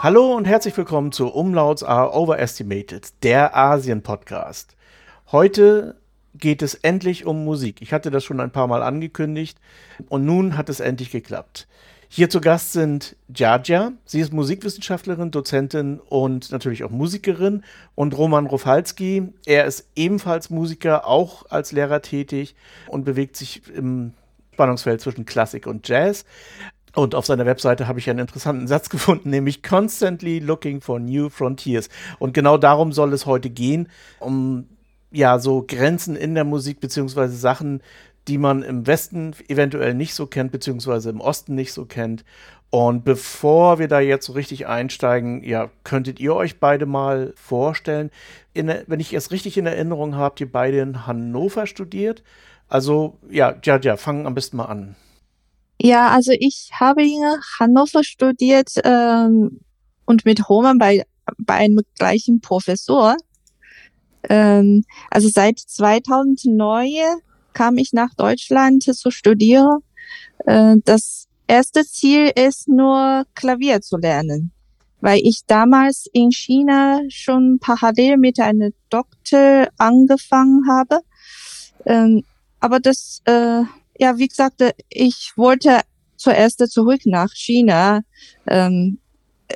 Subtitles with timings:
[0.00, 4.76] Hallo und herzlich willkommen zu Umlauts are Overestimated, der Asien-Podcast.
[5.32, 5.96] Heute
[6.34, 7.82] geht es endlich um Musik.
[7.82, 9.58] Ich hatte das schon ein paar Mal angekündigt
[10.08, 11.66] und nun hat es endlich geklappt.
[12.08, 13.90] Hier zu Gast sind Jaja.
[14.04, 17.64] Sie ist Musikwissenschaftlerin, Dozentin und natürlich auch Musikerin.
[17.96, 19.32] Und Roman Rofalski.
[19.46, 22.54] Er ist ebenfalls Musiker, auch als Lehrer tätig
[22.86, 24.12] und bewegt sich im
[24.52, 26.24] Spannungsfeld zwischen Klassik und Jazz.
[26.94, 31.28] Und auf seiner Webseite habe ich einen interessanten Satz gefunden, nämlich Constantly Looking for New
[31.28, 31.88] Frontiers.
[32.18, 33.88] Und genau darum soll es heute gehen,
[34.20, 34.66] um
[35.10, 37.82] ja so Grenzen in der Musik beziehungsweise Sachen,
[38.28, 42.24] die man im Westen eventuell nicht so kennt, beziehungsweise im Osten nicht so kennt.
[42.70, 48.10] Und bevor wir da jetzt so richtig einsteigen, ja, könntet ihr euch beide mal vorstellen,
[48.52, 52.22] in, wenn ich es richtig in Erinnerung habe, habt ihr beide in Hannover studiert.
[52.68, 54.96] Also, ja, ja, ja, fangen am besten mal an.
[55.80, 57.22] Ja, also ich habe in
[57.58, 59.60] Hannover studiert ähm,
[60.06, 61.04] und mit Roman bei,
[61.38, 63.16] bei einem gleichen Professor.
[64.28, 67.20] Ähm, also seit 2009
[67.52, 69.78] kam ich nach Deutschland zu studieren.
[70.46, 74.52] Äh, das erste Ziel ist nur Klavier zu lernen,
[75.00, 81.00] weil ich damals in China schon parallel mit einer Doktor angefangen habe.
[81.86, 82.24] Ähm,
[82.60, 83.62] aber das, äh,
[83.98, 85.80] ja, wie gesagt, ich wollte
[86.16, 88.00] zuerst zurück nach China,
[88.46, 88.98] ähm,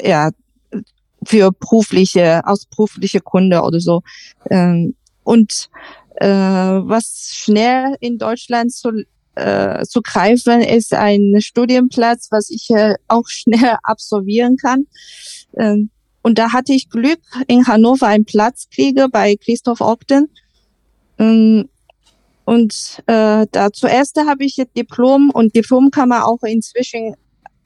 [0.02, 0.30] ja,
[1.24, 4.02] für berufliche, aus berufliche Gründe oder so.
[4.50, 5.68] Ähm, und
[6.16, 9.04] äh, was schnell in Deutschland zu,
[9.34, 14.86] äh, zu greifen ist ein Studienplatz, was ich äh, auch schnell absolvieren kann.
[15.56, 15.90] Ähm,
[16.22, 20.28] und da hatte ich Glück, in Hannover einen Platz kriege bei Christoph Ogden.
[21.18, 21.68] Ähm,
[22.44, 27.14] und äh, da zuerst habe ich Diplom und Diplom kann man auch inzwischen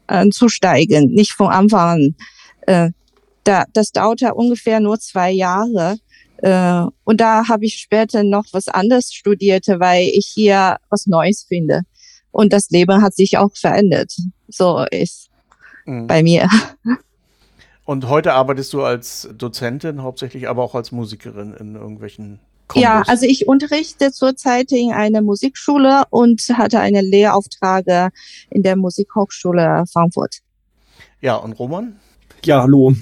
[0.09, 2.15] äh, zusteigen, nicht von Anfang an.
[2.67, 2.91] Äh,
[3.45, 5.97] da, das dauerte ungefähr nur zwei Jahre.
[6.39, 11.45] Äh, und da habe ich später noch was anderes studiert, weil ich hier was Neues
[11.49, 11.83] finde.
[12.31, 14.15] Und das Leben hat sich auch verändert.
[14.49, 15.31] So ist
[15.87, 16.07] mhm.
[16.07, 16.49] bei mir.
[17.85, 22.83] Und heute arbeitest du als Dozentin hauptsächlich, aber auch als Musikerin in irgendwelchen Kombos.
[22.83, 28.13] Ja, also ich unterrichte zurzeit in einer Musikschule und hatte einen Lehrauftrag
[28.51, 30.41] in der Musikhochschule Frankfurt.
[31.21, 31.97] Ja, und Roman?
[32.45, 32.95] Ja, hallo.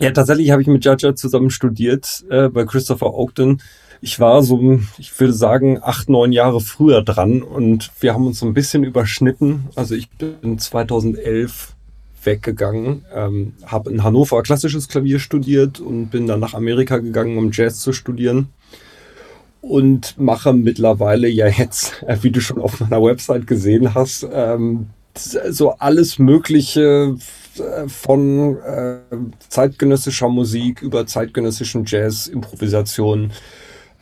[0.00, 3.62] Ja, tatsächlich habe ich mit Jaja zusammen studiert äh, bei Christopher Ogden.
[4.00, 8.38] Ich war so, ich würde sagen, acht, neun Jahre früher dran und wir haben uns
[8.38, 9.68] so ein bisschen überschnitten.
[9.74, 11.74] Also ich bin 2011
[12.22, 17.50] weggegangen, ähm, habe in Hannover klassisches Klavier studiert und bin dann nach Amerika gegangen, um
[17.52, 18.50] Jazz zu studieren.
[19.68, 24.86] Und mache mittlerweile ja jetzt, äh, wie du schon auf meiner Website gesehen hast, ähm,
[25.14, 27.16] so alles Mögliche
[27.58, 28.96] äh, von äh,
[29.48, 33.32] zeitgenössischer Musik über zeitgenössischen Jazz, Improvisation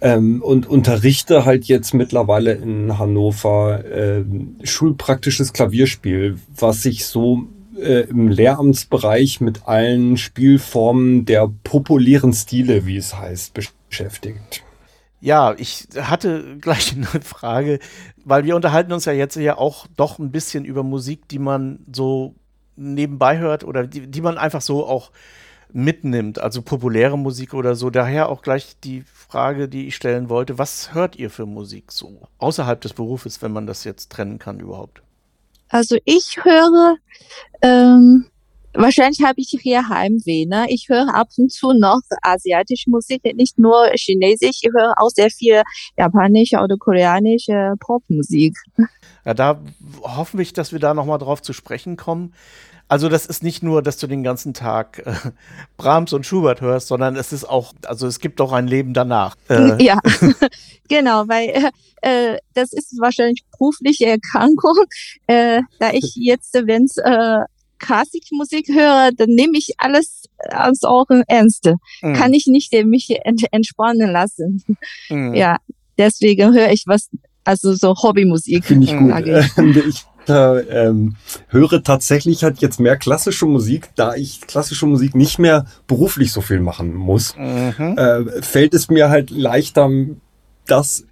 [0.00, 4.24] ähm, und unterrichte halt jetzt mittlerweile in Hannover äh,
[4.62, 12.98] schulpraktisches Klavierspiel, was sich so äh, im Lehramtsbereich mit allen Spielformen der populären Stile, wie
[12.98, 13.52] es heißt,
[13.88, 14.62] beschäftigt.
[15.26, 17.80] Ja, ich hatte gleich eine Frage,
[18.24, 21.80] weil wir unterhalten uns ja jetzt ja auch doch ein bisschen über Musik, die man
[21.92, 22.36] so
[22.76, 25.10] nebenbei hört oder die, die man einfach so auch
[25.72, 27.90] mitnimmt, also populäre Musik oder so.
[27.90, 32.28] Daher auch gleich die Frage, die ich stellen wollte, was hört ihr für Musik so
[32.38, 35.02] außerhalb des Berufes, wenn man das jetzt trennen kann überhaupt?
[35.68, 36.98] Also ich höre
[37.62, 38.26] ähm,
[38.76, 40.46] Wahrscheinlich habe ich hier Heimweh.
[40.46, 40.66] Ne?
[40.68, 44.60] Ich höre ab und zu noch asiatische Musik, nicht nur chinesisch.
[44.62, 45.62] Ich höre auch sehr viel
[45.96, 48.56] japanische oder koreanische Popmusik.
[49.24, 49.60] Ja, da
[50.02, 52.32] hoffen wir, dass wir da nochmal drauf zu sprechen kommen.
[52.88, 55.12] Also das ist nicht nur, dass du den ganzen Tag äh,
[55.76, 59.34] Brahms und Schubert hörst, sondern es ist auch, also es gibt auch ein Leben danach.
[59.48, 59.82] Äh.
[59.82, 59.98] Ja,
[60.88, 61.70] genau, weil
[62.02, 64.76] äh, das ist wahrscheinlich berufliche Erkrankung,
[65.26, 67.40] äh, da ich jetzt, wenn es äh,
[67.78, 71.70] Klassikmusik höre, dann nehme ich alles als Ohren ernst.
[72.02, 72.14] Mhm.
[72.14, 74.64] Kann ich nicht mich entspannen lassen.
[75.08, 75.34] Mhm.
[75.34, 75.58] Ja,
[75.98, 77.08] deswegen höre ich was,
[77.44, 78.64] also so Hobbymusik.
[78.64, 79.86] Finde ich gut.
[79.88, 81.16] ich äh, ähm,
[81.48, 86.40] höre tatsächlich halt jetzt mehr klassische Musik, da ich klassische Musik nicht mehr beruflich so
[86.40, 87.96] viel machen muss, mhm.
[87.96, 89.88] äh, fällt es mir halt leichter,
[90.66, 91.06] das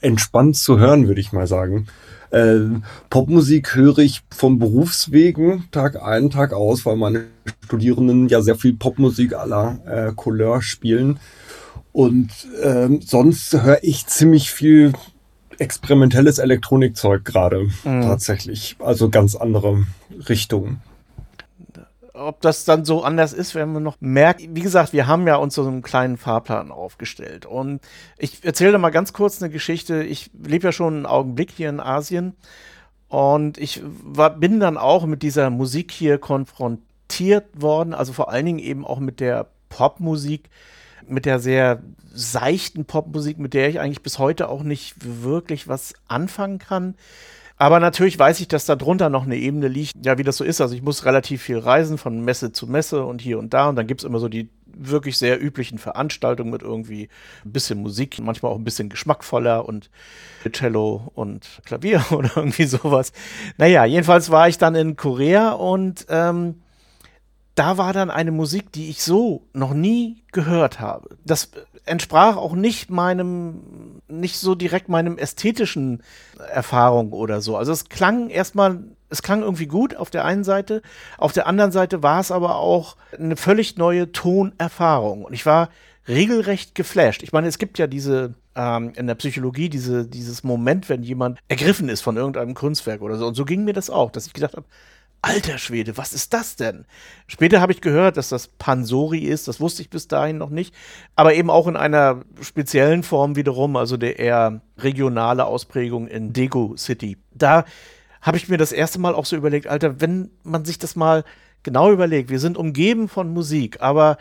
[0.00, 1.86] entspannt zu hören, würde ich mal sagen.
[2.30, 2.80] Äh,
[3.10, 7.24] Popmusik höre ich vom Berufswegen Tag ein, Tag aus, weil meine
[7.64, 11.18] Studierenden ja sehr viel Popmusik aller äh, Couleur spielen.
[11.92, 12.30] Und
[12.62, 14.92] ähm, sonst höre ich ziemlich viel
[15.58, 18.02] experimentelles Elektronikzeug gerade mhm.
[18.02, 18.76] tatsächlich.
[18.78, 19.86] Also ganz andere
[20.28, 20.80] Richtungen.
[22.18, 24.42] Ob das dann so anders ist, wenn man noch merkt.
[24.50, 27.46] Wie gesagt, wir haben ja uns so einen kleinen Fahrplan aufgestellt.
[27.46, 27.80] Und
[28.18, 30.02] ich erzähle mal ganz kurz eine Geschichte.
[30.02, 32.34] Ich lebe ja schon einen Augenblick hier in Asien.
[33.08, 38.44] Und ich war, bin dann auch mit dieser Musik hier konfrontiert worden, also vor allen
[38.44, 40.50] Dingen eben auch mit der Popmusik,
[41.06, 41.82] mit der sehr
[42.12, 46.96] seichten Popmusik, mit der ich eigentlich bis heute auch nicht wirklich was anfangen kann.
[47.58, 50.44] Aber natürlich weiß ich, dass da drunter noch eine Ebene liegt, ja, wie das so
[50.44, 50.60] ist.
[50.60, 53.68] Also ich muss relativ viel reisen von Messe zu Messe und hier und da.
[53.68, 54.48] Und dann gibt es immer so die
[54.80, 57.08] wirklich sehr üblichen Veranstaltungen mit irgendwie
[57.44, 59.90] ein bisschen Musik, manchmal auch ein bisschen geschmackvoller und
[60.52, 63.12] Cello und Klavier oder irgendwie sowas.
[63.56, 66.62] Naja, jedenfalls war ich dann in Korea und ähm,
[67.58, 71.16] da war dann eine Musik, die ich so noch nie gehört habe.
[71.24, 71.50] Das
[71.84, 76.02] entsprach auch nicht meinem, nicht so direkt meinem ästhetischen
[76.52, 77.56] Erfahrung oder so.
[77.56, 80.82] Also es klang erstmal, es klang irgendwie gut auf der einen Seite,
[81.16, 85.24] auf der anderen Seite war es aber auch eine völlig neue Tonerfahrung.
[85.24, 85.70] Und ich war
[86.06, 87.22] regelrecht geflasht.
[87.22, 91.38] Ich meine, es gibt ja diese ähm, in der Psychologie diese, dieses Moment, wenn jemand
[91.48, 93.26] ergriffen ist von irgendeinem Kunstwerk oder so.
[93.26, 94.66] Und so ging mir das auch, dass ich gedacht habe,
[95.20, 96.84] Alter Schwede, was ist das denn?
[97.26, 100.74] Später habe ich gehört, dass das Pansori ist, das wusste ich bis dahin noch nicht,
[101.16, 106.76] aber eben auch in einer speziellen Form wiederum, also der eher regionale Ausprägung in Dego
[106.76, 107.16] City.
[107.34, 107.64] Da
[108.22, 111.24] habe ich mir das erste Mal auch so überlegt, Alter, wenn man sich das mal
[111.64, 114.18] genau überlegt, wir sind umgeben von Musik, aber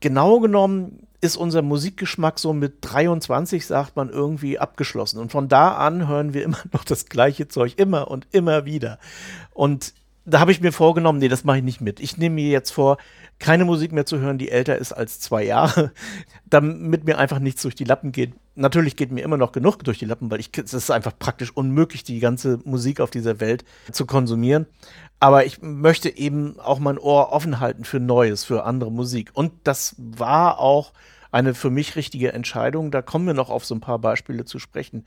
[0.00, 5.18] genau genommen ist unser Musikgeschmack so mit 23, sagt man, irgendwie abgeschlossen.
[5.18, 8.98] Und von da an hören wir immer noch das gleiche Zeug, immer und immer wieder.
[9.52, 9.94] Und
[10.28, 12.00] da habe ich mir vorgenommen, nee, das mache ich nicht mit.
[12.00, 12.98] Ich nehme mir jetzt vor,
[13.38, 15.92] keine Musik mehr zu hören, die älter ist als zwei Jahre,
[16.46, 18.34] damit mir einfach nichts durch die Lappen geht.
[18.54, 21.50] Natürlich geht mir immer noch genug durch die Lappen, weil ich, es ist einfach praktisch
[21.50, 24.66] unmöglich, die ganze Musik auf dieser Welt zu konsumieren.
[25.20, 29.30] Aber ich möchte eben auch mein Ohr offen halten für Neues, für andere Musik.
[29.32, 30.92] Und das war auch
[31.30, 32.90] eine für mich richtige Entscheidung.
[32.90, 35.06] Da kommen wir noch auf so ein paar Beispiele zu sprechen.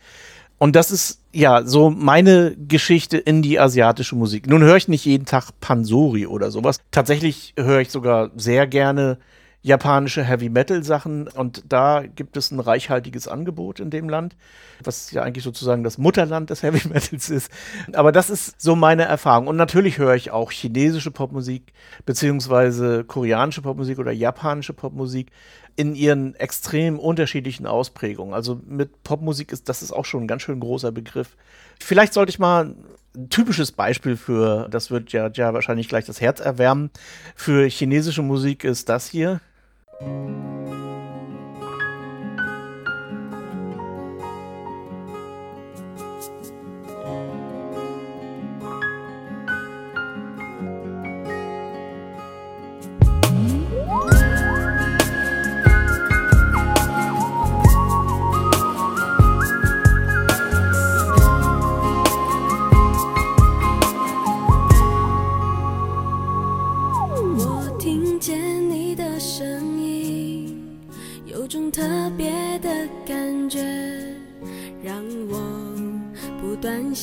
[0.61, 4.45] Und das ist ja so meine Geschichte in die asiatische Musik.
[4.45, 6.77] Nun höre ich nicht jeden Tag Pansori oder sowas.
[6.91, 9.17] Tatsächlich höre ich sogar sehr gerne
[9.63, 14.35] japanische Heavy Metal Sachen und da gibt es ein reichhaltiges Angebot in dem Land,
[14.83, 17.51] was ja eigentlich sozusagen das Mutterland des Heavy Metals ist.
[17.93, 19.47] Aber das ist so meine Erfahrung.
[19.47, 21.73] Und natürlich höre ich auch chinesische Popmusik,
[22.05, 25.31] beziehungsweise koreanische Popmusik oder japanische Popmusik
[25.75, 28.33] in ihren extrem unterschiedlichen Ausprägungen.
[28.33, 31.35] Also mit Popmusik ist das ist auch schon ein ganz schön großer Begriff.
[31.79, 32.75] Vielleicht sollte ich mal
[33.15, 36.91] ein typisches Beispiel für, das wird ja, ja wahrscheinlich gleich das Herz erwärmen,
[37.35, 39.41] für chinesische Musik ist das hier.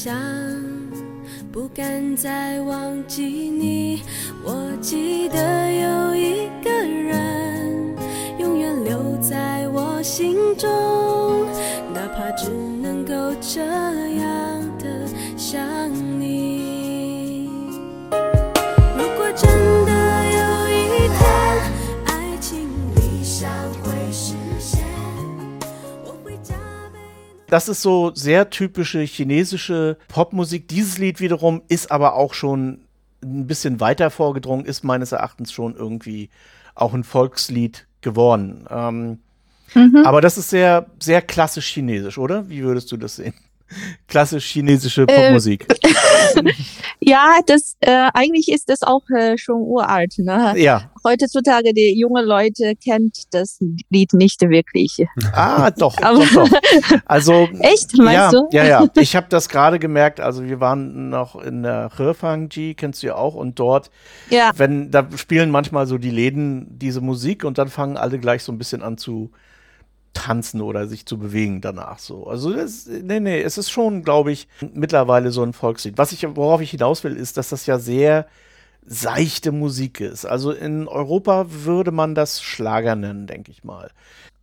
[0.01, 0.15] 想
[1.51, 4.01] 不敢再忘记你
[4.45, 7.97] 我记得有一个人
[8.39, 10.71] 永远留在我心中
[11.93, 12.49] 哪怕只
[12.81, 15.05] 能够这样的
[15.37, 15.88] 想
[27.49, 30.69] das ist so sehr typische chinesische Popmusik.
[30.69, 32.81] Dieses Lied wiederum ist aber auch schon
[33.23, 36.31] ein bisschen weiter vorgedrungen, ist meines Erachtens schon irgendwie
[36.75, 38.67] auch ein Volkslied geworden.
[38.71, 39.19] Ähm,
[39.75, 40.03] mhm.
[40.05, 42.49] Aber das ist sehr, sehr klassisch chinesisch, oder?
[42.49, 43.35] Wie würdest du das sehen?
[44.07, 45.67] Klassisch chinesische äh, Popmusik.
[45.83, 46.53] Äh,
[47.01, 50.15] ja, das äh, eigentlich ist das auch äh, schon uralt.
[50.19, 50.55] Ne?
[50.57, 50.91] Ja.
[51.05, 53.59] Heutzutage die junge Leute kennt das
[53.91, 55.07] Lied nicht wirklich.
[55.33, 56.49] Ah, doch, doch, doch.
[57.05, 58.49] Also echt, meinst ja, du?
[58.51, 58.87] Ja, ja.
[58.97, 60.21] Ich habe das gerade gemerkt.
[60.21, 63.91] Also wir waren noch in der Hefangji, kennst du ja auch, und dort,
[64.31, 64.51] ja.
[64.57, 68.53] wenn da spielen manchmal so die Läden diese Musik und dann fangen alle gleich so
[68.53, 69.31] ein bisschen an zu
[70.19, 72.27] tanzen oder sich zu bewegen danach so.
[72.27, 75.97] Also das, nee, nee, es ist schon, glaube ich, mittlerweile so ein Volkslied.
[75.97, 78.27] Was ich, worauf ich hinaus will, ist, dass das ja sehr
[78.85, 80.25] seichte Musik ist.
[80.25, 83.91] Also in Europa würde man das Schlager nennen, denke ich mal.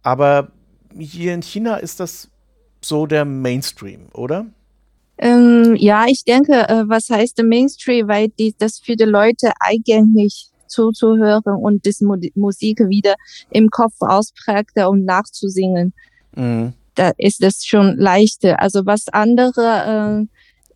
[0.02, 0.52] Aber
[0.98, 2.30] hier in China ist das
[2.82, 4.46] so der Mainstream, oder?
[5.18, 9.52] Ähm, ja, ich denke, äh, was heißt der Mainstream, weil die, das für die Leute
[9.60, 13.16] eigentlich zuzuhören und das Mu Musik wieder
[13.50, 15.94] im Kopf ausprägte und nachzusingen.
[16.36, 16.74] Mhm.
[16.96, 18.62] Da ist es schon leichter.
[18.62, 20.28] Also was andere,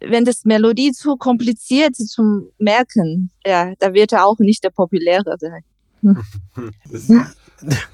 [0.01, 4.71] äh, wenn das Melodie zu kompliziert zum Merken, ja, da wird er auch nicht der
[4.71, 5.63] populäre sein.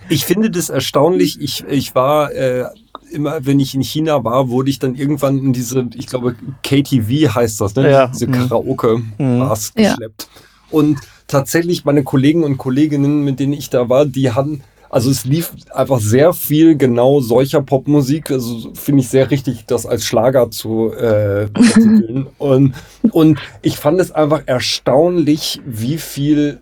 [0.09, 1.41] Ich finde das erstaunlich.
[1.41, 2.65] Ich, ich war äh,
[3.11, 7.33] immer, wenn ich in China war, wurde ich dann irgendwann in diese, ich glaube, KTV
[7.33, 7.89] heißt das, ne?
[7.89, 8.07] Ja.
[8.07, 8.33] Diese mhm.
[8.33, 9.81] Karaoke-Bars mhm.
[9.81, 10.29] geschleppt.
[10.29, 10.41] Ja.
[10.71, 15.25] Und tatsächlich meine Kollegen und Kolleginnen, mit denen ich da war, die haben, also es
[15.25, 18.31] lief einfach sehr viel genau solcher Popmusik.
[18.31, 21.47] Also finde ich sehr richtig, das als Schlager zu äh,
[22.37, 22.73] und,
[23.11, 26.61] und ich fand es einfach erstaunlich, wie viel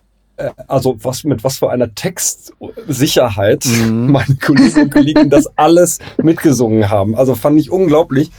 [0.66, 4.10] also was mit was für einer Textsicherheit mhm.
[4.12, 7.14] meine Kolleginnen und Kollegen das alles mitgesungen haben.
[7.14, 8.30] Also fand ich unglaublich.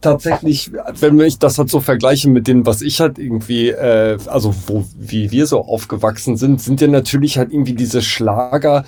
[0.00, 4.54] Tatsächlich, wenn ich das halt so vergleiche mit dem, was ich halt irgendwie, äh, also
[4.66, 8.84] wo wie wir so aufgewachsen sind, sind ja natürlich halt irgendwie diese Schlager,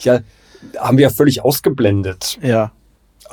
[0.00, 0.20] ja,
[0.78, 2.38] haben wir ja völlig ausgeblendet.
[2.42, 2.72] Ja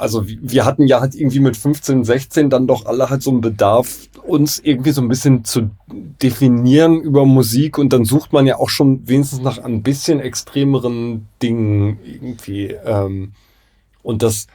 [0.02, 3.42] also wir hatten ja halt irgendwie mit 15, 16 dann doch alle halt so einen
[3.42, 5.70] Bedarf, uns irgendwie so ein bisschen zu
[6.22, 11.28] definieren über Musik und dann sucht man ja auch schon wenigstens nach ein bisschen extremeren
[11.42, 12.76] Dingen irgendwie.
[12.84, 13.34] Ähm,
[14.02, 14.48] und das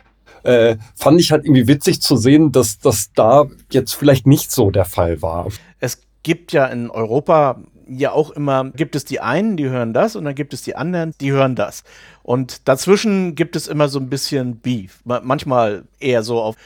[0.42, 4.70] äh, fand ich halt irgendwie witzig zu sehen, dass das da jetzt vielleicht nicht so
[4.70, 5.48] der Fall war.
[5.78, 10.16] Es gibt ja in Europa ja auch immer, gibt es die einen, die hören das
[10.16, 11.84] und dann gibt es die anderen, die hören das.
[12.26, 15.00] Und dazwischen gibt es immer so ein bisschen Beef.
[15.04, 16.56] Manchmal eher so auf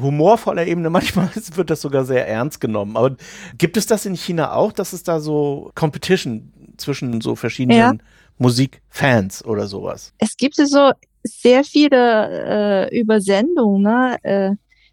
[0.00, 2.96] humorvoller Ebene, manchmal wird das sogar sehr ernst genommen.
[2.96, 3.16] Aber
[3.58, 7.92] gibt es das in China auch, dass es da so Competition zwischen so verschiedenen ja.
[8.38, 10.14] Musikfans oder sowas?
[10.16, 14.16] Es gibt so sehr viele äh, Übersendungen, ne?
[14.22, 14.50] Äh,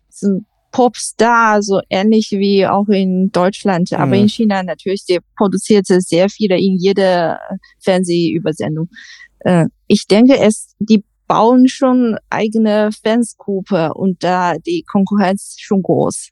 [0.10, 0.42] so
[0.74, 3.98] Popstar, so ähnlich wie auch in Deutschland, mhm.
[3.98, 7.40] aber in China natürlich, der produzierte sehr viele in jeder
[7.80, 8.90] Fernsehübersendung.
[9.48, 16.32] Äh, ich denke, es, die bauen schon eigene Fansgruppe und da die Konkurrenz schon groß.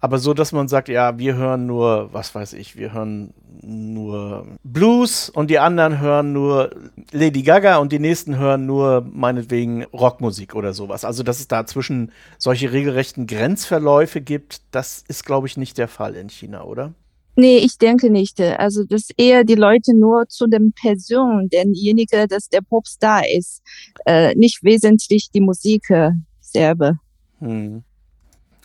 [0.00, 4.46] Aber so, dass man sagt, ja, wir hören nur, was weiß ich, wir hören nur
[4.62, 6.70] Blues und die anderen hören nur
[7.12, 11.04] Lady Gaga und die nächsten hören nur meinetwegen Rockmusik oder sowas.
[11.04, 15.88] Also, dass es da zwischen solche regelrechten Grenzverläufe gibt, das ist, glaube ich, nicht der
[15.88, 16.94] Fall in China, oder?
[17.36, 18.40] Nee, ich denke nicht.
[18.40, 23.62] Also, dass eher die Leute nur zu dem Person, derjenige, dass der Popstar ist,
[24.06, 26.10] äh, nicht wesentlich die Musik äh,
[26.40, 26.98] selber.
[27.40, 27.82] Hm.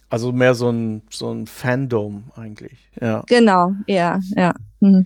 [0.10, 3.24] Also mehr so ein, so ein Fandom eigentlich, ja.
[3.28, 4.54] Genau, ja, ja.
[4.80, 5.06] Mhm.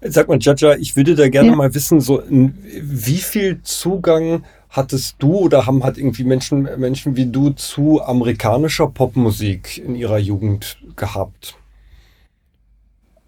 [0.00, 1.54] Sag mal, Jaja, ich würde da gerne ja.
[1.54, 7.26] mal wissen, so wie viel Zugang hattest du oder haben hat irgendwie Menschen, Menschen wie
[7.26, 11.56] du zu amerikanischer Popmusik in ihrer Jugend gehabt?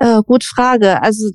[0.05, 1.03] Äh, gut Frage.
[1.03, 1.31] Also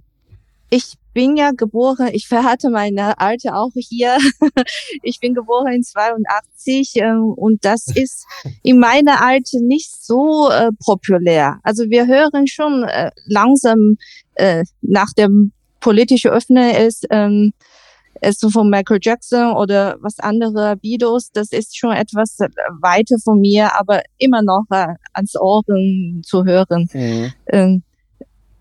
[0.69, 4.17] ich bin ja geboren, ich verhalte meine Alte auch hier.
[5.01, 8.27] ich bin geboren in 82 äh, und das ist
[8.61, 11.57] in meiner Alte nicht so äh, populär.
[11.63, 13.97] Also wir hören schon äh, langsam
[14.35, 17.53] äh, nach dem politischen Öffnen ist ähm,
[18.21, 22.37] ist so von Michael Jackson oder was andere Videos, das ist schon etwas
[22.81, 26.89] weiter von mir, aber immer noch äh, ans Ohren zu hören.
[26.93, 27.33] Mhm.
[27.47, 27.83] Ähm,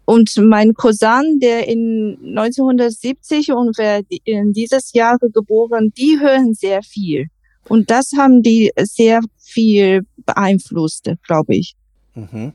[0.08, 7.26] und mein Cousin, der in 1970 ungefähr in dieses Jahr geboren, die hören sehr viel.
[7.68, 11.76] Und das haben die sehr viel beeinflusst, glaube ich.
[12.14, 12.54] Mhm.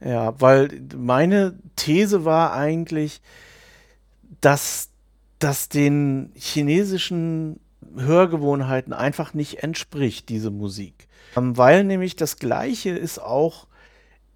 [0.00, 3.20] Ja, weil meine These war eigentlich,
[4.40, 4.88] dass
[5.40, 7.58] das den chinesischen
[7.96, 11.08] Hörgewohnheiten einfach nicht entspricht, diese Musik.
[11.36, 13.66] Ähm, weil nämlich das Gleiche ist auch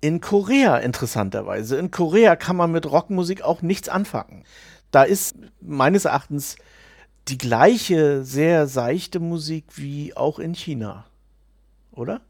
[0.07, 1.77] in Korea interessanterweise.
[1.77, 4.45] In Korea kann man mit Rockmusik auch nichts anfangen.
[4.93, 6.55] Da ist meines Erachtens
[7.27, 11.07] die gleiche sehr seichte Musik wie auch in China.
[11.91, 12.21] Oder?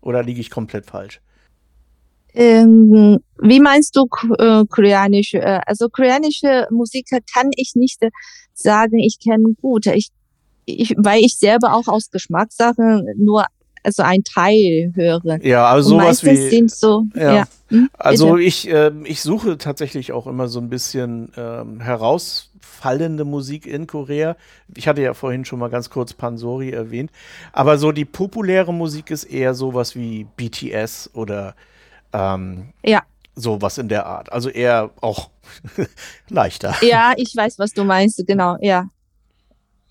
[0.00, 1.20] Oder liege ich komplett falsch?
[2.32, 4.06] Ähm, wie meinst du
[4.38, 5.38] äh, koreanische?
[5.38, 8.00] Äh, also koreanische Musik kann ich nicht
[8.54, 9.84] sagen, ich kenne gut.
[9.84, 10.08] Ich,
[10.64, 13.44] ich, weil ich selber auch aus Geschmackssachen nur
[13.82, 15.44] also ein Teil höre.
[15.44, 17.04] Ja, also sowas wie sind so.
[17.14, 17.34] Ja.
[17.34, 17.44] ja.
[17.68, 23.66] Hm, also ich äh, ich suche tatsächlich auch immer so ein bisschen ähm, herausfallende Musik
[23.66, 24.36] in Korea.
[24.74, 27.10] Ich hatte ja vorhin schon mal ganz kurz Pansori erwähnt,
[27.52, 31.54] aber so die populäre Musik ist eher sowas wie BTS oder
[32.12, 33.02] ähm, ja.
[33.34, 34.30] sowas in der Art.
[34.32, 35.30] Also eher auch
[36.28, 36.74] leichter.
[36.82, 38.22] Ja, ich weiß, was du meinst.
[38.26, 38.88] Genau, ja.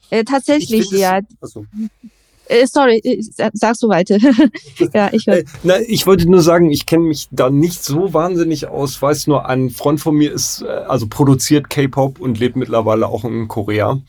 [0.10, 1.22] Äh, tatsächlich, ja.
[1.40, 2.21] Also Äh,
[2.66, 3.22] sorry, äh,
[3.54, 4.18] sagst du weiter.
[4.94, 5.38] ja, ich höre.
[5.38, 9.02] Äh, na, ich wollte nur sagen, ich kenne mich da nicht so wahnsinnig aus.
[9.02, 13.24] Weiß nur, ein Freund von mir ist, äh, also produziert K-Pop und lebt mittlerweile auch
[13.24, 14.00] in Korea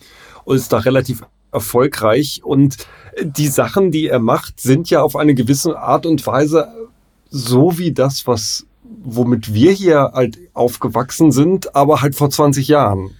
[0.44, 1.22] und ist da relativ
[1.52, 2.40] erfolgreich.
[2.44, 2.76] Und
[3.22, 6.68] die Sachen, die er macht, sind ja auf eine gewisse Art und Weise
[7.30, 8.66] so wie das, was
[9.04, 13.10] womit wir hier halt aufgewachsen sind, aber halt vor 20 Jahren.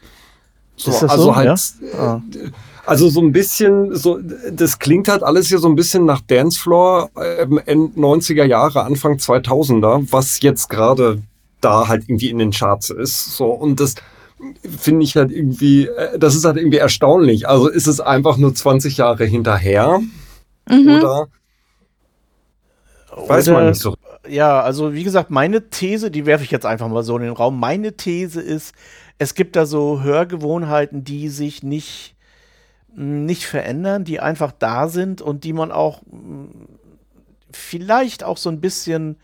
[0.76, 1.36] So, also so?
[1.36, 1.60] halt.
[1.80, 1.98] Ja?
[1.98, 2.22] Ah.
[2.84, 4.18] Also so ein bisschen, so,
[4.50, 9.18] das klingt halt alles hier so ein bisschen nach Dancefloor ähm, End 90er Jahre, Anfang
[9.18, 11.22] 2000er, was jetzt gerade
[11.60, 13.36] da halt irgendwie in den Charts ist.
[13.36, 13.94] So, und das
[14.64, 17.48] finde ich halt irgendwie, äh, das ist halt irgendwie erstaunlich.
[17.48, 20.00] Also ist es einfach nur 20 Jahre hinterher?
[20.68, 20.88] Mhm.
[20.88, 21.28] Oder?
[23.14, 23.94] Weiß man nicht so.
[24.28, 27.32] Ja, also wie gesagt, meine These, die werfe ich jetzt einfach mal so in den
[27.32, 27.58] Raum.
[27.58, 28.74] Meine These ist,
[29.18, 32.11] es gibt da so Hörgewohnheiten, die sich nicht
[32.94, 36.46] nicht verändern, die einfach da sind und die man auch mm,
[37.50, 39.16] vielleicht auch so ein bisschen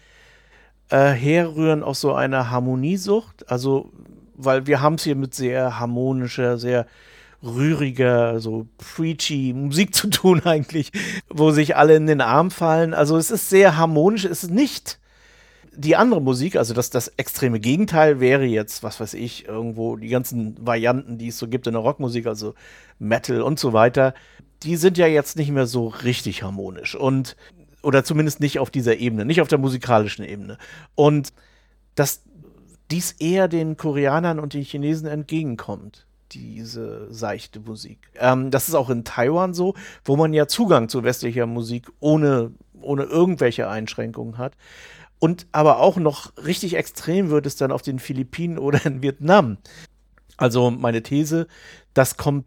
[0.90, 3.50] äh, herrühren aus so einer Harmoniesucht.
[3.50, 3.90] Also,
[4.34, 6.86] weil wir haben es hier mit sehr harmonischer, sehr
[7.42, 10.92] rühriger, so preachy Musik zu tun eigentlich,
[11.28, 12.94] wo sich alle in den Arm fallen.
[12.94, 14.97] Also es ist sehr harmonisch, es ist nicht
[15.78, 20.08] die andere Musik, also das, das extreme Gegenteil wäre jetzt, was weiß ich, irgendwo die
[20.08, 22.54] ganzen Varianten, die es so gibt in der Rockmusik, also
[22.98, 24.12] Metal und so weiter,
[24.64, 27.36] die sind ja jetzt nicht mehr so richtig harmonisch und
[27.84, 30.58] oder zumindest nicht auf dieser Ebene, nicht auf der musikalischen Ebene.
[30.96, 31.32] Und
[31.94, 32.24] dass
[32.90, 38.10] dies eher den Koreanern und den Chinesen entgegenkommt diese seichte Musik.
[38.16, 42.50] Ähm, das ist auch in Taiwan so, wo man ja Zugang zu westlicher Musik ohne,
[42.80, 44.54] ohne irgendwelche Einschränkungen hat.
[45.20, 49.58] Und aber auch noch richtig extrem wird es dann auf den Philippinen oder in Vietnam.
[50.36, 51.48] Also meine These,
[51.94, 52.46] das kommt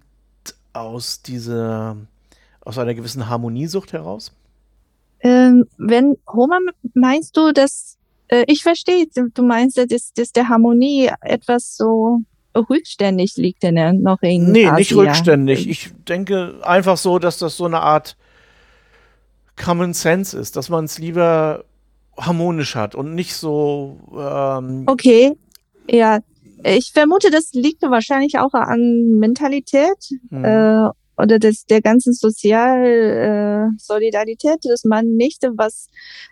[0.73, 1.97] aus dieser,
[2.61, 4.31] aus einer gewissen Harmoniesucht heraus.
[5.19, 6.59] Ähm, wenn Homer
[6.93, 7.97] meinst du, dass
[8.29, 12.21] äh, ich verstehe, du meinst, dass, dass der Harmonie etwas so
[12.55, 14.75] rückständig liegt denn er noch in Nee, Asia.
[14.75, 15.69] nicht rückständig.
[15.69, 18.17] Ich denke einfach so, dass das so eine Art
[19.55, 21.65] Common Sense ist, dass man es lieber
[22.17, 23.99] harmonisch hat und nicht so.
[24.17, 25.33] Ähm okay,
[25.89, 26.19] ja.
[26.63, 29.97] Ich vermute, das liegt wahrscheinlich auch an Mentalität
[30.29, 30.45] hm.
[30.45, 35.89] äh, oder des, der ganzen Sozialsolidarität, äh, dass man nicht was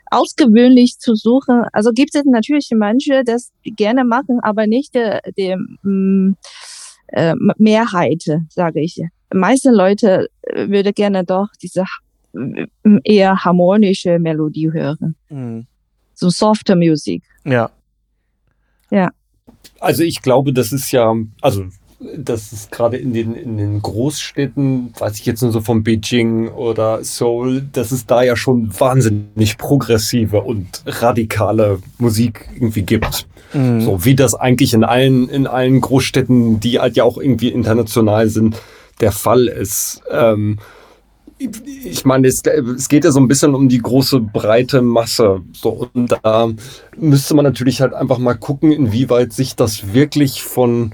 [0.09, 1.63] ausgewöhnlich zu suchen.
[1.73, 6.35] Also gibt es natürlich manche, das gerne machen, aber nicht der, der mm,
[7.07, 9.01] äh, Mehrheit, sage ich.
[9.33, 11.85] Meisten Leute äh, würde gerne doch diese
[13.03, 15.15] eher harmonische Melodie hören.
[15.29, 15.67] Mhm
[16.19, 17.23] so softer Musik.
[17.45, 17.71] Ja.
[18.91, 19.09] Ja.
[19.79, 21.65] Also ich glaube, das ist ja, also
[22.15, 26.47] das ist gerade in den, in den Großstädten, weiß ich jetzt nur so von Beijing
[26.49, 33.27] oder Seoul, dass es da ja schon wahnsinnig progressive und radikale Musik irgendwie gibt.
[33.53, 33.81] Mhm.
[33.81, 38.29] So wie das eigentlich in allen, in allen Großstädten, die halt ja auch irgendwie international
[38.29, 38.61] sind,
[39.01, 40.01] der Fall ist.
[40.11, 40.57] Ähm,
[41.39, 45.41] ich meine, es, es, geht ja so ein bisschen um die große breite Masse.
[45.53, 46.49] So, und da
[46.97, 50.93] müsste man natürlich halt einfach mal gucken, inwieweit sich das wirklich von,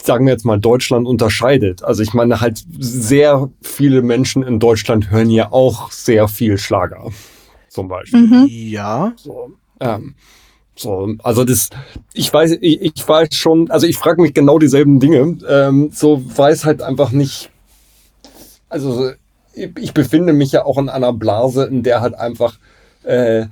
[0.00, 1.82] sagen wir jetzt mal, Deutschland unterscheidet.
[1.82, 7.10] Also ich meine, halt sehr viele Menschen in Deutschland hören ja auch sehr viel Schlager.
[7.68, 8.20] Zum Beispiel.
[8.20, 8.46] Mhm.
[8.48, 9.12] Ja.
[9.16, 10.14] So, ähm,
[10.76, 11.70] so, also das,
[12.14, 15.38] ich weiß, ich, ich weiß schon, also ich frage mich genau dieselben Dinge.
[15.48, 17.50] Ähm, so weiß halt einfach nicht,
[18.68, 19.10] also
[19.78, 22.58] ich befinde mich ja auch in einer Blase, in der halt einfach
[23.04, 23.46] äh,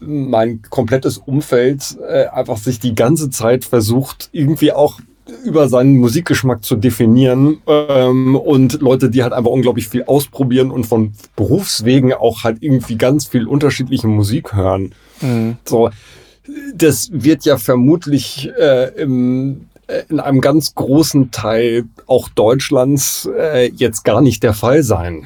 [0.00, 5.00] mein komplettes Umfeld äh, einfach sich die ganze Zeit versucht, irgendwie auch
[5.44, 10.84] über seinen Musikgeschmack zu definieren ähm, und Leute, die halt einfach unglaublich viel ausprobieren und
[10.84, 14.94] von Berufswegen auch halt irgendwie ganz viel unterschiedliche Musik hören.
[15.20, 15.56] Mhm.
[15.64, 15.90] So,
[16.74, 23.70] das wird ja vermutlich äh, im äh, in einem ganz großen Teil auch Deutschlands äh,
[23.74, 25.24] jetzt gar nicht der Fall sein.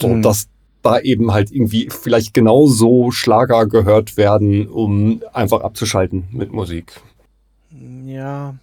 [0.00, 0.22] So, mhm.
[0.22, 0.48] dass
[0.82, 7.00] da eben halt irgendwie vielleicht genauso Schlager gehört werden, um einfach abzuschalten mit Musik.
[8.04, 8.54] Ja,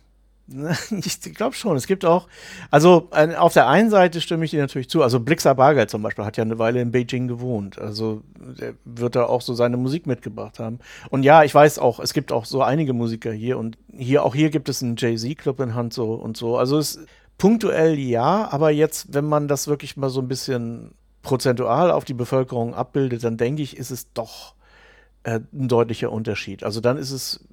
[0.92, 1.76] ich glaube schon.
[1.78, 2.28] Es gibt auch,
[2.70, 5.02] also auf der einen Seite stimme ich dir natürlich zu.
[5.02, 7.80] Also Blixer Bargeld zum Beispiel hat ja eine Weile in Beijing gewohnt.
[7.80, 10.80] Also der wird da auch so seine Musik mitgebracht haben.
[11.10, 14.36] Und ja, ich weiß auch, es gibt auch so einige Musiker hier und hier auch
[14.36, 16.58] hier gibt es einen Jay-Z-Club in Hanzo und so.
[16.58, 17.00] Also es
[17.38, 20.92] punktuell ja, aber jetzt, wenn man das wirklich mal so ein bisschen
[21.22, 24.56] prozentual auf die Bevölkerung abbildet, dann denke ich, ist es doch
[25.24, 26.64] äh, ein deutlicher Unterschied.
[26.64, 27.44] Also dann ist es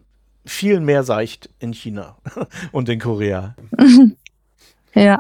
[0.45, 2.17] viel mehr seicht in China
[2.73, 3.55] und in Korea.
[4.95, 5.19] ja.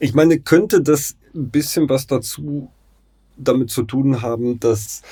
[0.00, 2.70] Ich meine, könnte das ein bisschen was dazu
[3.36, 5.02] damit zu tun haben, dass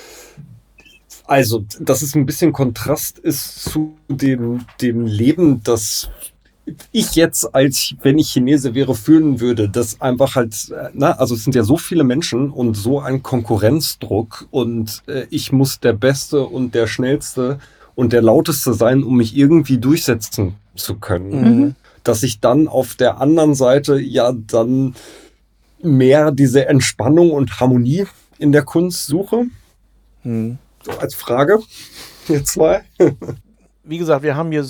[1.31, 6.11] also, dass es ein bisschen Kontrast ist zu dem, dem Leben, das
[6.93, 11.45] ich jetzt, als wenn ich Chinese wäre, fühlen würde, dass einfach halt, na, also es
[11.45, 16.43] sind ja so viele Menschen und so ein Konkurrenzdruck und äh, ich muss der Beste
[16.43, 17.59] und der Schnellste
[17.95, 21.31] und der Lauteste sein, um mich irgendwie durchsetzen zu können.
[21.31, 21.75] Mhm.
[22.03, 24.95] Dass ich dann auf der anderen Seite ja dann
[25.83, 28.07] mehr diese Entspannung und Harmonie
[28.39, 29.47] in der Kunst suche.
[30.23, 30.59] Mhm.
[30.83, 31.61] So als Frage,
[32.29, 32.83] jetzt mal.
[33.85, 34.65] Wie gesagt, wir haben hier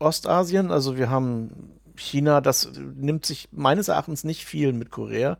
[0.00, 5.36] Südostasien, also wir haben China, das nimmt sich meines Erachtens nicht viel mit Korea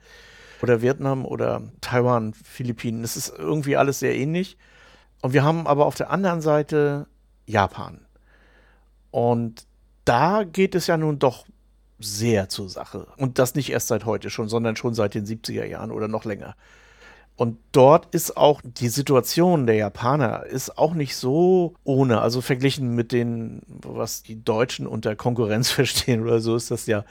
[0.61, 3.01] oder Vietnam oder Taiwan, Philippinen.
[3.01, 4.59] Das ist irgendwie alles sehr ähnlich.
[5.23, 7.07] Und wir haben aber auf der anderen Seite
[7.47, 8.01] Japan.
[9.11, 9.67] Und
[10.05, 11.47] da geht es ja nun doch
[11.99, 13.07] sehr zur Sache.
[13.17, 16.27] Und das nicht erst seit heute schon, sondern schon seit den 70er Jahren oder noch
[16.27, 16.55] länger.
[17.41, 22.21] Und dort ist auch die Situation der Japaner ist auch nicht so ohne.
[22.21, 27.03] Also verglichen mit den, was die Deutschen unter Konkurrenz verstehen oder so, ist das ja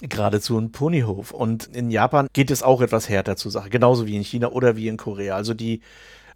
[0.00, 1.32] geradezu ein Ponyhof.
[1.32, 4.76] Und in Japan geht es auch etwas härter zur Sache, genauso wie in China oder
[4.76, 5.34] wie in Korea.
[5.34, 5.80] Also die,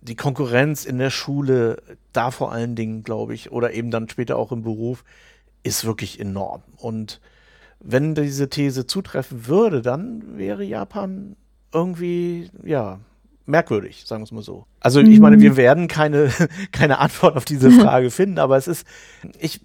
[0.01, 1.81] die Konkurrenz in der Schule,
[2.13, 5.05] da vor allen Dingen, glaube ich, oder eben dann später auch im Beruf,
[5.63, 6.65] ist wirklich enorm.
[6.79, 7.21] Und
[7.79, 11.37] wenn diese These zutreffen würde, dann wäre Japan
[11.73, 12.99] irgendwie, ja,
[13.47, 14.67] merkwürdig, sagen wir es mal so.
[14.81, 15.57] Also ich meine, wir mhm.
[15.57, 16.31] werden keine,
[16.73, 18.87] keine Antwort auf diese Frage finden, aber es ist,
[19.39, 19.61] ich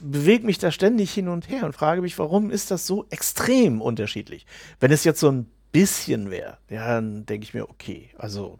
[0.00, 3.80] bewege mich da ständig hin und her und frage mich, warum ist das so extrem
[3.80, 4.46] unterschiedlich?
[4.80, 8.58] Wenn es jetzt so ein bisschen wäre, ja, dann denke ich mir, okay, also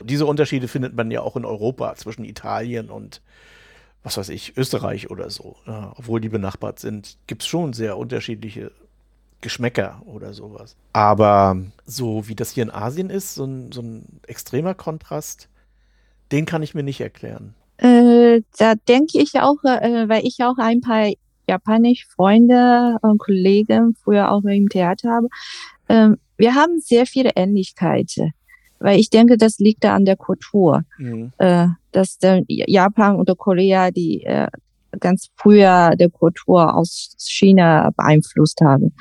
[0.00, 3.22] diese Unterschiede findet man ja auch in Europa zwischen Italien und
[4.02, 5.56] was weiß ich, Österreich oder so.
[5.66, 8.70] Ja, obwohl die benachbart sind, gibt es schon sehr unterschiedliche
[9.44, 10.74] Geschmäcker oder sowas.
[10.94, 15.50] Aber so wie das hier in Asien ist, so ein, so ein extremer Kontrast,
[16.32, 17.54] den kann ich mir nicht erklären.
[17.76, 21.12] Äh, da denke ich auch, äh, weil ich auch ein paar
[21.46, 25.28] japanische Freunde und Kollegen früher auch im Theater habe.
[25.90, 28.32] Ähm, wir haben sehr viele Ähnlichkeiten,
[28.78, 31.32] weil ich denke, das liegt da an der Kultur, mhm.
[31.36, 34.48] äh, dass der Japan oder Korea die äh,
[35.00, 38.94] ganz früher der Kultur aus China beeinflusst haben.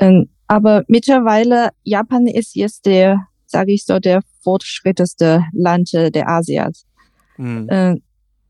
[0.00, 6.86] Ähm, aber mittlerweile, Japan ist jetzt der, sage ich so, der fortschritteste Land der Asias.
[7.36, 7.68] Mhm.
[7.70, 8.02] Ähm,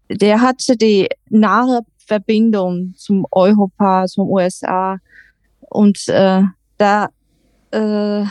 [0.09, 4.99] der hatte die nahe Verbindung zum Europa, zum USA
[5.61, 6.43] und äh,
[6.79, 7.09] da
[7.71, 8.25] äh,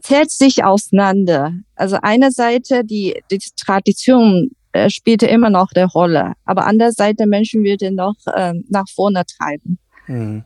[0.00, 1.52] zählt sich auseinander.
[1.74, 7.26] Also eine Seite, die, die Tradition äh, spielte immer noch eine Rolle, aber andere Seite
[7.26, 9.78] Menschen würde noch äh, nach vorne treiben.
[10.06, 10.44] Mhm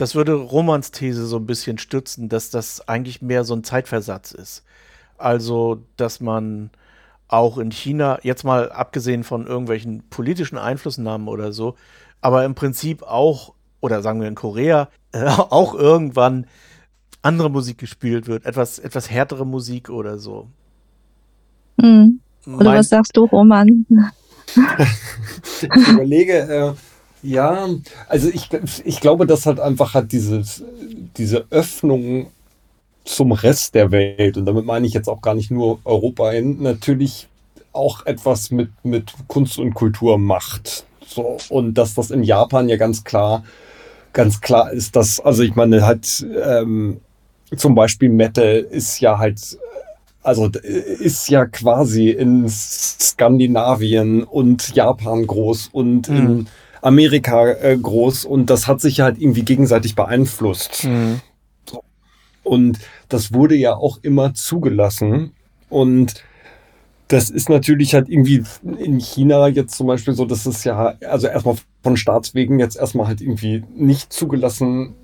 [0.00, 4.32] das würde Romans These so ein bisschen stützen, dass das eigentlich mehr so ein Zeitversatz
[4.32, 4.64] ist.
[5.18, 6.70] Also, dass man
[7.28, 11.76] auch in China, jetzt mal abgesehen von irgendwelchen politischen Einflussnahmen oder so,
[12.22, 16.46] aber im Prinzip auch, oder sagen wir in Korea, äh, auch irgendwann
[17.20, 20.48] andere Musik gespielt wird, etwas, etwas härtere Musik oder so.
[21.78, 22.20] Hm.
[22.46, 23.84] Oder mein, was sagst du, Roman?
[25.60, 26.72] ich überlege, äh,
[27.22, 27.68] ja,
[28.08, 28.48] also ich,
[28.84, 30.62] ich glaube, dass halt einfach hat dieses,
[31.16, 32.28] diese Öffnung
[33.04, 36.62] zum Rest der Welt, und damit meine ich jetzt auch gar nicht nur Europa hin,
[36.62, 37.28] natürlich
[37.72, 40.84] auch etwas mit, mit Kunst und Kultur macht.
[41.06, 43.44] So, und dass das in Japan ja ganz klar,
[44.12, 47.00] ganz klar ist, dass, also ich meine, halt, ähm,
[47.56, 49.58] zum Beispiel Metal ist ja halt,
[50.22, 56.16] also ist ja quasi in Skandinavien und Japan groß und mhm.
[56.16, 56.46] in
[56.82, 60.84] Amerika äh, groß und das hat sich halt irgendwie gegenseitig beeinflusst.
[60.84, 61.20] Mhm.
[62.42, 65.32] Und das wurde ja auch immer zugelassen.
[65.68, 66.24] Und
[67.08, 68.44] das ist natürlich halt irgendwie
[68.78, 73.08] in China jetzt zum Beispiel so, dass es ja, also erstmal von Staatswegen jetzt erstmal
[73.08, 74.94] halt irgendwie nicht zugelassen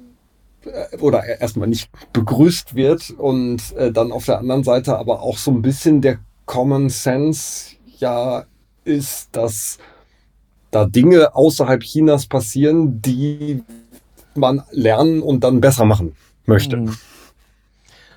[0.65, 5.37] äh, oder erstmal nicht begrüßt wird und äh, dann auf der anderen Seite aber auch
[5.37, 8.45] so ein bisschen der Common Sense ja
[8.85, 9.79] ist, dass
[10.71, 13.63] da Dinge außerhalb Chinas passieren, die
[14.35, 16.77] man lernen und dann besser machen möchte.
[16.77, 16.97] Mhm.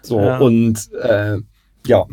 [0.01, 0.37] So, ja.
[0.37, 1.37] und äh,
[1.85, 2.05] ja.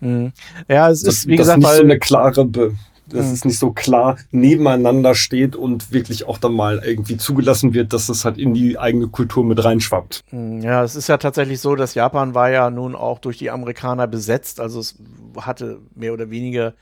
[0.00, 0.32] Mhm.
[0.68, 2.74] Ja, es ist, wie das gesagt, nicht so eine klare, Be
[3.10, 3.32] dass mhm.
[3.32, 8.08] es nicht so klar nebeneinander steht und wirklich auch dann mal irgendwie zugelassen wird, dass
[8.08, 10.24] es halt in die eigene Kultur mit reinschwappt.
[10.30, 10.60] Mhm.
[10.60, 14.06] Ja, es ist ja tatsächlich so, dass Japan war ja nun auch durch die Amerikaner
[14.06, 14.96] besetzt, also es
[15.38, 16.74] hatte mehr oder weniger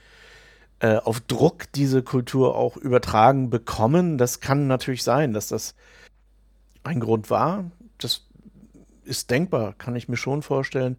[0.81, 4.19] äh, auf Druck diese Kultur auch übertragen bekommen.
[4.19, 5.75] Das kann natürlich sein, dass das
[6.85, 7.71] ein Grund war.
[7.99, 8.27] Das
[9.05, 10.97] ist denkbar, kann ich mir schon vorstellen.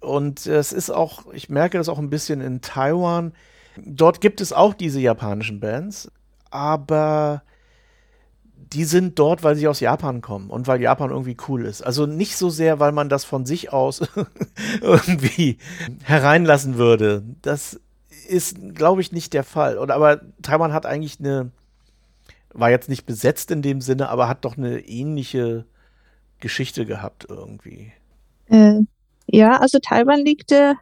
[0.00, 3.32] Und es ist auch, ich merke das auch ein bisschen in Taiwan.
[3.76, 6.10] Dort gibt es auch diese japanischen Bands,
[6.50, 7.42] aber
[8.72, 11.82] die sind dort, weil sie aus Japan kommen und weil Japan irgendwie cool ist.
[11.82, 14.00] Also nicht so sehr, weil man das von sich aus
[14.80, 15.58] irgendwie
[16.02, 17.22] hereinlassen würde.
[17.42, 17.80] Das
[18.26, 19.78] ist, glaube ich, nicht der Fall.
[19.78, 21.50] Und aber Taiwan hat eigentlich eine,
[22.52, 25.64] war jetzt nicht besetzt in dem Sinne, aber hat doch eine ähnliche
[26.40, 27.92] Geschichte gehabt irgendwie.
[28.48, 28.80] Äh,
[29.26, 30.74] ja, also Taiwan liegt, äh,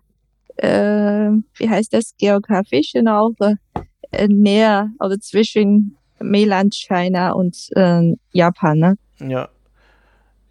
[0.57, 3.35] wie heißt das, geografisch auch
[4.11, 8.99] äh, näher oder zwischen Mainland China und äh, Japan, ne?
[9.21, 9.49] Ja.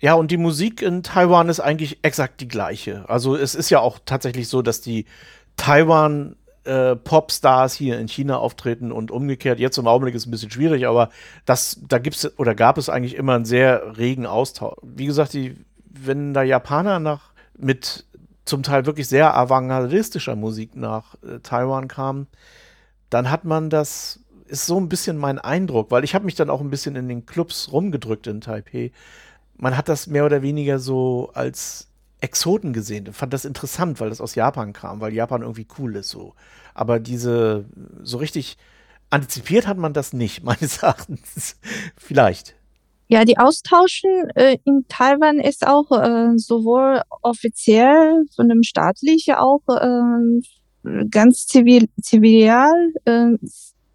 [0.01, 3.03] Ja, und die Musik in Taiwan ist eigentlich exakt die gleiche.
[3.09, 5.05] Also es ist ja auch tatsächlich so, dass die
[5.57, 6.37] Taiwan
[6.69, 9.59] äh, Popstars hier in China auftreten und umgekehrt.
[9.59, 11.09] Jetzt im Augenblick ist es ein bisschen schwierig, aber
[11.45, 14.77] das, da gibt's oder gab es eigentlich immer einen sehr regen Austausch.
[14.83, 15.55] Wie gesagt, die,
[15.85, 18.05] wenn da Japaner nach mit
[18.45, 22.27] zum Teil wirklich sehr avantgardistischer Musik nach äh, Taiwan kamen,
[23.09, 26.49] dann hat man das ist so ein bisschen mein Eindruck, weil ich habe mich dann
[26.49, 28.91] auch ein bisschen in den Clubs rumgedrückt in Taipei.
[29.57, 31.87] Man hat das mehr oder weniger so als
[32.21, 33.13] Exoten gesehen.
[33.13, 36.33] Fand das interessant, weil das aus Japan kam, weil Japan irgendwie cool ist so.
[36.73, 37.65] Aber diese
[38.03, 38.57] so richtig
[39.09, 41.57] antizipiert hat man das nicht, meines Erachtens.
[41.97, 42.55] Vielleicht.
[43.11, 49.63] Ja, die Austauschen äh, in Taiwan ist auch äh, sowohl offiziell von dem staatlichen auch
[49.67, 53.37] äh, ganz zivil, zivil äh,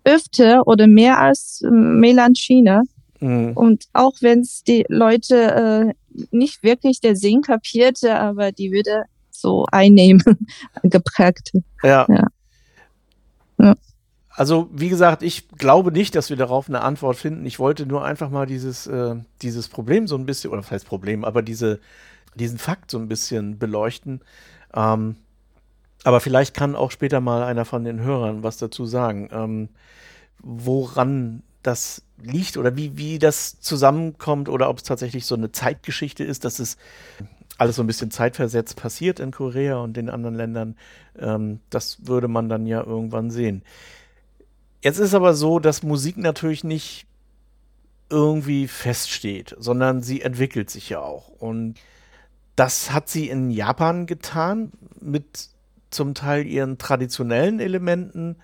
[0.03, 2.83] öfter oder mehr als äh, Melanchine.
[3.21, 3.53] Mhm.
[3.55, 9.05] Und auch wenn es die Leute äh, nicht wirklich der Sinn kapierte, aber die würde
[9.31, 10.23] so einnehmen,
[10.83, 11.53] geprägt.
[11.83, 12.07] Ja.
[12.09, 12.27] ja.
[14.37, 17.47] Also, wie gesagt, ich glaube nicht, dass wir darauf eine Antwort finden.
[17.47, 20.87] Ich wollte nur einfach mal dieses, äh, dieses Problem so ein bisschen, oder was heißt
[20.87, 21.79] Problem, aber diese,
[22.35, 24.23] diesen Fakt so ein bisschen beleuchten.
[24.75, 25.17] Ähm,
[26.03, 29.69] aber vielleicht kann auch später mal einer von den Hörern was dazu sagen, ähm,
[30.41, 36.25] woran das liegt oder wie, wie das zusammenkommt oder ob es tatsächlich so eine Zeitgeschichte
[36.25, 36.77] ist, dass es
[37.57, 40.77] alles so ein bisschen zeitversetzt passiert in Korea und den anderen Ländern.
[41.19, 43.63] Ähm, das würde man dann ja irgendwann sehen.
[44.85, 47.07] Jetzt ist aber so, dass Musik natürlich nicht
[48.11, 51.29] irgendwie feststeht, sondern sie entwickelt sich ja auch.
[51.29, 51.77] Und
[52.55, 55.49] das hat sie in Japan getan mit
[55.89, 58.37] zum Teil ihren traditionellen Elementen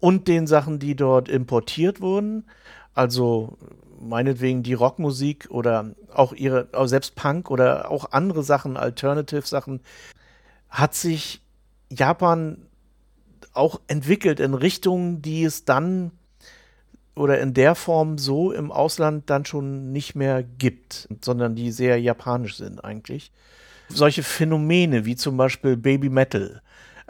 [0.00, 2.46] und den Sachen, die dort importiert wurden.
[2.94, 3.58] Also
[4.00, 9.80] meinetwegen die Rockmusik oder auch ihre, selbst Punk oder auch andere Sachen, Alternative-Sachen,
[10.70, 11.42] hat sich
[11.90, 12.66] Japan
[13.52, 16.12] auch entwickelt in Richtungen, die es dann
[17.14, 22.00] oder in der Form so im Ausland dann schon nicht mehr gibt, sondern die sehr
[22.00, 23.32] japanisch sind eigentlich.
[23.88, 26.62] Solche Phänomene wie zum Beispiel Baby Metal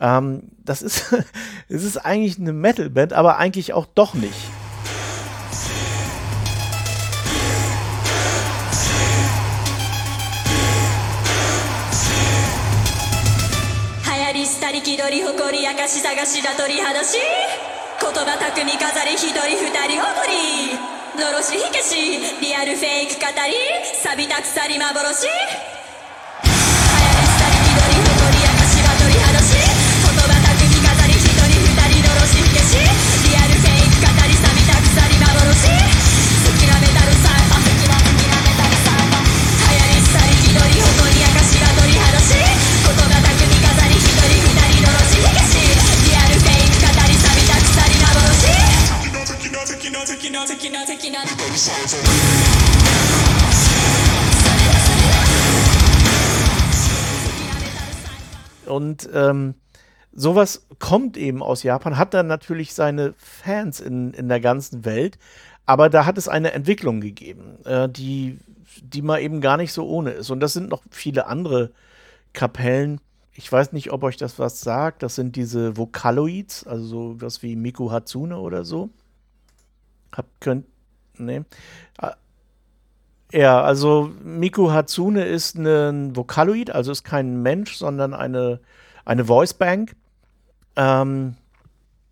[0.03, 1.15] ähm, das ist,
[1.69, 4.35] es ist eigentlich eine Metal-Band, aber eigentlich auch doch nicht.
[15.11, 17.19] り誇り明かし探しだ取り放し
[18.03, 20.93] 言葉巧み飾り一人二人誇り。
[21.15, 22.41] のろし火消し。
[22.41, 23.55] リアルフェイク語り。
[24.03, 25.29] 錆びた鎖幻。
[58.65, 59.55] Und ähm,
[60.11, 65.19] sowas kommt eben aus Japan, hat dann natürlich seine Fans in, in der ganzen Welt,
[65.67, 68.39] aber da hat es eine Entwicklung gegeben, äh, die,
[68.83, 70.31] die mal eben gar nicht so ohne ist.
[70.31, 71.73] Und das sind noch viele andere
[72.33, 73.03] Kapellen.
[73.35, 75.03] Ich weiß nicht, ob euch das was sagt.
[75.03, 76.85] Das sind diese Vocaloids, also
[77.19, 78.89] sowas wie Miku Hatsune oder so.
[80.15, 80.67] Habt könnt.
[81.19, 81.43] Nee.
[81.99, 82.15] Ah,
[83.33, 88.61] ja, also Miku Hatsune ist ein Vocaloid, also ist kein Mensch, sondern eine,
[89.07, 89.97] eine Voicebank,
[90.77, 91.37] ähm,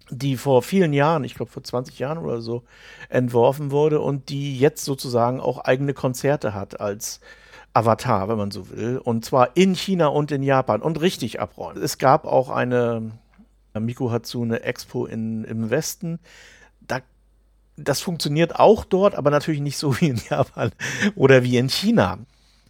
[0.08, 2.62] die vor vielen Jahren, ich glaube vor 20 Jahren oder so,
[3.10, 7.20] entworfen wurde und die jetzt sozusagen auch eigene Konzerte hat als
[7.74, 8.98] Avatar, wenn man so will.
[8.98, 11.82] Und zwar in China und in Japan und richtig abräumen.
[11.82, 13.12] Es gab auch eine
[13.78, 16.18] Miku Hatsune Expo in, im Westen
[17.84, 20.72] das funktioniert auch dort, aber natürlich nicht so wie in Japan
[21.14, 22.18] oder wie in China.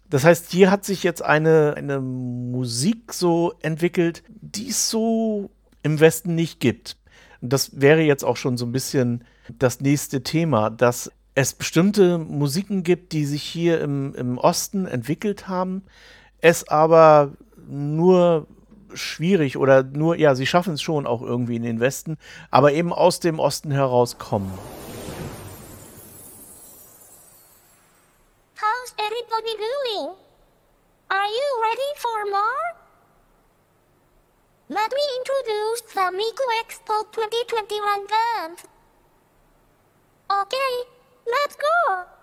[0.09, 5.51] Das heißt, hier hat sich jetzt eine, eine Musik so entwickelt, die es so
[5.83, 6.97] im Westen nicht gibt.
[7.41, 9.25] Und das wäre jetzt auch schon so ein bisschen
[9.59, 15.49] das nächste Thema, dass es bestimmte Musiken gibt, die sich hier im, im Osten entwickelt
[15.49, 15.83] haben,
[16.41, 17.33] es aber
[17.69, 18.47] nur
[18.93, 22.17] schwierig oder nur, ja, sie schaffen es schon auch irgendwie in den Westen,
[22.51, 24.51] aber eben aus dem Osten herauskommen.
[29.01, 30.15] Everybody doing?
[31.11, 32.67] Are you ready for more?
[34.69, 38.59] Let me introduce the Miku Expo 2021 band.
[40.31, 40.73] Okay,
[41.27, 42.20] let's go!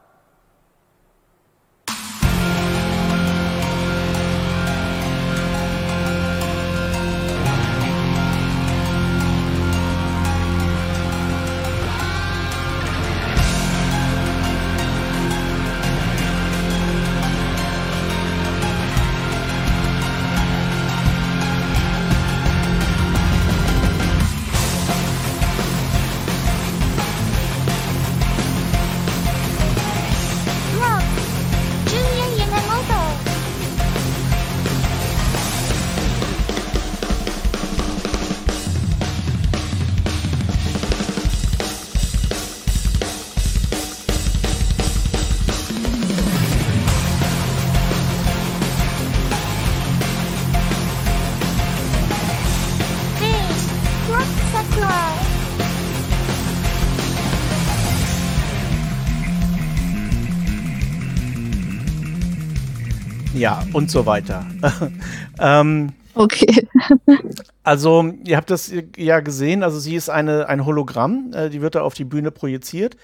[63.37, 64.45] Ja, und so weiter.
[65.39, 66.67] ähm, Okay.
[67.63, 71.75] also, ihr habt das ja gesehen, also sie ist eine, ein Hologramm, äh, die wird
[71.75, 72.97] da auf die Bühne projiziert.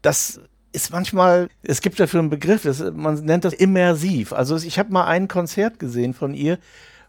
[0.00, 0.40] Das
[0.72, 4.32] ist manchmal, es gibt dafür einen Begriff, das, man nennt das immersiv.
[4.32, 6.58] Also ich habe mal ein Konzert gesehen von ihr,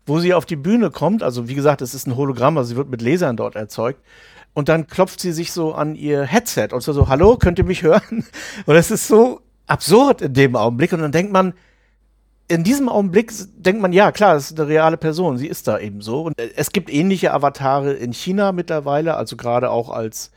[0.05, 2.75] wo sie auf die Bühne kommt, also wie gesagt, es ist ein Hologramm, also sie
[2.75, 4.01] wird mit Lasern dort erzeugt.
[4.53, 7.65] Und dann klopft sie sich so an ihr Headset und so, so hallo, könnt ihr
[7.65, 8.25] mich hören?
[8.65, 10.93] Und das ist so absurd in dem Augenblick.
[10.93, 11.53] Und dann denkt man,
[12.47, 15.79] in diesem Augenblick denkt man, ja, klar, das ist eine reale Person, sie ist da
[15.79, 16.23] eben so.
[16.23, 20.31] Und äh, es gibt ähnliche Avatare in China mittlerweile, also gerade auch als,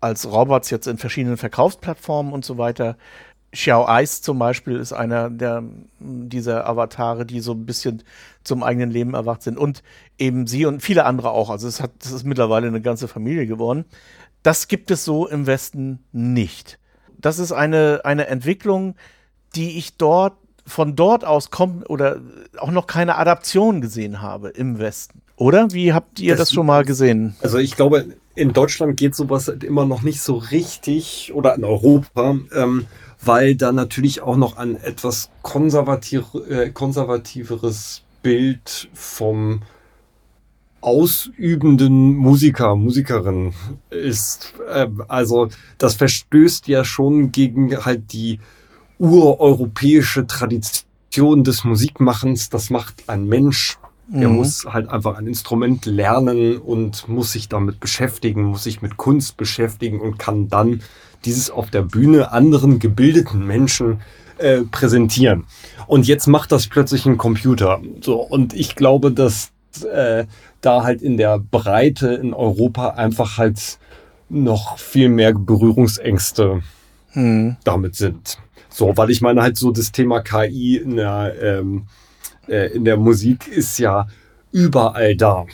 [0.00, 2.96] als Robots jetzt in verschiedenen Verkaufsplattformen und so weiter.
[3.50, 5.64] Xiao Ice zum Beispiel ist einer der,
[5.98, 8.02] dieser Avatare, die so ein bisschen
[8.44, 9.56] zum eigenen Leben erwacht sind.
[9.56, 9.82] Und
[10.18, 11.48] eben sie und viele andere auch.
[11.48, 13.86] Also es hat, das ist mittlerweile eine ganze Familie geworden.
[14.42, 16.78] Das gibt es so im Westen nicht.
[17.16, 18.94] Das ist eine, eine Entwicklung,
[19.54, 20.36] die ich dort
[20.68, 22.20] von dort aus kommt oder
[22.58, 25.22] auch noch keine Adaption gesehen habe im Westen.
[25.36, 25.72] Oder?
[25.72, 27.34] Wie habt ihr das, Das- schon mal gesehen?
[27.42, 31.64] Also ich glaube, in Deutschland geht sowas halt immer noch nicht so richtig oder in
[31.64, 32.86] Europa, ähm,
[33.24, 39.62] weil da natürlich auch noch ein etwas konservativ, äh, konservativeres Bild vom
[40.80, 43.52] ausübenden Musiker, Musikerin
[43.90, 44.54] ist.
[44.72, 48.38] Ähm, also das verstößt ja schon gegen halt die
[48.98, 52.50] ureuropäische Tradition des Musikmachens.
[52.50, 53.78] Das macht ein Mensch.
[54.12, 54.36] Er Mhm.
[54.36, 59.36] muss halt einfach ein Instrument lernen und muss sich damit beschäftigen, muss sich mit Kunst
[59.36, 60.80] beschäftigen und kann dann
[61.26, 64.00] dieses auf der Bühne anderen gebildeten Menschen
[64.38, 65.44] äh, präsentieren.
[65.86, 67.80] Und jetzt macht das plötzlich ein Computer.
[68.00, 69.50] So, und ich glaube, dass
[69.92, 70.24] äh,
[70.60, 73.78] da halt in der Breite in Europa einfach halt
[74.30, 76.62] noch viel mehr Berührungsängste
[77.12, 77.56] Hm.
[77.64, 78.38] damit sind.
[78.78, 81.86] So, weil ich meine halt so das Thema KI in der, ähm,
[82.46, 84.06] äh, in der Musik ist ja
[84.52, 85.46] überall da.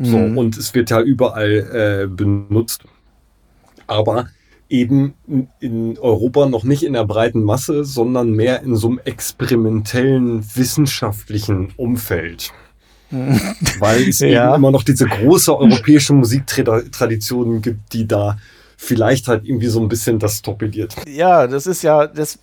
[0.00, 0.38] So, Mhm.
[0.38, 2.82] und es wird ja überall äh, benutzt.
[3.88, 4.28] Aber
[4.68, 5.14] eben
[5.58, 11.72] in- Europa noch nicht in der breiten Masse, sondern mehr in so einem experimentellen wissenschaftlichen
[11.76, 12.52] Umfeld.
[13.10, 14.50] Weil es Ja.
[14.50, 18.38] eben immer noch diese große europäische Musiktradition gibt, die da
[18.80, 20.94] vielleicht halt irgendwie so ein bisschen das torpediert.
[21.08, 22.38] Ja, das ist ja, das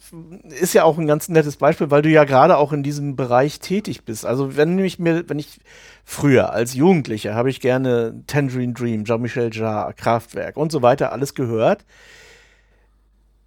[0.59, 3.61] ist ja auch ein ganz nettes Beispiel, weil du ja gerade auch in diesem Bereich
[3.61, 4.25] tätig bist.
[4.25, 5.61] Also wenn ich mir, wenn ich
[6.03, 11.35] früher als Jugendlicher habe ich gerne Tangerine Dream, Jean-Michel Jarre, Kraftwerk und so weiter alles
[11.35, 11.85] gehört.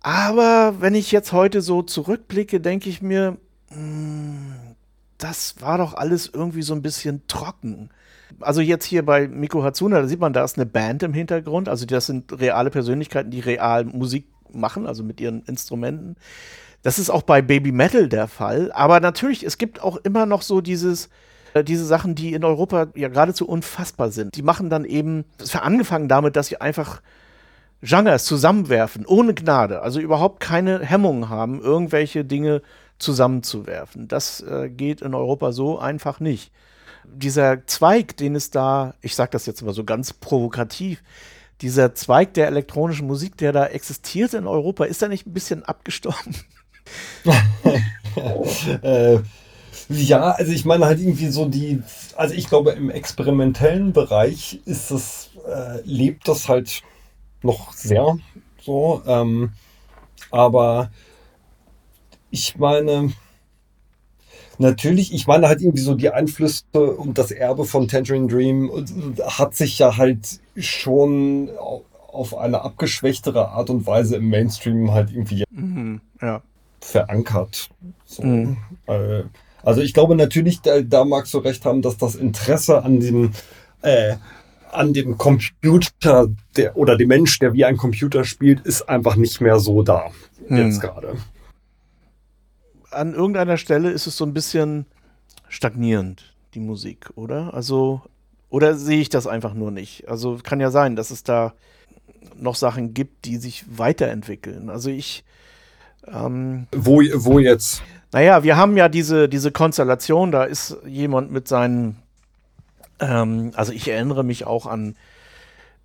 [0.01, 3.37] Aber wenn ich jetzt heute so zurückblicke, denke ich mir,
[3.69, 4.55] hm,
[5.19, 7.91] das war doch alles irgendwie so ein bisschen trocken.
[8.41, 11.69] Also jetzt hier bei Miko Hatsuna, da sieht man, da ist eine Band im Hintergrund.
[11.69, 16.17] Also das sind reale Persönlichkeiten, die real Musik machen, also mit ihren Instrumenten.
[16.83, 18.71] Das ist auch bei Baby Metal der Fall.
[18.73, 21.09] Aber natürlich, es gibt auch immer noch so dieses,
[21.55, 24.37] äh, diese Sachen, die in Europa ja geradezu unfassbar sind.
[24.37, 27.03] Die machen dann eben, es hat angefangen damit, dass sie einfach
[27.81, 32.61] Genres zusammenwerfen, ohne Gnade, also überhaupt keine Hemmungen haben, irgendwelche Dinge
[32.99, 34.09] zusammenzuwerfen.
[34.09, 36.51] Das äh, geht in Europa so einfach nicht.
[37.15, 41.03] Dieser Zweig, den es da, ich sage das jetzt mal so ganz provokativ,
[41.61, 45.65] dieser Zweig der elektronischen Musik, der da existiert in Europa, ist er nicht ein bisschen
[45.65, 46.37] abgestorben?
[48.83, 49.19] äh,
[49.89, 51.83] ja, also ich meine halt irgendwie so die,
[52.17, 56.83] also ich glaube im experimentellen Bereich ist das, äh, lebt das halt
[57.43, 58.19] noch sehr
[58.63, 59.53] so, ähm,
[60.31, 60.91] aber
[62.31, 63.13] ich meine,
[64.59, 68.71] natürlich, ich meine halt irgendwie so die Einflüsse und das Erbe von Tangerine Dream
[69.23, 71.51] hat sich ja halt schon
[72.09, 76.43] auf eine abgeschwächtere Art und Weise im Mainstream halt irgendwie mhm, ja.
[76.81, 77.71] verankert.
[78.05, 78.23] So.
[78.23, 78.57] Mhm.
[78.87, 79.23] Äh,
[79.63, 83.33] also ich glaube natürlich, da, da, magst du recht haben, dass das Interesse an dem,
[83.83, 84.15] äh,
[84.73, 89.41] an dem Computer der, oder dem Mensch, der wie ein Computer spielt, ist einfach nicht
[89.41, 90.11] mehr so da.
[90.49, 90.57] Mhm.
[90.57, 91.17] Jetzt gerade.
[92.99, 94.85] An irgendeiner Stelle ist es so ein bisschen
[95.49, 97.55] stagnierend, die Musik, oder?
[97.55, 98.03] Also,
[98.51, 100.09] oder sehe ich das einfach nur nicht?
[100.09, 101.55] Also kann ja sein, dass es da
[102.37, 104.69] noch Sachen gibt, die sich weiterentwickeln.
[104.69, 105.25] Also ich.
[106.07, 107.83] Ähm, wo, wo jetzt?
[108.13, 111.97] Naja, wir haben ja diese, diese Konstellation, da ist jemand mit seinen.
[112.99, 114.97] Ähm, also ich erinnere mich auch an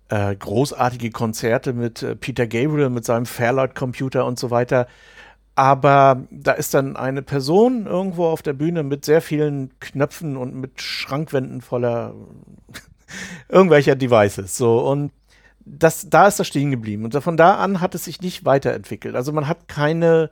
[0.08, 4.88] äh, großartige Konzerte mit äh, Peter Gabriel, mit seinem Fairlight-Computer und so weiter.
[5.56, 10.54] Aber da ist dann eine Person irgendwo auf der Bühne mit sehr vielen Knöpfen und
[10.54, 12.14] mit Schrankwänden voller
[13.48, 14.56] irgendwelcher Devices.
[14.56, 15.12] So, und
[15.64, 17.04] das, da ist das stehen geblieben.
[17.04, 19.14] Und von da an hat es sich nicht weiterentwickelt.
[19.14, 20.30] Also man hat keine,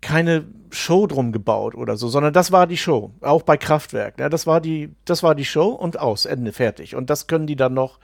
[0.00, 3.10] keine Show drum gebaut oder so, sondern das war die Show.
[3.20, 4.18] Auch bei Kraftwerk.
[4.20, 6.94] Ja, das, war die, das war die Show und aus, Ende, fertig.
[6.94, 7.98] Und das können die dann noch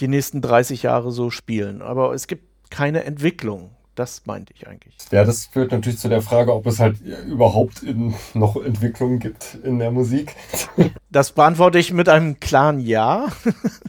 [0.00, 1.82] die nächsten 30 Jahre so spielen.
[1.82, 3.70] Aber es gibt keine Entwicklung.
[3.94, 4.94] Das meinte ich eigentlich.
[5.10, 9.58] Ja, das führt natürlich zu der Frage, ob es halt überhaupt in, noch Entwicklungen gibt
[9.62, 10.34] in der Musik.
[11.12, 13.26] Das beantworte ich mit einem klaren Ja.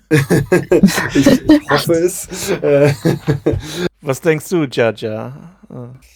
[0.09, 2.27] ich, ich hoffe es.
[4.01, 5.51] Was denkst du, Jaja?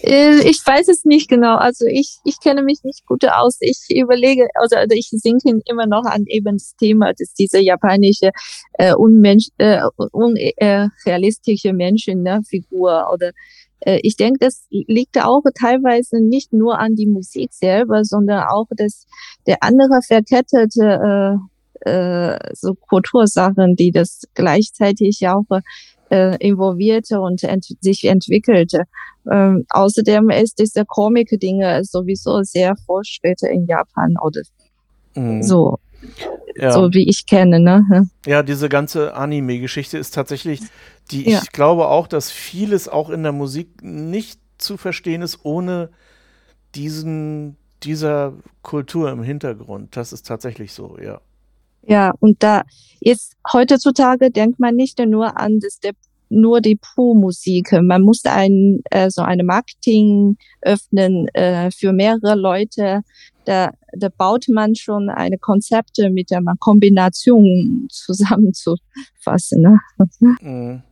[0.01, 1.55] Äh, ich weiß es nicht genau.
[1.57, 3.57] Also ich, ich kenne mich nicht gut aus.
[3.61, 8.31] Ich überlege, also, also ich sinke immer noch an eben das Thema, dass diese japanische
[8.73, 9.81] äh, unmensch, äh,
[10.11, 13.33] unrealistische Menschenfigur ne, oder äh,
[13.85, 19.05] ich denke, das liegt auch teilweise nicht nur an die Musik selber, sondern auch das,
[19.45, 21.39] der andere verkettete
[21.83, 25.45] äh, äh, so Kultursachen, die das gleichzeitig auch
[26.09, 28.83] äh, involvierte und ent sich entwickelte.
[29.31, 34.41] Ähm, außerdem ist diese Comic-Dinge sowieso sehr Fortschritte in Japan oder
[35.15, 35.41] mhm.
[35.41, 35.77] so.
[36.55, 36.71] Ja.
[36.71, 38.07] So wie ich kenne, ne?
[38.25, 40.61] Ja, diese ganze Anime-Geschichte ist tatsächlich,
[41.11, 41.41] die ja.
[41.41, 45.89] ich glaube auch, dass vieles auch in der Musik nicht zu verstehen ist, ohne
[46.75, 49.95] diesen, dieser Kultur im Hintergrund.
[49.95, 51.21] Das ist tatsächlich so, ja.
[51.87, 52.63] Ja, und da
[52.99, 55.93] jetzt heutzutage denkt man nicht nur an das der
[56.29, 57.71] nur die Pro-Musik.
[57.81, 63.01] Man muss ein, äh, so eine Marketing öffnen äh, für mehrere Leute.
[63.45, 69.61] Da, da baut man schon eine Konzepte mit der Kombination zusammenzufassen.
[69.61, 69.79] Ne?
[70.41, 70.83] Mhm.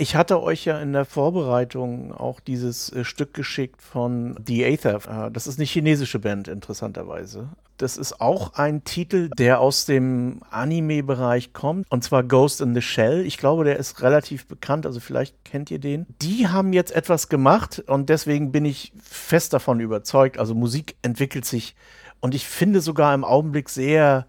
[0.00, 5.26] Ich hatte euch ja in der Vorbereitung auch dieses äh, Stück geschickt von The Aether.
[5.26, 7.48] Äh, das ist eine chinesische Band, interessanterweise.
[7.78, 12.80] Das ist auch ein Titel, der aus dem Anime-Bereich kommt, und zwar Ghost in the
[12.80, 13.26] Shell.
[13.26, 16.06] Ich glaube, der ist relativ bekannt, also vielleicht kennt ihr den.
[16.22, 20.38] Die haben jetzt etwas gemacht und deswegen bin ich fest davon überzeugt.
[20.38, 21.74] Also Musik entwickelt sich
[22.20, 24.26] und ich finde sogar im Augenblick sehr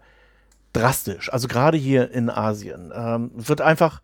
[0.72, 1.32] drastisch.
[1.32, 4.00] Also gerade hier in Asien ähm, wird einfach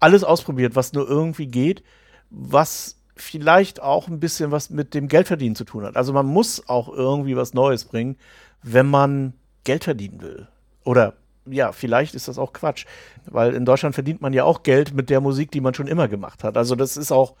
[0.00, 1.82] alles ausprobiert, was nur irgendwie geht,
[2.30, 5.96] was vielleicht auch ein bisschen was mit dem Geldverdienen zu tun hat.
[5.96, 8.16] Also man muss auch irgendwie was Neues bringen,
[8.62, 9.32] wenn man
[9.64, 10.48] Geld verdienen will.
[10.84, 11.14] Oder
[11.46, 12.86] ja, vielleicht ist das auch Quatsch,
[13.24, 16.08] weil in Deutschland verdient man ja auch Geld mit der Musik, die man schon immer
[16.08, 16.56] gemacht hat.
[16.56, 17.34] Also das ist auch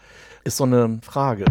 [0.44, 1.44] ist so eine Frage.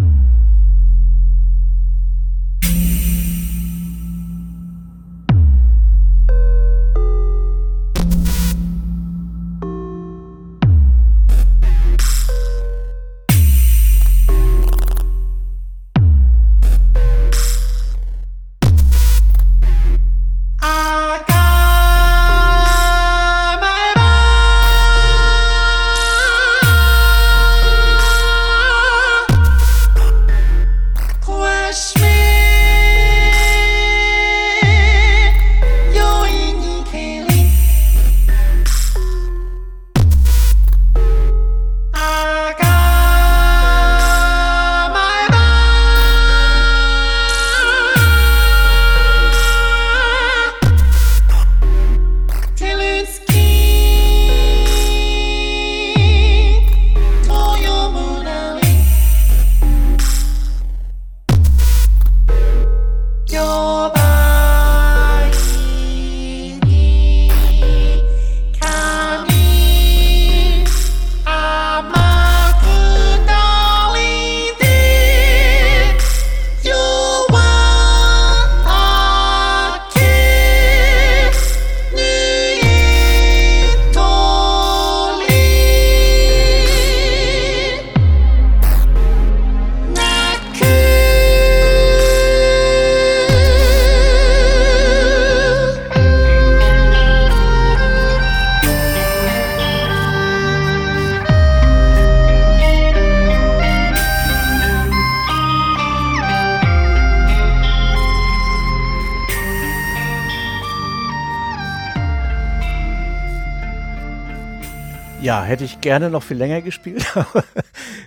[115.43, 117.43] Hätte ich gerne noch viel länger gespielt, aber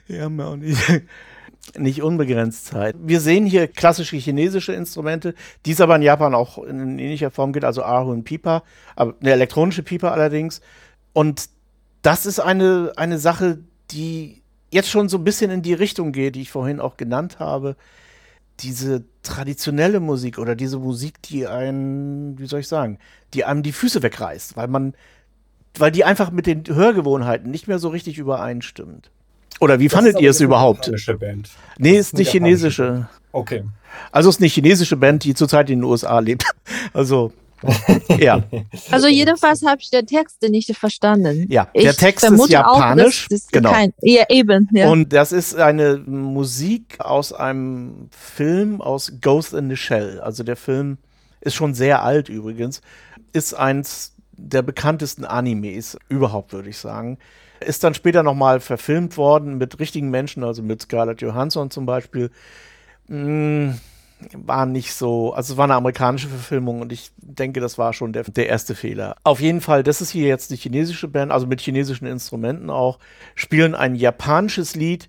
[0.07, 1.03] wir haben ja auch nicht,
[1.77, 2.97] nicht unbegrenzt Zeit.
[2.99, 5.35] Wir sehen hier klassische chinesische Instrumente,
[5.67, 8.63] die es aber in Japan auch in ähnlicher Form gibt, also Ahu und Pipa,
[8.97, 10.61] aber eine elektronische Pipa allerdings.
[11.13, 11.49] Und
[12.03, 13.59] das ist eine, eine Sache,
[13.91, 17.39] die jetzt schon so ein bisschen in die Richtung geht, die ich vorhin auch genannt
[17.39, 17.77] habe.
[18.61, 22.99] Diese traditionelle Musik oder diese Musik, die einen, wie soll ich sagen,
[23.35, 24.95] die einem die Füße wegreißt, weil man,
[25.81, 29.11] weil die einfach mit den Hörgewohnheiten nicht mehr so richtig übereinstimmt.
[29.61, 30.87] Oder wie fandet ihr es überhaupt?
[30.87, 31.51] Japanische Band.
[31.79, 32.85] Nee, Das ist eine japanische chinesische.
[32.93, 33.07] Band.
[33.33, 33.65] Okay.
[34.13, 36.45] Also ist eine chinesische Band, die zurzeit in den USA lebt.
[36.93, 37.33] Also,
[38.19, 38.43] ja.
[38.91, 41.47] Also jedenfalls habe ich den Text nicht verstanden.
[41.51, 43.27] Ja, der Ich Text ist auch, japanisch.
[43.29, 43.73] dass das genau.
[43.73, 44.69] Kein, ja, eben.
[44.73, 44.89] Ja.
[44.89, 50.21] Und das ist eine Musik aus einem Film aus Ghost in the Shell.
[50.21, 50.99] Also der Film
[51.41, 52.81] ist schon sehr alt übrigens.
[53.33, 57.19] Ist eins der bekanntesten Animes überhaupt, würde ich sagen.
[57.61, 62.31] Ist dann später nochmal verfilmt worden mit richtigen Menschen, also mit Scarlett Johansson zum Beispiel.
[63.09, 63.71] Mm,
[64.33, 68.13] war nicht so, also es war eine amerikanische Verfilmung und ich denke, das war schon
[68.13, 69.17] der, der erste Fehler.
[69.25, 72.99] Auf jeden Fall, das ist hier jetzt die chinesische Band, also mit chinesischen Instrumenten auch,
[73.35, 75.09] spielen ein japanisches Lied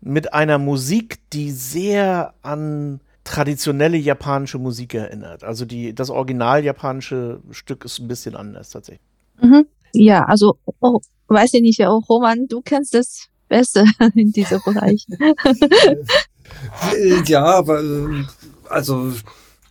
[0.00, 3.00] mit einer Musik, die sehr an
[3.30, 5.44] traditionelle japanische Musik erinnert.
[5.44, 9.06] Also die, das original japanische Stück ist ein bisschen anders tatsächlich.
[9.40, 9.66] Mhm.
[9.92, 13.84] Ja, also, oh, weiß ich nicht, oh, Roman, du kennst das besser
[14.16, 15.06] in diesem Bereich.
[16.96, 18.24] Äh, Ja, aber äh,
[18.68, 19.12] also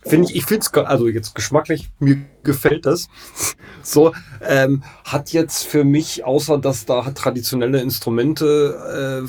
[0.02, 3.08] finde ich, ich finde es also jetzt geschmacklich, mir gefällt das.
[3.82, 4.12] So,
[4.46, 9.28] ähm, hat jetzt für mich, außer dass da traditionelle Instrumente äh, äh,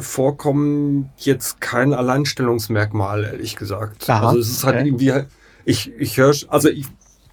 [0.00, 4.08] vorkommen, jetzt kein Alleinstellungsmerkmal, ehrlich gesagt.
[4.08, 4.86] Aha, also es ist halt okay.
[4.86, 5.12] irgendwie,
[5.64, 6.86] ich, ich höre, also ich,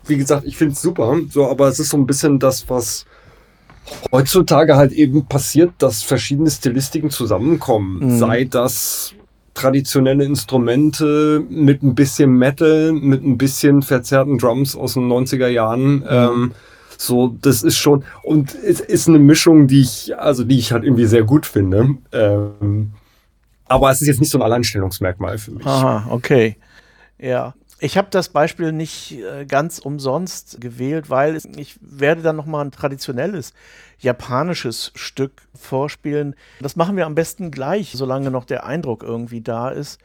[0.05, 3.05] wie gesagt, ich finde es super, so, aber es ist so ein bisschen das, was
[4.11, 7.99] heutzutage halt eben passiert, dass verschiedene Stilistiken zusammenkommen.
[7.99, 8.19] Mhm.
[8.19, 9.13] Sei das
[9.53, 16.03] traditionelle Instrumente mit ein bisschen Metal, mit ein bisschen verzerrten Drums aus den 90er Jahren.
[16.07, 16.51] Ähm,
[17.01, 20.83] so, das ist schon, und es ist eine Mischung, die ich, also die ich halt
[20.83, 21.95] irgendwie sehr gut finde.
[22.11, 22.91] Ähm,
[23.69, 25.65] aber es ist jetzt nicht so ein Alleinstellungsmerkmal für mich.
[25.65, 26.57] Aha, okay.
[27.17, 27.53] Ja.
[27.79, 32.65] Ich habe das Beispiel nicht äh, ganz umsonst gewählt, weil ich werde dann noch mal
[32.65, 33.53] ein traditionelles
[33.99, 36.35] japanisches Stück vorspielen.
[36.59, 40.01] Das machen wir am besten gleich, solange noch der Eindruck irgendwie da ist,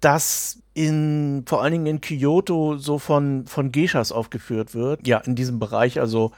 [0.00, 5.06] das in vor allen Dingen in Kyoto so von von Geishas aufgeführt wird.
[5.06, 6.30] Ja, in diesem Bereich also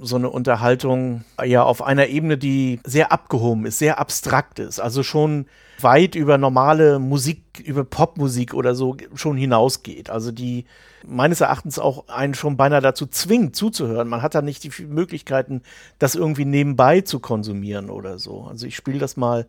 [0.00, 5.04] so eine Unterhaltung ja auf einer Ebene, die sehr abgehoben ist, sehr abstrakt ist, also
[5.04, 5.46] schon
[5.80, 10.10] weit über normale Musik, über Popmusik oder so schon hinausgeht.
[10.10, 10.64] Also die
[11.06, 14.08] meines Erachtens auch einen schon beinahe dazu zwingt, zuzuhören.
[14.08, 15.62] Man hat da nicht die Möglichkeiten,
[15.98, 18.44] das irgendwie nebenbei zu konsumieren oder so.
[18.44, 19.46] Also ich spiele das mal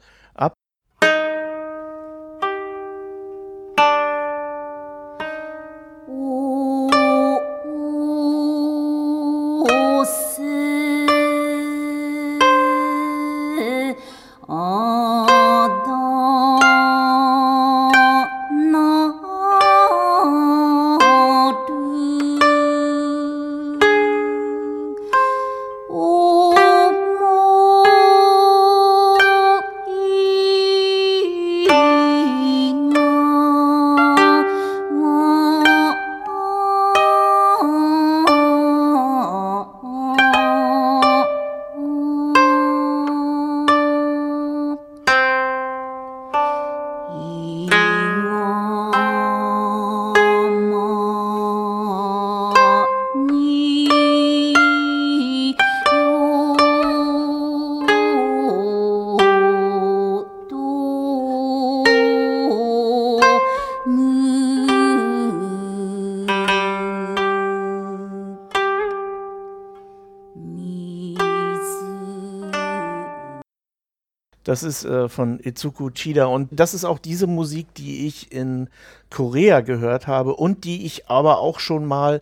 [74.55, 78.69] Das ist äh, von Itsuku Chida und das ist auch diese Musik, die ich in
[79.09, 82.21] Korea gehört habe und die ich aber auch schon mal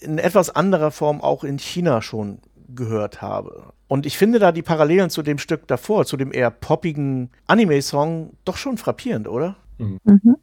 [0.00, 2.38] in etwas anderer Form auch in China schon
[2.74, 3.74] gehört habe.
[3.86, 8.32] Und ich finde da die Parallelen zu dem Stück davor, zu dem eher poppigen Anime-Song,
[8.44, 9.54] doch schon frappierend, oder?
[9.78, 10.00] Mhm.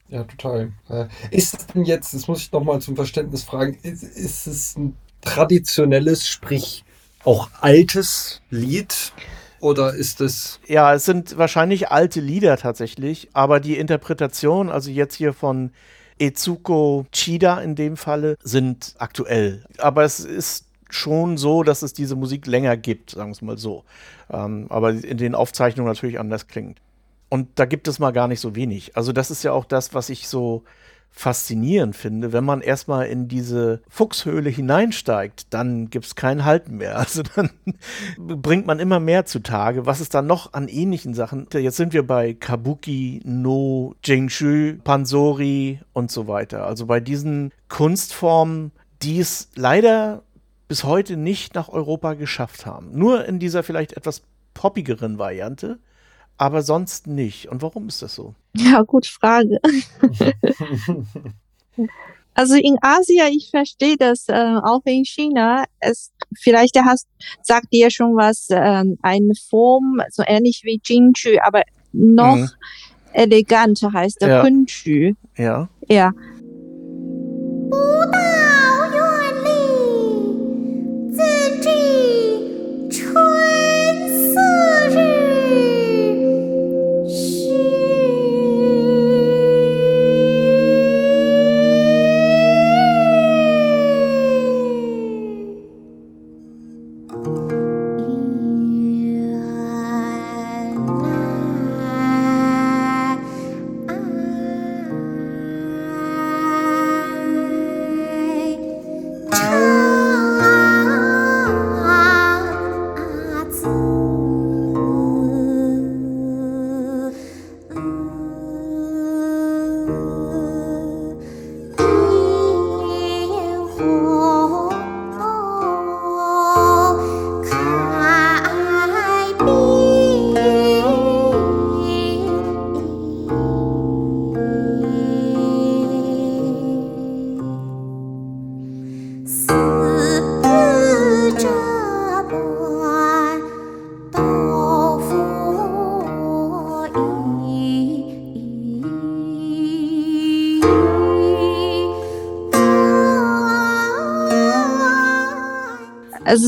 [0.07, 0.71] Ja, total.
[0.87, 4.47] Äh, Ist es denn jetzt, das muss ich noch mal zum Verständnis fragen, ist, ist
[4.47, 6.85] es ein traditionelles, sprich
[7.25, 9.11] auch altes Lied
[9.59, 15.15] oder ist es Ja, es sind wahrscheinlich alte Lieder tatsächlich, aber die Interpretation, also jetzt
[15.15, 15.71] hier von
[16.19, 19.65] Etsuko Chida in dem Falle, sind aktuell.
[19.77, 23.57] Aber es ist schon so, dass es diese Musik länger gibt, sagen wir es mal
[23.57, 23.83] so.
[24.29, 26.79] Ähm, aber in den Aufzeichnungen natürlich anders klingt.
[27.29, 28.97] Und da gibt es mal gar nicht so wenig.
[28.97, 30.63] Also das ist ja auch das, was ich so
[31.11, 32.31] faszinierend finde.
[32.31, 36.97] Wenn man erstmal in diese Fuchshöhle hineinsteigt, dann gibt es kein Halten mehr.
[37.09, 37.49] Also dann
[38.17, 39.85] bringt man immer mehr zutage.
[39.85, 41.47] Was ist da noch an ähnlichen Sachen?
[41.53, 46.65] Jetzt sind wir bei Kabuki, No, Jingshu, Pansori und so weiter.
[46.65, 50.23] Also bei diesen Kunstformen, die es leider
[50.67, 52.91] bis heute nicht nach Europa geschafft haben.
[52.93, 54.21] Nur in dieser vielleicht etwas
[54.53, 55.79] poppigeren Variante,
[56.39, 57.47] aber sonst nicht.
[57.49, 58.33] Und warum ist das so?
[58.55, 59.59] Ja, gute Frage.
[62.35, 64.33] Also in Asien, ich verstehe das, äh,
[64.63, 67.05] auch in China, es vielleicht hast,
[67.41, 72.49] sagt dir schon was, ähm, eine Form, so ähnlich wie Jinju, aber noch Mhm.
[73.11, 74.41] eleganter heißt der Ja.
[74.41, 75.15] Kunju.
[75.35, 75.67] Ja.
[75.89, 76.13] Ja,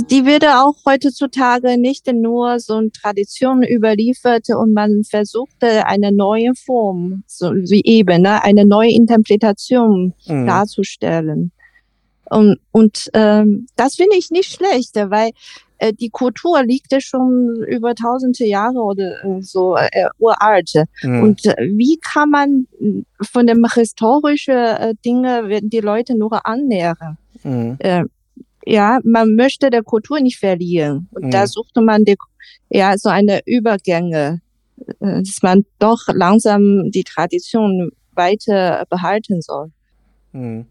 [0.01, 6.11] also die wird auch heutzutage nicht nur so eine Tradition überliefert und man versuchte eine
[6.11, 10.47] neue Form, so wie eben, ne, eine neue Interpretation Mhm.
[10.47, 11.51] darzustellen.
[12.29, 15.31] Und, und ähm, das finde ich nicht schlecht, weil
[15.79, 20.71] äh, die Kultur liegt ja schon über tausende Jahre oder äh, so äh, uralt.
[21.03, 21.23] Mhm.
[21.23, 22.67] Und äh, wie kann man
[23.21, 27.17] von dem historischen äh, Dinge werden die Leute nur annähern?
[27.43, 27.75] Mhm.
[27.79, 28.05] Äh,
[28.65, 31.07] ja, man möchte der Kultur nicht verlieren.
[31.11, 31.31] Und Mhm.
[31.31, 32.15] da suchte man die,
[32.69, 34.41] ja so eine Übergänge,
[34.99, 39.71] äh, dass man doch langsam die Tradition weiter behalten soll.
[40.33, 40.65] Hm.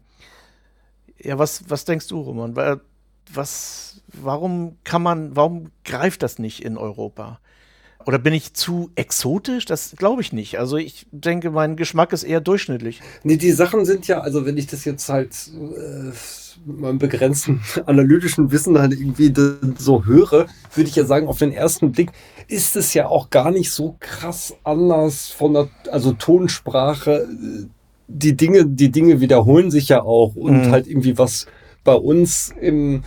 [1.23, 2.55] Ja, was, was denkst du, Roman?
[2.55, 2.79] Wa-
[3.33, 7.39] Was, warum kann man, warum greift das nicht in Europa?
[8.05, 9.65] Oder bin ich zu exotisch?
[9.65, 10.57] Das glaube ich nicht.
[10.59, 12.99] Also ich denke, mein Geschmack ist eher durchschnittlich.
[13.23, 16.11] Nee, die Sachen sind ja, also wenn ich das jetzt halt äh,
[16.65, 19.33] mit meinem begrenzten analytischen Wissen halt irgendwie
[19.77, 22.11] so höre, würde ich ja sagen, auf den ersten Blick
[22.47, 27.27] ist es ja auch gar nicht so krass anders von der, also Tonsprache.
[27.29, 27.65] äh,
[28.07, 30.71] Die Dinge, die Dinge wiederholen sich ja auch und Mhm.
[30.71, 31.45] halt irgendwie was
[31.83, 33.03] bei uns im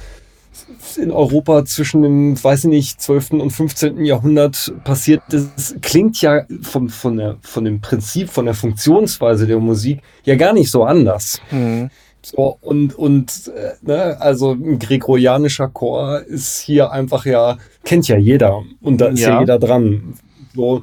[0.97, 3.41] in Europa zwischen dem, weiß ich nicht, 12.
[3.41, 4.05] und 15.
[4.05, 9.59] Jahrhundert passiert ist, klingt ja vom, von, der, von dem Prinzip, von der Funktionsweise der
[9.59, 11.41] Musik ja gar nicht so anders.
[11.49, 11.91] Hm.
[12.25, 18.17] So, und, und äh, ne, also ein gregorianischer Chor ist hier einfach ja, kennt ja
[18.17, 19.41] jeder und da ist ja, Ja.
[19.41, 20.15] jeder dran.
[20.55, 20.81] So,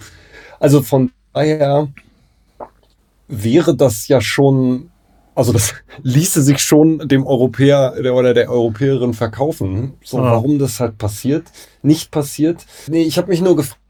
[0.59, 1.87] also von daher
[3.27, 4.91] wäre das ja schon,
[5.35, 5.73] also das
[6.03, 9.93] ließe sich schon dem Europäer der- oder der Europäerin verkaufen.
[10.03, 10.23] So, Ja.
[10.23, 11.45] warum das halt passiert,
[11.81, 12.65] nicht passiert.
[12.87, 13.80] Nee, ich habe mich nur gefragt,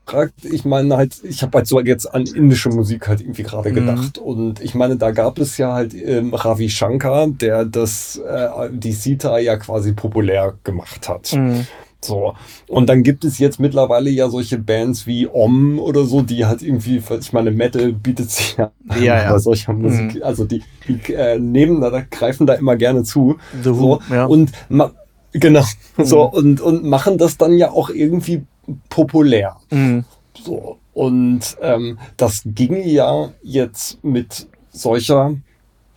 [0.43, 3.75] ich meine halt, ich habe halt so jetzt an indische Musik halt irgendwie gerade Mhm.
[3.75, 4.17] gedacht.
[4.17, 8.91] Und ich meine, da gab es ja halt ähm, Ravi Shankar, der das, äh, die
[8.93, 11.27] Sita ja quasi populär gemacht hat.
[11.27, 11.65] Hm.
[12.03, 12.33] So.
[12.67, 16.63] Und dann gibt es jetzt mittlerweile ja solche Bands wie Om oder so, die halt
[16.63, 19.37] irgendwie, ich meine, Metal bietet sich ja, an Ja, ja.
[19.39, 20.19] solcher Musik.
[20.23, 23.37] Also die, die äh, nehmen da, da greifen da immer gerne zu.
[23.63, 23.99] Who, So.
[24.09, 24.25] ja.
[24.25, 24.91] Und ma
[25.31, 25.63] genau.
[25.97, 26.33] So, Mhm.
[26.33, 28.45] und, und machen das dann ja auch irgendwie
[28.89, 29.57] populär.
[29.69, 30.05] Hm.
[30.43, 30.77] So.
[30.93, 35.35] Und ähm, das ginge ja jetzt mit solcher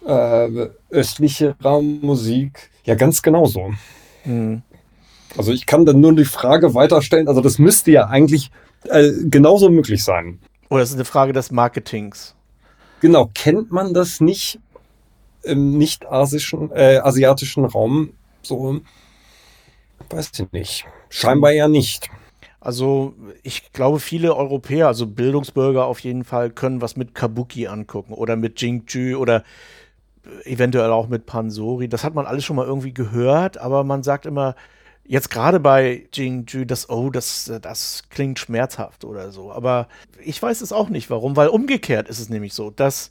[0.07, 3.73] äh, östlicherer Musik ja ganz genauso.
[4.23, 4.63] Hm.
[5.37, 8.51] Also ich kann dann nur die Frage weiterstellen, also das müsste ja eigentlich
[8.85, 10.39] äh, genauso möglich sein.
[10.71, 12.35] Oder es ist eine Frage des Marketings.
[13.01, 14.61] Genau, kennt man das nicht
[15.43, 18.81] im nicht-asischen, äh, asiatischen Raum so?
[20.11, 20.85] Weiß ich nicht.
[21.09, 22.11] Scheinbar ja nicht.
[22.65, 28.15] Also ich glaube, viele Europäer, also Bildungsbürger auf jeden Fall, können was mit Kabuki angucken
[28.15, 29.45] oder mit Jingju oder
[30.45, 31.89] eventuell auch mit Pansori.
[31.89, 34.55] Das hat man alles schon mal irgendwie gehört, aber man sagt immer,
[35.05, 39.53] jetzt gerade bei Jingju, das, oh, das, das klingt schmerzhaft oder so.
[39.53, 39.89] Aber
[40.25, 43.11] ich weiß es auch nicht, warum, weil umgekehrt ist es nämlich so, dass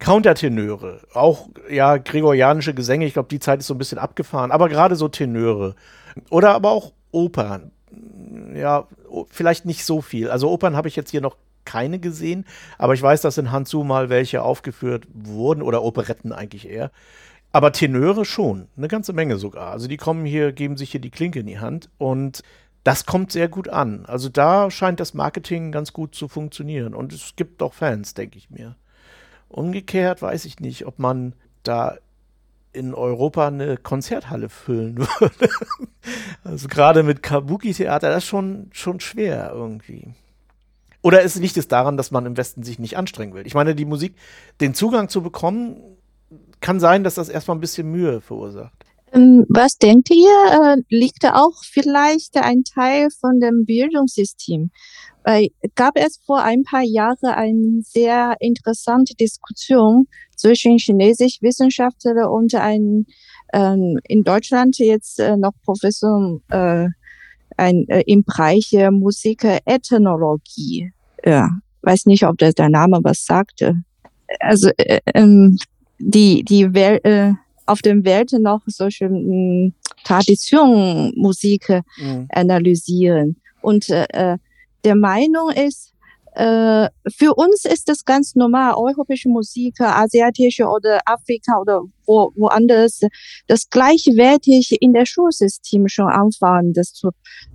[0.00, 4.68] Countertenöre, auch ja, gregorianische Gesänge, ich glaube, die Zeit ist so ein bisschen abgefahren, aber
[4.68, 5.76] gerade so Tenöre
[6.28, 7.71] oder aber auch Opern,
[8.54, 8.86] ja,
[9.30, 10.30] vielleicht nicht so viel.
[10.30, 12.44] Also Opern habe ich jetzt hier noch keine gesehen,
[12.78, 16.90] aber ich weiß, dass in Hanzu mal welche aufgeführt wurden oder Operetten eigentlich eher.
[17.52, 19.70] Aber Tenöre schon, eine ganze Menge sogar.
[19.70, 22.42] Also die kommen hier, geben sich hier die Klinke in die Hand und
[22.82, 24.06] das kommt sehr gut an.
[24.06, 28.38] Also da scheint das Marketing ganz gut zu funktionieren und es gibt auch Fans, denke
[28.38, 28.76] ich mir.
[29.48, 31.96] Umgekehrt weiß ich nicht, ob man da
[32.72, 35.48] in Europa eine Konzerthalle füllen würde.
[36.44, 40.08] Also gerade mit Kabuki-Theater, das ist schon, schon schwer irgendwie.
[41.02, 43.46] Oder ist, liegt es daran, dass man im Westen sich nicht anstrengen will?
[43.46, 44.14] Ich meine, die Musik,
[44.60, 45.76] den Zugang zu bekommen,
[46.60, 48.84] kann sein, dass das erstmal ein bisschen Mühe verursacht.
[49.12, 54.70] Ähm, Was denkt ihr, äh, liegt da auch vielleicht ein Teil von dem Bildungssystem?
[55.24, 60.06] Weil gab es vor ein paar Jahren eine sehr interessante Diskussion
[60.42, 63.06] zwischen Chinesisch-Wissenschaftler und ein
[63.54, 66.88] ähm, in Deutschland jetzt äh, noch Professor äh,
[67.56, 70.92] ein, äh, im Bereich äh, Musikethnologie.
[71.24, 71.50] Ja,
[71.82, 73.76] weiß nicht, ob das der Name was sagte.
[74.40, 75.58] Also äh, ähm,
[75.98, 77.32] die die Welt äh,
[77.66, 79.70] auf dem Welt noch solche mh,
[80.04, 82.26] Tradition Musik äh, Mhm.
[82.30, 83.36] analysieren.
[83.60, 84.38] Und äh, äh,
[84.84, 85.92] der Meinung ist,
[86.34, 93.00] äh, für uns ist das ganz normal, europäische Musik, asiatische oder Afrika oder wo, woanders,
[93.48, 97.10] das gleichwertig in der Schulsystem schon anfangen, das zu,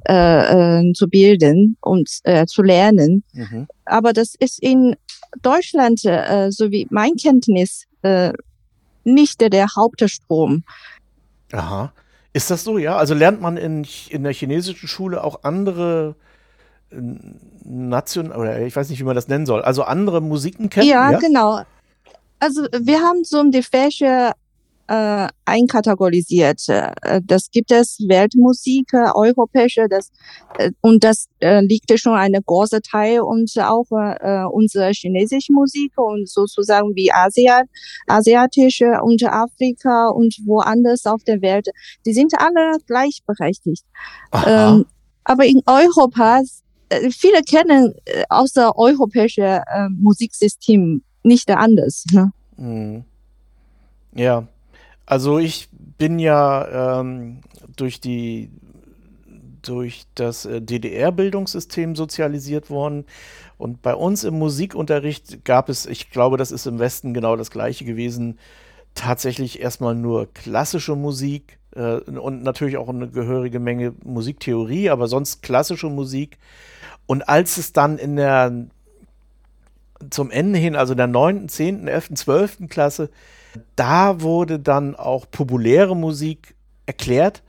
[0.07, 3.23] äh, äh, zu bilden und äh, zu lernen.
[3.33, 3.67] Mhm.
[3.85, 4.95] Aber das ist in
[5.41, 8.31] Deutschland, äh, so wie mein Kenntnis, äh,
[9.03, 10.63] nicht der, der Hauptstrom.
[11.51, 11.93] Aha.
[12.33, 12.97] Ist das so, ja?
[12.97, 16.15] Also lernt man in, in der chinesischen Schule auch andere
[16.91, 16.95] äh,
[17.63, 20.87] Nation oder ich weiß nicht, wie man das nennen soll, also andere Musiken kennen?
[20.87, 21.61] Ja, genau.
[22.39, 24.33] Also wir haben so die Fächer
[24.87, 26.61] äh, einkategorisiert.
[26.69, 30.11] Äh, Das gibt es Weltmusik, äh, europäische, das
[30.57, 35.91] äh, und das äh, liegt schon eine große Teil und auch äh, unsere chinesische Musik
[35.97, 37.63] und sozusagen wie Asia,
[38.07, 41.67] asiatische und Afrika und woanders auf der Welt.
[42.05, 43.83] Die sind alle gleichberechtigt.
[44.45, 44.85] Ähm,
[45.25, 46.41] aber in Europa,
[47.11, 52.05] viele kennen äh, außer europäische äh, Musiksystem nicht anders.
[52.11, 52.31] Ne?
[52.57, 53.03] Mhm.
[54.13, 54.47] Ja,
[55.05, 57.41] also ich bin ja ähm,
[57.75, 58.49] durch die
[59.61, 63.05] durch das äh, DDR-Bildungssystem sozialisiert worden
[63.57, 67.51] und bei uns im Musikunterricht gab es, ich glaube, das ist im Westen genau das
[67.51, 68.37] gleiche gewesen,
[68.93, 75.41] tatsächlich erstmal nur klassische Musik äh, und natürlich auch eine gehörige Menge Musiktheorie, aber sonst
[75.41, 76.37] klassische Musik.
[77.05, 78.51] Und als es dann in der
[80.09, 82.57] zum Ende hin, also der 9., 10., 11., 12.
[82.69, 83.09] Klasse,
[83.75, 86.55] da wurde dann auch populäre Musik
[86.85, 87.41] erklärt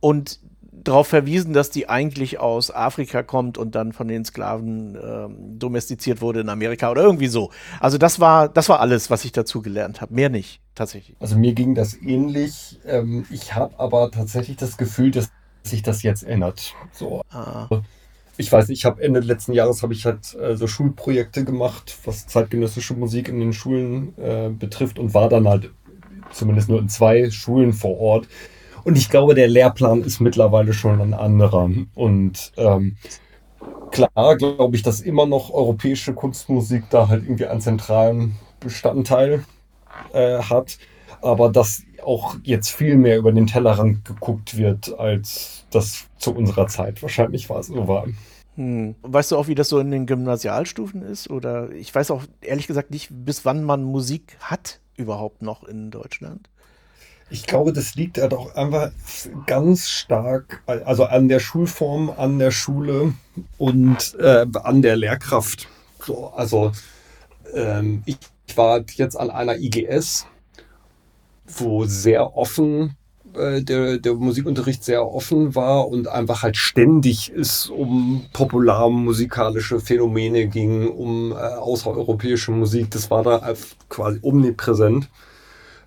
[0.00, 0.40] und
[0.84, 6.20] darauf verwiesen, dass die eigentlich aus Afrika kommt und dann von den Sklaven ähm, domestiziert
[6.20, 7.50] wurde in Amerika oder irgendwie so.
[7.80, 10.14] Also das war, das war alles, was ich dazu gelernt habe.
[10.14, 11.16] Mehr nicht, tatsächlich.
[11.20, 12.78] Also mir ging das ähnlich.
[12.86, 15.30] Ähm, ich habe aber tatsächlich das Gefühl, dass
[15.62, 16.74] sich das jetzt ändert.
[16.92, 17.68] So, Ah,
[18.36, 21.96] ich weiß nicht, ich habe Ende letzten Jahres habe ich halt äh, so Schulprojekte gemacht,
[22.04, 25.70] was zeitgenössische Musik in den Schulen äh, betrifft und war dann halt
[26.32, 28.28] zumindest nur in zwei Schulen vor Ort.
[28.84, 31.70] Und ich glaube, der Lehrplan ist mittlerweile schon ein anderer.
[31.94, 32.96] Und ähm,
[33.90, 39.44] klar glaube ich, dass immer noch europäische Kunstmusik da halt irgendwie einen zentralen Bestandteil
[40.12, 40.78] äh, hat,
[41.22, 46.66] aber dass auch jetzt viel mehr über den Tellerrand geguckt wird, als das zu unserer
[46.66, 48.06] Zeit wahrscheinlich war, so war.
[48.56, 48.94] hm.
[49.02, 51.30] Weißt du auch, wie das so in den Gymnasialstufen ist?
[51.30, 55.90] Oder ich weiß auch ehrlich gesagt nicht, bis wann man Musik hat überhaupt noch in
[55.90, 56.48] Deutschland.
[57.34, 58.92] Ich glaube, das liegt halt auch einfach
[59.46, 63.12] ganz stark, also an der Schulform, an der Schule
[63.58, 65.66] und äh, an der Lehrkraft.
[65.98, 66.70] So, also
[67.52, 68.18] ähm, ich
[68.54, 70.28] war jetzt an einer IGS,
[71.44, 72.96] wo sehr offen
[73.34, 80.46] äh, der, der Musikunterricht sehr offen war und einfach halt ständig es um popularmusikalische Phänomene
[80.46, 82.92] ging, um äh, außereuropäische Musik.
[82.92, 83.54] Das war da
[83.88, 85.08] quasi omnipräsent.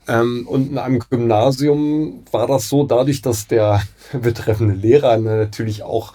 [0.08, 3.82] Ähm, und in einem Gymnasium war das so, dadurch, dass der
[4.14, 6.14] betreffende Lehrer natürlich auch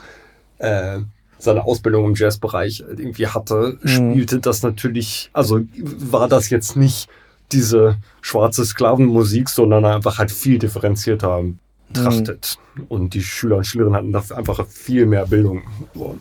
[0.59, 0.99] äh,
[1.39, 3.89] seine Ausbildung im Jazzbereich irgendwie hatte, Mhm.
[3.89, 7.09] spielte das natürlich, also war das jetzt nicht
[7.51, 11.43] diese schwarze Sklavenmusik, sondern einfach halt viel differenzierter
[11.93, 12.59] betrachtet.
[12.89, 15.63] Und die Schüler und Schülerinnen hatten dafür einfach viel mehr Bildung.
[15.95, 16.17] So.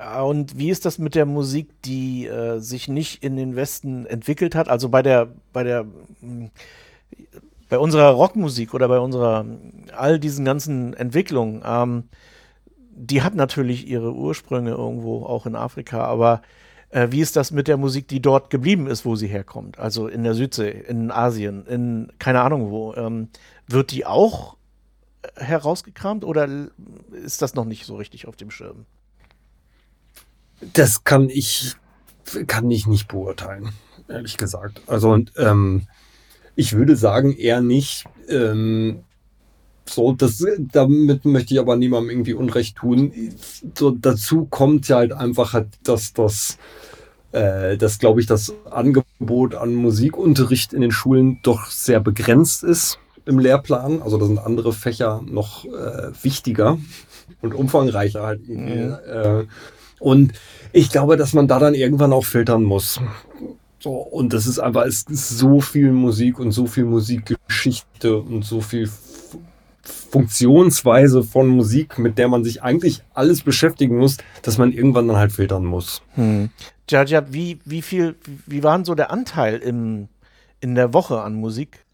[0.00, 4.06] Ja, Und wie ist das mit der Musik, die äh, sich nicht in den Westen
[4.06, 4.68] entwickelt hat?
[4.70, 5.84] Also bei der, bei der,
[6.22, 6.48] mh,
[7.68, 9.44] bei unserer Rockmusik oder bei unserer,
[9.94, 12.04] all diesen ganzen Entwicklungen, ähm,
[12.92, 16.40] die hat natürlich ihre Ursprünge irgendwo auch in Afrika, aber
[16.88, 19.78] äh, wie ist das mit der Musik, die dort geblieben ist, wo sie herkommt?
[19.78, 22.94] Also in der Südsee, in Asien, in keine Ahnung wo.
[22.94, 23.28] Ähm,
[23.68, 24.56] wird die auch
[25.22, 26.48] äh, herausgekramt oder
[27.24, 28.86] ist das noch nicht so richtig auf dem Schirm?
[30.72, 31.74] Das kann ich,
[32.46, 33.70] kann ich nicht beurteilen,
[34.08, 34.82] ehrlich gesagt.
[34.86, 35.86] Also, und, ähm,
[36.56, 38.04] ich würde sagen, eher nicht.
[38.28, 39.04] Ähm,
[39.88, 43.12] so, das, damit möchte ich aber niemandem irgendwie Unrecht tun.
[43.76, 46.58] So, dazu kommt ja halt einfach, halt, dass das,
[47.32, 52.98] äh, dass, glaube ich, das Angebot an Musikunterricht in den Schulen doch sehr begrenzt ist
[53.26, 54.02] im Lehrplan.
[54.02, 56.78] Also da sind andere Fächer noch äh, wichtiger
[57.40, 58.48] und umfangreicher halt.
[58.48, 58.96] Mhm.
[59.06, 59.44] Äh,
[60.00, 60.32] und
[60.72, 63.00] ich glaube, dass man da dann irgendwann auch filtern muss.
[63.78, 68.44] So, und das ist einfach, es ist so viel Musik und so viel Musikgeschichte und
[68.44, 68.90] so viel
[70.10, 75.16] Funktionsweise von Musik, mit der man sich eigentlich alles beschäftigen muss, dass man irgendwann dann
[75.16, 76.02] halt filtern muss.
[76.14, 76.50] Hm.
[76.88, 80.08] Jajab, wie, wie viel, wie war denn so der Anteil im,
[80.60, 81.84] in der Woche an Musik?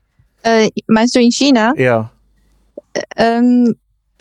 [0.43, 1.75] Äh, meinst du in China?
[1.77, 2.11] Ja.
[3.17, 3.77] Ähm,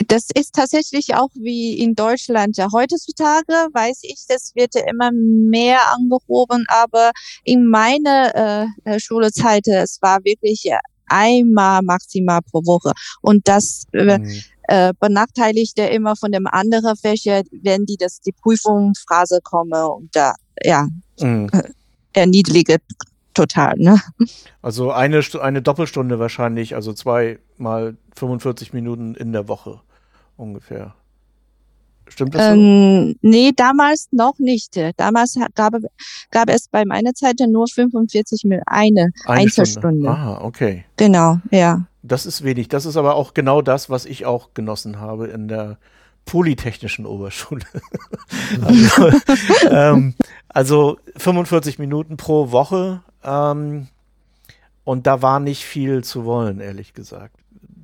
[0.08, 2.56] das ist tatsächlich auch wie in Deutschland.
[2.56, 7.12] Ja, Heutzutage weiß ich, das wird ja immer mehr angehoben, aber
[7.44, 10.76] in meiner äh, äh, Schulzeit, es war wirklich äh,
[11.08, 12.92] einmal maximal pro Woche.
[13.22, 14.42] Und das äh, Hm.
[14.68, 20.14] äh, benachteiligt ja immer von dem anderen Fächer, wenn die das die Prüfungsphase kommen und
[20.14, 20.88] da ja
[21.20, 21.48] Hm.
[22.12, 22.80] erniedrigt
[23.32, 23.74] total.
[23.76, 24.00] Ne?
[24.62, 29.80] Also eine, eine Doppelstunde wahrscheinlich, also zwei mal 45 Minuten in der Woche
[30.36, 30.94] ungefähr.
[32.08, 32.52] Stimmt das so?
[32.52, 34.78] Ähm, nee, damals noch nicht.
[34.96, 35.74] Damals gab,
[36.30, 40.08] gab es bei meiner Zeit nur 45 Minuten, eine, Eine Einzelstunde.
[40.08, 40.84] Ah, okay.
[40.96, 41.86] Genau, ja.
[42.02, 42.68] Das ist wenig.
[42.68, 45.78] Das ist aber auch genau das, was ich auch genossen habe in der
[46.26, 47.64] Polytechnischen Oberschule.
[48.62, 49.10] also,
[49.70, 50.14] ähm,
[50.48, 53.02] also 45 Minuten pro Woche.
[53.24, 53.88] Ähm,
[54.84, 57.36] und da war nicht viel zu wollen, ehrlich gesagt.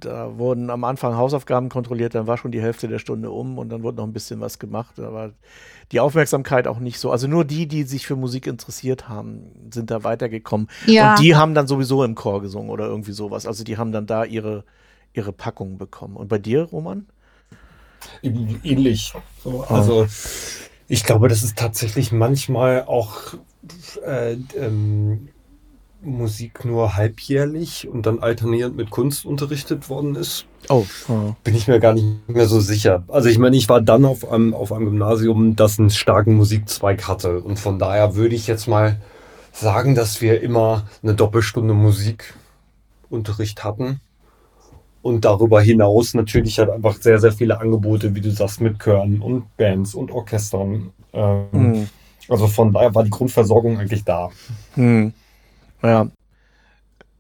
[0.05, 3.69] Da wurden am Anfang Hausaufgaben kontrolliert, dann war schon die Hälfte der Stunde um und
[3.69, 4.95] dann wurde noch ein bisschen was gemacht.
[4.97, 5.31] Da war
[5.91, 7.11] die Aufmerksamkeit auch nicht so.
[7.11, 10.69] Also nur die, die sich für Musik interessiert haben, sind da weitergekommen.
[10.87, 13.47] Ja, Und die haben dann sowieso im Chor gesungen oder irgendwie sowas.
[13.47, 14.65] Also die haben dann da ihre,
[15.13, 16.17] ihre Packung bekommen.
[16.17, 17.07] Und bei dir, Roman?
[18.23, 19.13] Ähnlich.
[19.43, 20.07] So, also
[20.89, 23.35] ich glaube, dass es tatsächlich manchmal auch
[24.05, 25.29] äh, ähm,
[26.03, 30.47] Musik nur halbjährlich und dann alternierend mit Kunst unterrichtet worden ist.
[30.69, 30.85] Oh.
[31.45, 33.05] Bin ich mir gar nicht mehr so sicher.
[33.09, 37.09] Also ich meine, ich war dann auf einem, auf einem Gymnasium, das einen starken Musikzweig
[37.09, 37.41] hatte.
[37.41, 39.01] Und von daher würde ich jetzt mal
[39.53, 44.01] sagen, dass wir immer eine Doppelstunde Musikunterricht hatten.
[45.03, 49.21] Und darüber hinaus natürlich halt einfach sehr, sehr viele Angebote, wie du sagst, mit Chören
[49.21, 50.93] und Bands und Orchestern.
[51.13, 51.89] Ähm, Hm.
[52.29, 54.31] Also von daher war die Grundversorgung eigentlich da.
[54.75, 55.13] Hm.
[55.83, 56.09] Ja.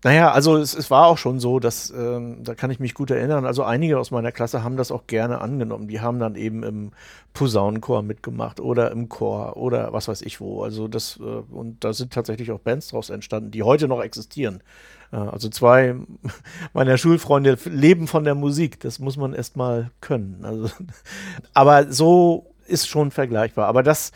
[0.04, 3.12] Naja, also es, es war auch schon so, dass, ähm, da kann ich mich gut
[3.12, 5.86] erinnern, also einige aus meiner Klasse haben das auch gerne angenommen.
[5.86, 6.90] Die haben dann eben im
[7.34, 10.64] Posaunenchor mitgemacht oder im Chor oder was weiß ich wo.
[10.64, 14.64] Also das, äh, und da sind tatsächlich auch Bands draus entstanden, die heute noch existieren.
[15.12, 15.94] Äh, also zwei
[16.72, 18.80] meiner Schulfreunde leben von der Musik.
[18.80, 20.44] Das muss man erst mal können.
[20.44, 20.68] Also,
[21.54, 23.68] aber so ist schon vergleichbar.
[23.68, 24.10] Aber dass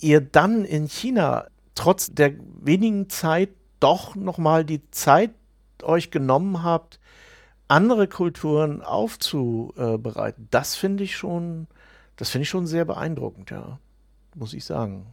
[0.00, 3.50] ihr dann in China trotz der wenigen Zeit
[3.80, 5.30] doch noch mal die Zeit
[5.82, 7.00] euch genommen habt,
[7.68, 11.66] andere Kulturen aufzubereiten, das finde ich schon,
[12.16, 13.78] das finde ich schon sehr beeindruckend, ja,
[14.34, 15.06] muss ich sagen.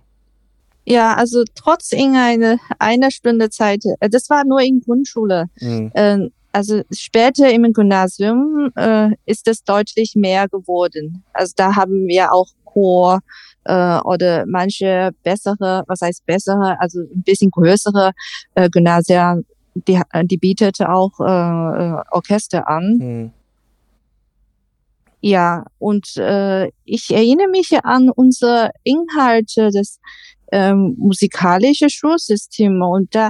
[0.86, 5.45] ja, also trotz irgendeiner einer Stunde Zeit, äh, das war nur in Grundschule.
[5.59, 5.91] Mhm.
[5.95, 11.24] Ähm, also später im Gymnasium äh, ist es deutlich mehr geworden.
[11.34, 13.20] Also da haben wir auch Chor
[13.68, 18.11] äh, oder manche bessere, was heißt bessere, also ein bisschen größere
[18.55, 19.45] äh, Gymnasien,
[19.76, 22.97] die, die bietete auch äh, äh, Orchester an.
[22.97, 23.32] Mhm.
[25.20, 29.99] Ja, und äh, ich erinnere mich an unsere Inhalte des
[30.51, 33.30] ähm, musikalischen Schulsystems und da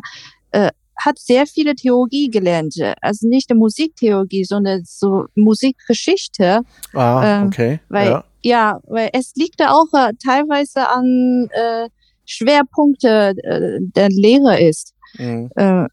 [0.52, 0.70] äh,
[1.00, 2.76] hat sehr viele Theologie gelernt.
[3.02, 6.62] Also nicht Musiktheologie, sondern so Musikgeschichte.
[6.94, 7.80] Ah, Ähm, okay.
[7.90, 8.24] Weil, ja.
[8.48, 8.80] Ja.
[8.88, 11.90] weil es liegt da auch äh, teilweise an äh,
[12.26, 14.94] Schwerpunkte äh, der Lehre ist.
[15.18, 15.50] Mhm.
[15.56, 15.86] Äh,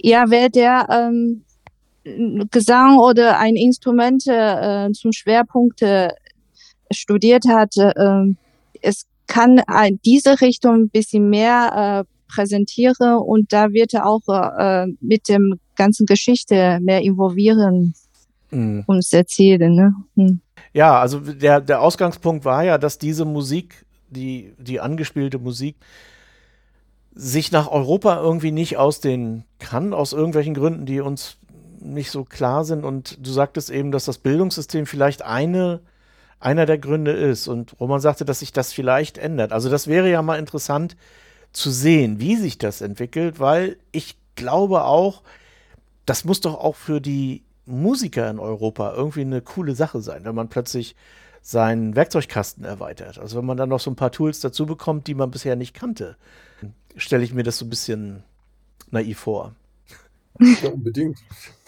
[0.00, 1.44] ja, wer der ähm,
[2.50, 6.10] Gesang oder ein Instrument äh, zum Schwerpunkt äh,
[6.90, 8.34] studiert hat, äh,
[8.80, 14.22] es kann ein, diese Richtung ein bisschen mehr äh, präsentieren und da wird er auch
[14.28, 17.94] äh, mit dem ganzen Geschichte mehr involvieren
[18.50, 18.84] Mhm.
[18.86, 19.74] und erzählen.
[19.74, 19.94] Ne?
[20.16, 20.40] Hm.
[20.78, 25.74] Ja, also der, der Ausgangspunkt war ja, dass diese Musik, die, die angespielte Musik,
[27.12, 31.36] sich nach Europa irgendwie nicht ausdehnen kann, aus irgendwelchen Gründen, die uns
[31.80, 32.84] nicht so klar sind.
[32.84, 35.80] Und du sagtest eben, dass das Bildungssystem vielleicht eine,
[36.38, 37.48] einer der Gründe ist.
[37.48, 39.50] Und Roman sagte, dass sich das vielleicht ändert.
[39.50, 40.96] Also das wäre ja mal interessant
[41.50, 45.24] zu sehen, wie sich das entwickelt, weil ich glaube auch,
[46.06, 50.34] das muss doch auch für die Musiker in Europa irgendwie eine coole Sache sein, wenn
[50.34, 50.96] man plötzlich
[51.42, 53.18] seinen Werkzeugkasten erweitert.
[53.18, 55.74] Also wenn man dann noch so ein paar Tools dazu bekommt, die man bisher nicht
[55.74, 56.16] kannte,
[56.96, 58.22] stelle ich mir das so ein bisschen
[58.90, 59.54] naiv vor.
[60.40, 61.18] Ja, unbedingt.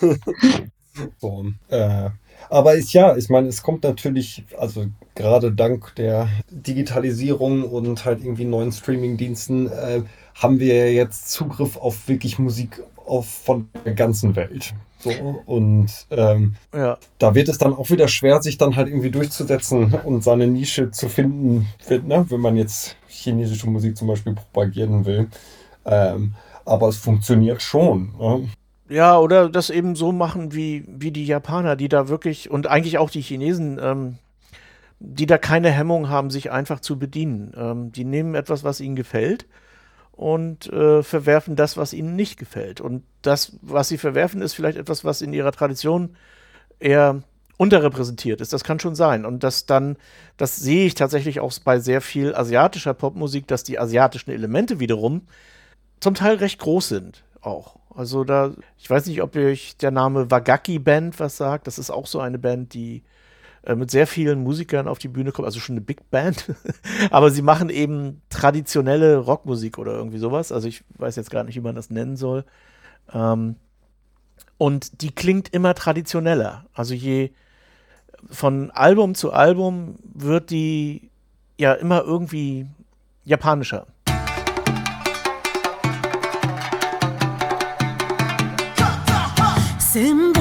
[1.18, 2.10] so, äh,
[2.48, 8.20] aber ist ja, ich meine, es kommt natürlich, also gerade dank der Digitalisierung und halt
[8.20, 10.02] irgendwie neuen Streaming-Diensten, äh,
[10.34, 14.74] haben wir jetzt Zugriff auf wirklich Musik auf, von der ganzen Welt.
[15.00, 15.10] So,
[15.46, 19.94] und ähm, Ja, da wird es dann auch wieder schwer, sich dann halt irgendwie durchzusetzen
[20.04, 25.06] und seine Nische zu finden, wenn, ne, wenn man jetzt chinesische Musik zum Beispiel propagieren
[25.06, 25.28] will.
[25.86, 26.34] Ähm,
[26.66, 28.12] aber es funktioniert schon.
[28.18, 28.48] Ne?
[28.90, 32.98] Ja, oder das eben so machen wie, wie die Japaner, die da wirklich, und eigentlich
[32.98, 34.18] auch die Chinesen, ähm,
[34.98, 37.54] die da keine Hemmung haben, sich einfach zu bedienen.
[37.56, 39.46] Ähm, die nehmen etwas, was ihnen gefällt
[40.20, 42.82] und äh, verwerfen das, was ihnen nicht gefällt.
[42.82, 46.14] Und das, was sie verwerfen, ist vielleicht etwas, was in ihrer Tradition
[46.78, 47.22] eher
[47.56, 48.52] unterrepräsentiert ist.
[48.52, 49.24] Das kann schon sein.
[49.24, 49.96] Und das dann,
[50.36, 55.22] das sehe ich tatsächlich auch bei sehr viel asiatischer Popmusik, dass die asiatischen Elemente wiederum
[56.00, 57.76] zum Teil recht groß sind auch.
[57.94, 61.66] Also da, ich weiß nicht, ob euch der Name Wagaki Band was sagt.
[61.66, 63.04] Das ist auch so eine Band, die
[63.62, 66.54] äh, mit sehr vielen Musikern auf die Bühne kommt, also schon eine Big Band.
[67.10, 70.52] Aber sie machen eben traditionelle Rockmusik oder irgendwie sowas.
[70.52, 72.44] Also ich weiß jetzt gar nicht, wie man das nennen soll.
[73.12, 73.56] Ähm,
[74.58, 76.66] und die klingt immer traditioneller.
[76.72, 77.30] Also je
[78.28, 81.10] von Album zu Album wird die
[81.58, 82.66] ja immer irgendwie
[83.24, 83.86] japanischer.
[89.92, 90.32] 千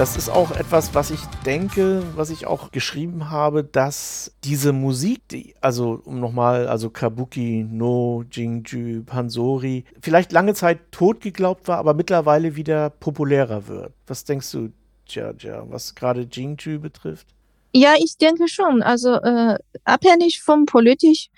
[0.00, 5.28] Das ist auch etwas, was ich denke, was ich auch geschrieben habe, dass diese Musik,
[5.28, 11.76] die, also um nochmal, also Kabuki, No, Jingju, Pansori, vielleicht lange Zeit tot geglaubt war,
[11.76, 13.92] aber mittlerweile wieder populärer wird.
[14.06, 14.72] Was denkst du,
[15.06, 17.26] Jaja, was gerade Jingju betrifft?
[17.74, 18.82] Ja, ich denke schon.
[18.82, 21.28] Also äh, abhängig vom politisch,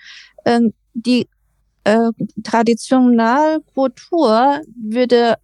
[0.45, 0.61] äh,
[0.93, 1.27] die
[1.83, 2.11] äh,
[2.45, 5.35] Traditionalkultur würde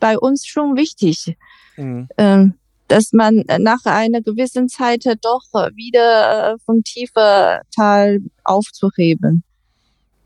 [0.00, 1.36] bei uns schon wichtig,
[1.76, 2.08] Mhm.
[2.16, 2.54] ähm,
[2.88, 5.42] dass man nach einer gewissen Zeit doch
[5.74, 9.42] wieder äh, vom tiefen Tal aufzuheben.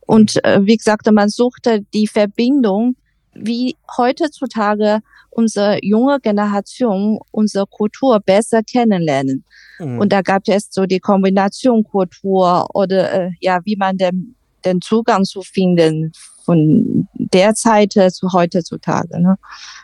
[0.06, 2.96] Und äh, wie gesagt, man suchte die Verbindung,
[3.32, 9.44] wie heutzutage unsere junge Generation unsere Kultur besser kennenlernen.
[9.78, 10.00] Mhm.
[10.00, 14.34] Und da gab es so die Kombination Kultur oder äh, ja, wie man den,
[14.64, 16.12] den Zugang zu finden
[16.50, 19.36] von der Zeit äh, zu heutzutage, ne?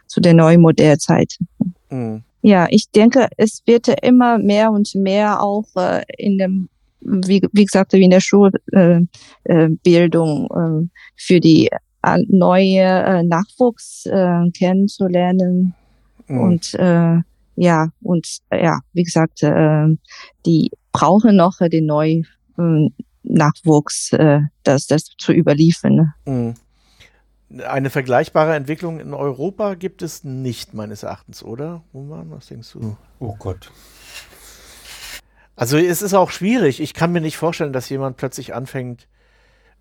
[0.08, 1.38] zu der neuen modernen Zeit.
[1.90, 2.24] Mhm.
[2.42, 6.68] Ja, ich denke, es wird immer mehr und mehr auch äh, in dem,
[7.00, 9.08] wie, wie gesagt, wie in der Schulbildung
[9.44, 11.68] äh, Bildung, äh, für die
[12.02, 15.74] äh, neue äh, Nachwuchs äh, kennenzulernen.
[16.26, 16.40] Mhm.
[16.40, 17.18] Und äh,
[17.54, 19.86] ja, und äh, ja, wie gesagt, äh,
[20.44, 22.26] die brauchen noch äh, den neuen
[22.58, 22.88] äh,
[23.37, 25.95] Nachwuchs, äh, das, das zu überliefern.
[25.95, 26.14] Ne?
[26.24, 26.55] Mhm.
[27.64, 31.84] Eine vergleichbare Entwicklung in Europa gibt es nicht, meines Erachtens, oder?
[31.95, 32.97] Roman, was denkst du?
[33.20, 33.70] Oh Gott.
[35.55, 36.80] Also es ist auch schwierig.
[36.80, 39.07] Ich kann mir nicht vorstellen, dass jemand plötzlich anfängt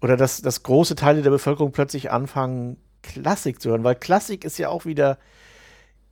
[0.01, 4.57] oder dass, dass große Teile der Bevölkerung plötzlich anfangen, Klassik zu hören, weil Klassik ist
[4.57, 5.17] ja auch wieder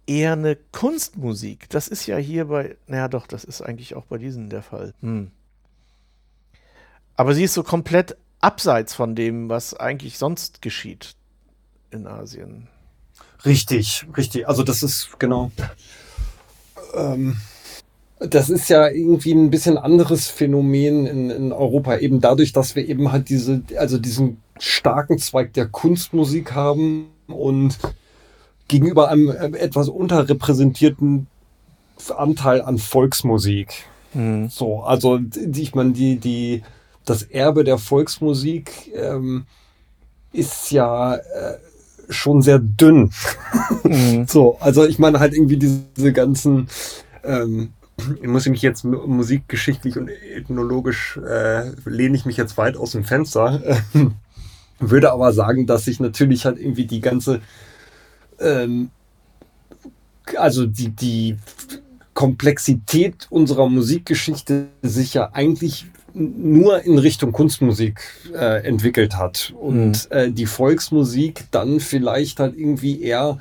[0.06, 1.70] eher eine Kunstmusik.
[1.70, 4.94] Das ist ja hier bei, naja doch, das ist eigentlich auch bei diesen der Fall.
[5.02, 5.32] Hm.
[7.24, 11.16] Aber sie ist so komplett abseits von dem, was eigentlich sonst geschieht
[11.90, 12.68] in Asien.
[13.46, 14.46] Richtig, richtig.
[14.46, 15.50] Also das ist genau.
[16.94, 17.38] Ähm,
[18.20, 22.90] das ist ja irgendwie ein bisschen anderes Phänomen in, in Europa, eben dadurch, dass wir
[22.90, 27.78] eben halt diese, also diesen starken Zweig der Kunstmusik haben und
[28.68, 31.28] gegenüber einem etwas unterrepräsentierten
[32.18, 33.86] Anteil an Volksmusik.
[34.12, 34.50] Hm.
[34.50, 35.22] So, also
[35.54, 36.64] ich meine, die, die,
[37.06, 39.46] das Erbe der Volksmusik ähm,
[40.32, 41.58] ist ja äh,
[42.10, 43.12] schon sehr dünn.
[43.84, 44.26] Hm.
[44.28, 46.68] So, also ich meine halt irgendwie diese ganzen,
[47.24, 47.74] ähm,
[48.22, 52.92] ich muss mich jetzt mu- musikgeschichtlich und ethnologisch äh, lehne ich mich jetzt weit aus
[52.92, 53.62] dem Fenster,
[53.94, 54.14] ähm,
[54.80, 57.42] würde aber sagen, dass sich natürlich halt irgendwie die ganze,
[58.40, 58.90] ähm,
[60.38, 61.38] also die, die
[62.14, 68.02] Komplexität unserer Musikgeschichte sich ja eigentlich nur in Richtung Kunstmusik
[68.34, 73.40] äh, entwickelt hat und äh, die Volksmusik dann vielleicht halt irgendwie eher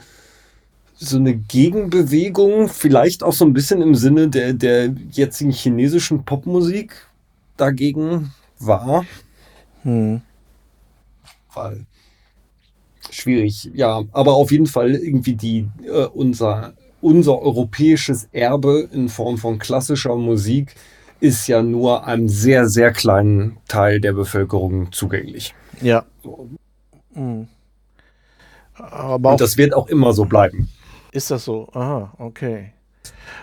[0.95, 6.95] so eine Gegenbewegung, vielleicht auch so ein bisschen im Sinne der, der jetzigen chinesischen Popmusik
[7.57, 9.05] dagegen war.
[9.83, 10.23] Hm.
[11.55, 11.87] Weil
[13.11, 19.37] schwierig, ja, aber auf jeden Fall irgendwie die äh, unser unser europäisches Erbe in Form
[19.37, 20.77] von klassischer Musik
[21.23, 25.55] ist ja nur einem sehr sehr kleinen Teil der Bevölkerung zugänglich.
[25.81, 26.05] Ja.
[27.15, 27.47] Hm.
[28.75, 30.69] Aber Und das wird auch immer so bleiben.
[31.13, 31.69] ist das so?
[31.75, 32.73] Aha, okay.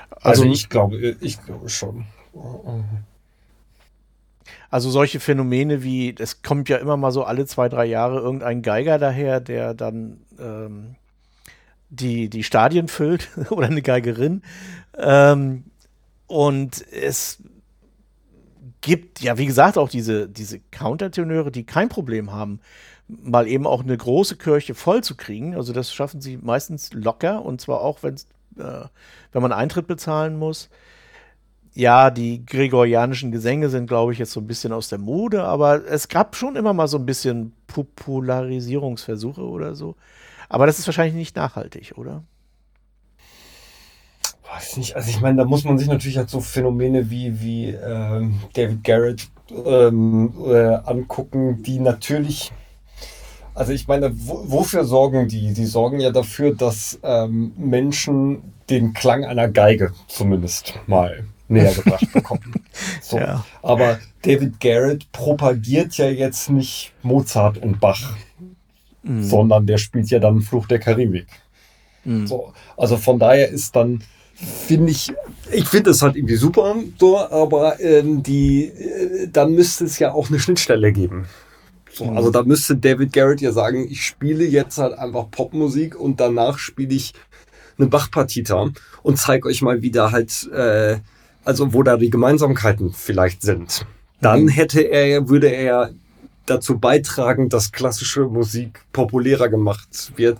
[0.10, 2.04] Also, Also, ich glaube, ich glaube schon.
[4.70, 8.62] also solche Phänomene wie, es kommt ja immer mal so alle zwei, drei Jahre irgendein
[8.62, 10.96] Geiger daher, der dann ähm,
[11.90, 14.42] die, die Stadien füllt oder eine Geigerin.
[14.98, 15.64] Ähm,
[16.28, 17.42] und es
[18.82, 22.60] gibt ja, wie gesagt, auch diese, diese Countertenöre, die kein Problem haben,
[23.08, 25.56] mal eben auch eine große Kirche voll zu kriegen.
[25.56, 28.28] Also das schaffen sie meistens locker und zwar auch, wenn's,
[28.58, 28.86] äh,
[29.32, 30.70] wenn man Eintritt bezahlen muss.
[31.74, 35.86] Ja, die gregorianischen Gesänge sind, glaube ich, jetzt so ein bisschen aus der Mode, aber
[35.86, 39.96] es gab schon immer mal so ein bisschen Popularisierungsversuche oder so.
[40.50, 42.24] Aber das ist wahrscheinlich nicht nachhaltig, oder?
[44.54, 47.70] Weiß nicht, also ich meine, da muss man sich natürlich halt so Phänomene wie, wie
[47.70, 49.28] ähm, David Garrett
[49.66, 52.52] ähm, äh, angucken, die natürlich,
[53.54, 55.54] also ich meine, wo, wofür sorgen die?
[55.54, 62.12] Die sorgen ja dafür, dass ähm, Menschen den Klang einer Geige zumindest mal näher gebracht
[62.14, 62.54] bekommen.
[63.02, 63.18] So.
[63.18, 63.46] Ja.
[63.62, 68.16] Aber David Garrett propagiert ja jetzt nicht Mozart und Bach,
[69.02, 69.24] Mhm.
[69.24, 71.28] sondern der spielt ja dann Fluch der Karibik.
[72.04, 72.28] Mhm.
[72.28, 74.04] So, also von daher ist dann,
[74.68, 75.12] finde ich,
[75.52, 80.12] ich finde es halt irgendwie super, so, aber ähm, die, äh, dann müsste es ja
[80.14, 81.26] auch eine Schnittstelle geben.
[81.92, 82.18] So, Mhm.
[82.18, 86.58] Also da müsste David Garrett ja sagen, ich spiele jetzt halt einfach Popmusik und danach
[86.60, 87.14] spiele ich
[87.78, 88.70] eine Bach-Partita
[89.04, 90.98] und zeige euch mal wieder halt, äh,
[91.44, 93.86] also wo da die Gemeinsamkeiten vielleicht sind.
[94.22, 94.50] Dann Mhm.
[94.50, 95.90] hätte er, würde er ja
[96.46, 100.38] dazu beitragen, dass klassische Musik populärer gemacht wird.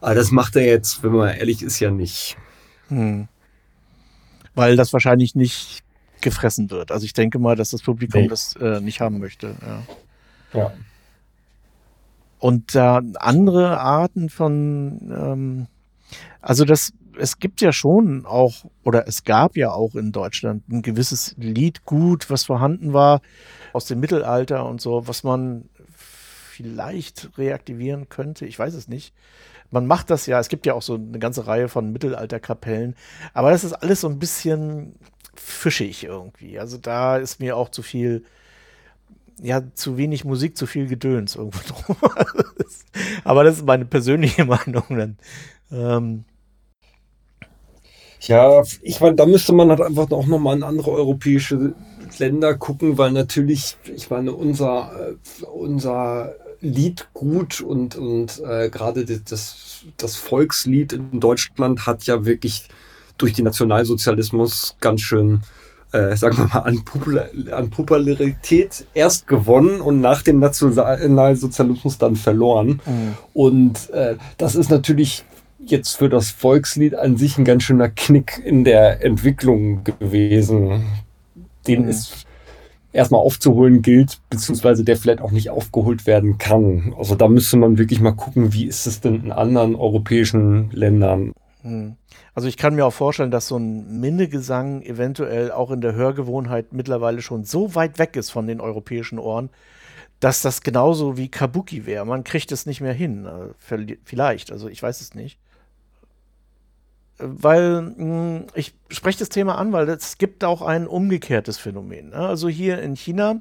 [0.00, 2.36] Aber das macht er jetzt, wenn man ehrlich ist, ja nicht.
[2.88, 3.28] Hm.
[4.54, 5.82] Weil das wahrscheinlich nicht
[6.20, 6.90] gefressen wird.
[6.90, 8.28] Also ich denke mal, dass das Publikum Nee.
[8.28, 9.54] das äh, nicht haben möchte.
[10.52, 10.60] Ja.
[10.60, 10.72] Ja.
[12.38, 15.66] Und da andere Arten von, ähm,
[16.40, 20.82] also das, es gibt ja schon auch, oder es gab ja auch in Deutschland ein
[20.82, 23.20] gewisses Liedgut, was vorhanden war
[23.72, 25.68] aus dem Mittelalter und so, was man
[26.58, 28.46] vielleicht reaktivieren könnte.
[28.46, 29.14] Ich weiß es nicht.
[29.70, 32.96] Man macht das ja, es gibt ja auch so eine ganze Reihe von Mittelalterkapellen,
[33.34, 34.94] aber das ist alles so ein bisschen
[35.34, 36.58] fischig irgendwie.
[36.58, 38.24] Also da ist mir auch zu viel,
[39.40, 41.96] ja, zu wenig Musik, zu viel Gedöns irgendwo drum.
[43.24, 45.18] aber das ist meine persönliche Meinung dann.
[45.70, 46.24] Ähm,
[48.20, 51.74] Ja, ich meine, da müsste man halt einfach auch nochmal in andere europäische
[52.18, 55.44] Länder gucken, weil natürlich, ich meine, unser, äh,
[56.60, 62.68] unser Liedgut und, und äh, gerade das, das Volkslied in Deutschland hat ja wirklich
[63.16, 65.42] durch den Nationalsozialismus ganz schön,
[65.92, 72.16] äh, sagen wir mal, an, Popula an Popularität erst gewonnen und nach dem Nationalsozialismus dann
[72.16, 72.80] verloren.
[73.32, 75.24] Und äh, das ist natürlich
[75.58, 80.84] jetzt für das Volkslied an sich ein ganz schöner Knick in der Entwicklung gewesen.
[81.66, 81.88] den Mhm.
[81.88, 82.24] es
[82.92, 86.94] erstmal aufzuholen gilt, beziehungsweise der vielleicht auch nicht aufgeholt werden kann.
[86.96, 91.32] Also da müsste man wirklich mal gucken, wie ist es denn in anderen europäischen Ländern.
[91.62, 91.96] Hm.
[92.34, 96.72] Also ich kann mir auch vorstellen, dass so ein Minnegesang eventuell auch in der Hörgewohnheit
[96.72, 99.50] mittlerweile schon so weit weg ist von den europäischen Ohren,
[100.20, 102.04] dass das genauso wie Kabuki wäre.
[102.04, 103.26] Man kriegt es nicht mehr hin.
[103.26, 105.38] Äh, Vielleicht, also ich weiß es nicht.
[107.18, 112.10] Weil mh, ich spreche das Thema an, weil es gibt auch ein umgekehrtes Phänomen.
[112.10, 112.16] Ne?
[112.16, 113.40] Also hier in China,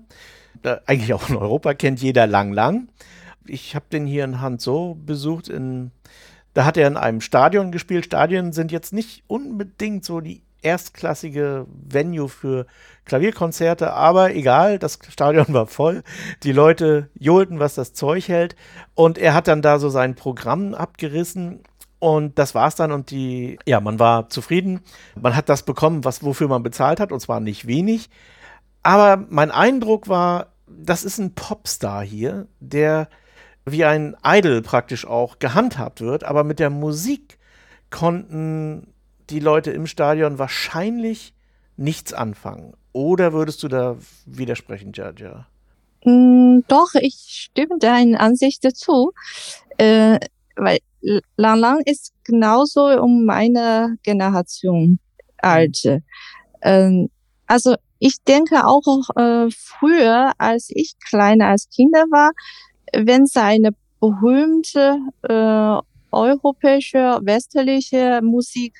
[0.61, 2.89] da, eigentlich auch in Europa, kennt jeder Lang Lang.
[3.45, 5.47] Ich habe den hier in Hanzhou besucht.
[5.47, 5.91] In,
[6.53, 8.05] da hat er in einem Stadion gespielt.
[8.05, 12.65] Stadien sind jetzt nicht unbedingt so die erstklassige Venue für
[13.05, 16.03] Klavierkonzerte, aber egal, das Stadion war voll.
[16.43, 18.55] Die Leute johlten, was das Zeug hält.
[18.95, 21.61] Und er hat dann da so sein Programm abgerissen
[21.99, 24.81] und das war's dann und die, ja, man war zufrieden.
[25.19, 28.09] Man hat das bekommen, was, wofür man bezahlt hat und zwar nicht wenig.
[28.83, 33.09] Aber mein Eindruck war, das ist ein Popstar hier, der
[33.65, 37.37] wie ein Idol praktisch auch gehandhabt wird, aber mit der Musik
[37.89, 38.93] konnten
[39.29, 41.33] die Leute im Stadion wahrscheinlich
[41.75, 42.73] nichts anfangen.
[42.93, 45.47] Oder würdest du da widersprechen, Jaja?
[46.05, 49.11] Mm, Doch, ich stimme deiner Ansicht dazu,
[49.77, 50.19] äh,
[50.57, 50.79] weil
[51.37, 54.99] Lang Lang ist genauso um meine Generation
[55.37, 56.01] alt.
[56.61, 57.09] Ähm,
[57.45, 58.81] also ich denke auch
[59.15, 62.31] äh, früher, als ich kleiner als Kinder war,
[62.93, 65.81] wenn es eine berühmte äh,
[66.11, 68.73] europäische, westliche Musik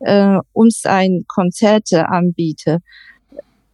[0.00, 2.82] äh, uns ein Konzert anbietet.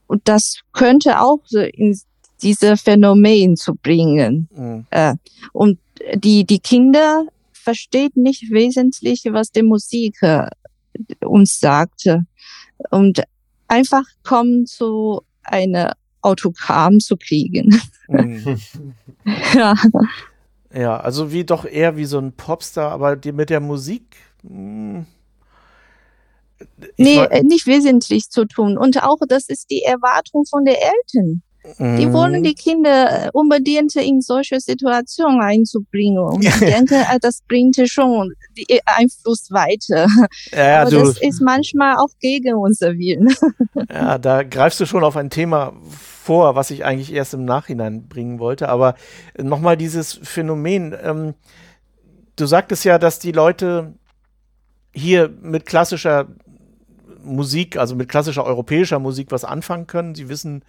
[0.06, 1.98] Und das könnte auch so in
[2.42, 4.48] diese Phänomen zu bringen.
[4.54, 4.86] Mhm.
[4.90, 5.14] Äh,
[5.52, 5.78] und
[6.14, 10.48] die, die Kinder versteht nicht wesentlich, was die Musik äh,
[11.24, 12.24] uns sagte.
[12.90, 13.22] Und
[13.68, 17.80] einfach kommen zu einer Autogramm zu kriegen.
[18.08, 18.60] Mhm.
[19.54, 19.74] ja.
[20.74, 24.16] Ja, also wie doch eher wie so ein Popstar, aber die mit der Musik.
[24.42, 25.04] mh,
[26.96, 28.78] ich Nee, äh, nicht wesentlich zu tun.
[28.78, 31.42] Und auch das ist die Erwartung von den Eltern.
[31.78, 32.12] Die Mhm.
[32.12, 36.18] wollen die Kinder äh, unbedingt in solche Situationen einzubringen.
[36.18, 40.06] Und ich denke, äh, das bringt schon die äh, Einfluss weiter.
[40.52, 43.32] Ja, ja, Aber du, das ist manchmal auch gegen unser Willen.
[43.90, 48.08] ja, da greifst du schon auf ein Thema vor, was ich eigentlich erst im Nachhinein
[48.08, 48.68] bringen wollte.
[48.68, 48.94] Aber
[49.40, 50.96] nochmal dieses Phänomen.
[51.00, 51.34] Ähm,
[52.36, 53.94] du sagtest ja, dass die Leute
[54.92, 56.26] hier mit klassischer
[57.24, 60.14] Musik, also mit klassischer europäischer Musik was anfangen können.
[60.14, 60.64] Sie wissen,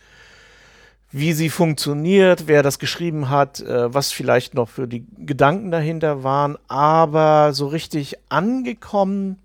[1.13, 6.23] wie sie funktioniert, wer das geschrieben hat, äh, was vielleicht noch für die Gedanken dahinter
[6.23, 6.57] waren.
[6.67, 9.37] Aber so richtig angekommen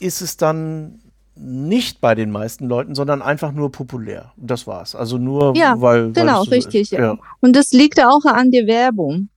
[0.00, 1.00] ist es dann
[1.36, 4.32] nicht bei den meisten Leuten, sondern einfach nur populär.
[4.36, 4.96] Das war's.
[4.96, 6.10] Also nur, Ja, weil.
[6.10, 7.16] genau, so richtig, ja.
[7.40, 9.28] Und das liegt auch an der Werbung.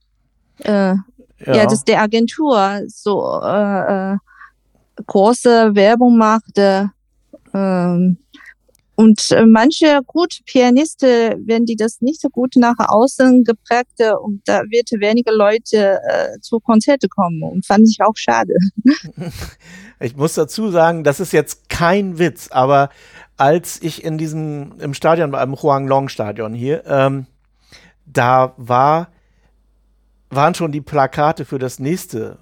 [0.60, 0.96] Äh,
[1.46, 1.66] Ja, ja.
[1.66, 4.18] dass der Agentur so äh, äh,
[5.06, 6.58] große Werbung macht.
[6.58, 6.86] Äh,
[8.96, 14.14] und äh, manche gute Pianisten, wenn die das nicht so gut nach außen geprägt, äh,
[14.14, 18.54] und da wird weniger Leute äh, zu Konzerte kommen und fand ich auch schade.
[20.00, 22.90] Ich muss dazu sagen, das ist jetzt kein Witz, aber
[23.38, 27.26] als ich in diesem, im Stadion war, im Huanglong Stadion hier, ähm,
[28.06, 29.08] da war,
[30.30, 32.38] waren schon die Plakate für das nächste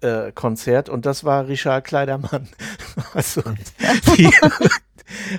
[0.00, 2.48] äh, Konzert und das war Richard Kleidermann.
[3.14, 3.42] also,
[4.16, 4.30] die,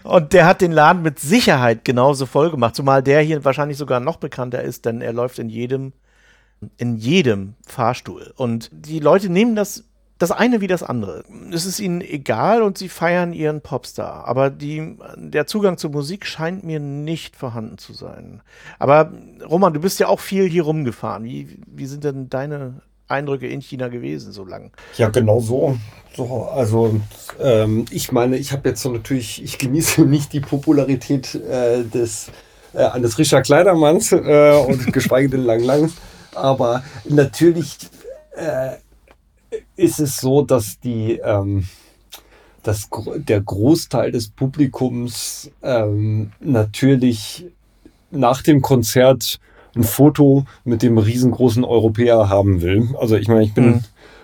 [0.04, 4.00] und der hat den Laden mit Sicherheit genauso voll gemacht, zumal der hier wahrscheinlich sogar
[4.00, 5.94] noch bekannter ist, denn er läuft in jedem,
[6.78, 8.34] in jedem Fahrstuhl.
[8.36, 9.84] Und die Leute nehmen das
[10.24, 11.24] das eine wie das andere.
[11.52, 14.26] Es ist ihnen egal und sie feiern ihren Popstar.
[14.26, 18.42] Aber die, der Zugang zur Musik scheint mir nicht vorhanden zu sein.
[18.80, 19.12] Aber
[19.50, 21.26] Roman, du bist ja auch viel hier rumgefahren.
[21.26, 24.72] Wie, wie sind denn deine Eindrücke in China gewesen so lang?
[24.98, 25.78] Ja, genau so.
[26.16, 27.00] so also
[27.40, 32.30] ähm, ich meine, ich habe jetzt so natürlich, ich genieße nicht die Popularität äh, des
[32.74, 35.92] äh, eines Richard Kleidermanns äh, und geschweige denn Lang Lang.
[36.34, 37.78] Aber natürlich
[38.36, 38.78] äh,
[39.76, 41.68] ist es so, dass die ähm,
[42.64, 47.46] dass der Großteil des Publikums ähm, natürlich
[48.10, 49.40] nach dem Konzert
[49.76, 52.90] ein Foto mit dem riesengroßen Europäer haben will.
[53.00, 53.82] Also ich meine, ich bin Mhm.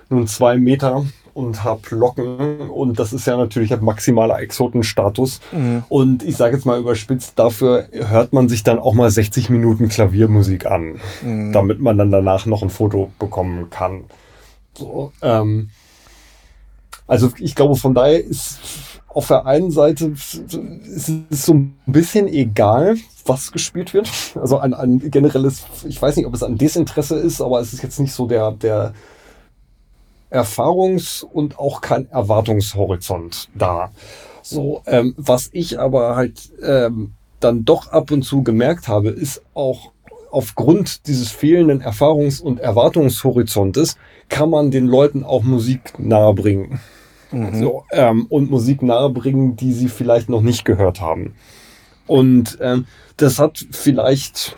[0.10, 5.40] nun zwei Meter und habe Locken und das ist ja natürlich ein maximaler Exotenstatus.
[5.52, 5.84] Mhm.
[5.90, 9.88] Und ich sage jetzt mal überspitzt, dafür hört man sich dann auch mal 60 Minuten
[9.90, 11.52] Klaviermusik an, Mhm.
[11.54, 14.04] damit man dann danach noch ein Foto bekommen kann.
[14.78, 15.70] So, ähm,
[17.08, 18.60] also ich glaube, von daher ist
[19.10, 22.96] auf der einen Seite ist es so ein bisschen egal,
[23.26, 24.10] was gespielt wird.
[24.36, 27.82] Also ein, ein generelles, ich weiß nicht, ob es ein Desinteresse ist, aber es ist
[27.82, 28.94] jetzt nicht so der, der
[30.32, 33.92] Erfahrungs- und auch kein Erwartungshorizont da.
[34.44, 39.42] So, ähm, was ich aber halt ähm, dann doch ab und zu gemerkt habe, ist
[39.54, 39.92] auch
[40.32, 43.98] aufgrund dieses fehlenden Erfahrungs- und Erwartungshorizontes
[44.30, 46.80] kann man den Leuten auch Musik nahebringen.
[47.32, 51.36] So, ähm, und Musik nahebringen, die sie vielleicht noch nicht gehört haben.
[52.08, 52.86] Und ähm,
[53.18, 54.56] das hat vielleicht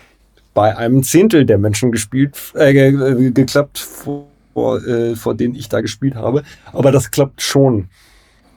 [0.53, 5.81] bei einem Zehntel der Menschen gespielt, äh, äh, geklappt, vor, äh, vor denen ich da
[5.81, 6.43] gespielt habe.
[6.72, 7.89] Aber das klappt schon.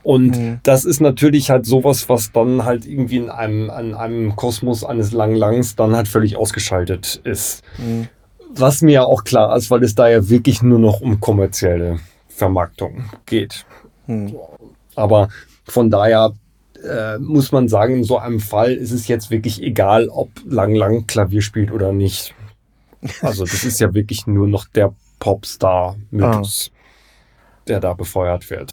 [0.05, 0.61] Und Mhm.
[0.63, 5.13] das ist natürlich halt sowas, was dann halt irgendwie in einem, an einem Kosmos eines
[5.13, 7.63] Lang Langs dann halt völlig ausgeschaltet ist.
[7.79, 8.09] Mhm.
[8.51, 11.99] Was mir ja auch klar ist, weil es da ja wirklich nur noch um kommerzielle
[12.29, 13.65] Vermarktung geht.
[14.07, 14.37] Mhm.
[14.95, 15.29] Aber
[15.65, 16.33] von daher
[16.83, 20.75] äh, muss man sagen, in so einem Fall ist es jetzt wirklich egal, ob Lang
[20.75, 22.35] Lang Klavier spielt oder nicht.
[23.21, 26.71] Also das ist ja wirklich nur noch der Popstar-Mythos,
[27.69, 28.73] der da befeuert wird.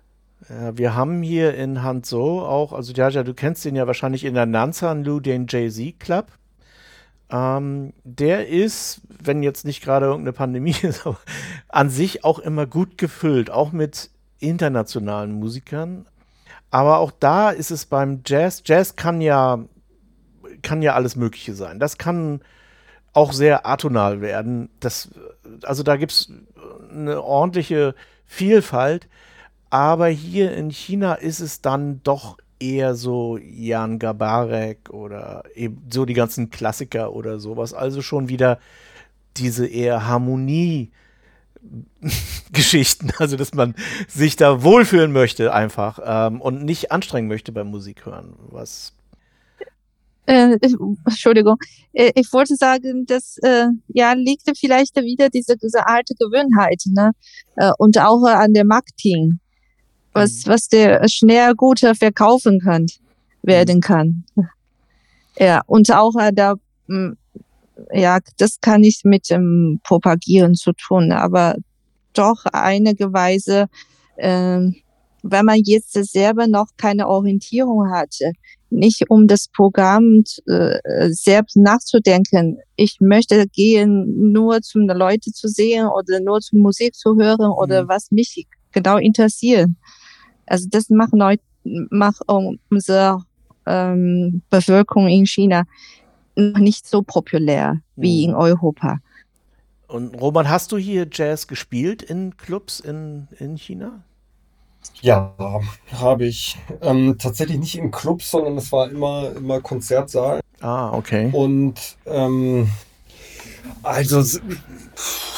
[0.73, 4.45] Wir haben hier in Hanzhou auch, also Jaja, du kennst den ja wahrscheinlich in der
[4.45, 6.27] Nansanlu, den Jay-Z Club.
[7.29, 11.19] Ähm, der ist, wenn jetzt nicht gerade irgendeine Pandemie ist, aber
[11.69, 14.09] an sich auch immer gut gefüllt, auch mit
[14.41, 16.05] internationalen Musikern.
[16.69, 19.59] Aber auch da ist es beim Jazz, Jazz kann ja,
[20.61, 21.79] kann ja alles Mögliche sein.
[21.79, 22.41] Das kann
[23.13, 24.69] auch sehr atonal werden.
[24.79, 25.09] Das,
[25.63, 26.31] also da gibt es
[26.89, 27.95] eine ordentliche
[28.25, 29.07] Vielfalt.
[29.69, 36.05] Aber hier in China ist es dann doch eher so Jan Gabarek oder eben so
[36.05, 37.73] die ganzen Klassiker oder sowas.
[37.73, 38.59] Also schon wieder
[39.37, 40.91] diese eher Harmonie.
[42.51, 43.75] Geschichten, also dass man
[44.07, 48.93] sich da wohlfühlen möchte einfach ähm, und nicht anstrengen möchte beim Musik hören, was
[50.27, 50.75] Äh, ich-
[51.05, 51.57] Entschuldigung,
[51.93, 57.11] Äh, ich wollte sagen, das äh, ja liegt vielleicht wieder diese, diese alte Gewohnheit, ne?
[57.55, 59.39] Äh, und auch an der Marketing,
[60.13, 62.85] was, was der schnell gut verkaufen kann,
[63.43, 64.23] werden kann.
[65.39, 66.55] Ja, und auch äh, da,
[66.87, 67.13] mh,
[67.93, 71.55] ja, das kann nicht mit dem Propagieren zu tun, aber
[72.13, 73.67] doch einige Weise,
[74.17, 74.75] ähm,
[75.23, 78.15] wenn man jetzt selber noch keine Orientierung hat,
[78.69, 82.57] nicht um das Programm äh, selbst nachzudenken.
[82.75, 87.83] Ich möchte gehen, nur zum Leute zu sehen oder nur zum Musik zu hören oder
[87.83, 87.87] Mhm.
[87.89, 89.69] was mich genau interessiert.
[90.47, 92.21] Also das macht, Neu macht
[92.69, 93.23] unsere
[93.67, 95.63] ähm, Bevölkerung in China
[96.35, 98.29] noch nicht so populär wie Mhm.
[98.31, 98.97] in Europa.
[99.91, 104.03] Und Roman, hast du hier Jazz gespielt in Clubs in, in China?
[105.01, 105.35] Ja,
[105.91, 106.57] habe ich.
[106.81, 110.39] Ähm, tatsächlich nicht in Clubs, sondern es war immer, immer Konzertsaal.
[110.61, 111.29] Ah, okay.
[111.33, 112.69] Und ähm,
[113.83, 114.23] also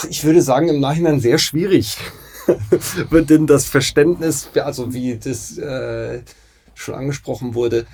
[0.08, 1.98] ich würde sagen, im Nachhinein sehr schwierig.
[3.10, 6.22] Wird denn das Verständnis, also wie das äh,
[6.76, 7.88] schon angesprochen wurde,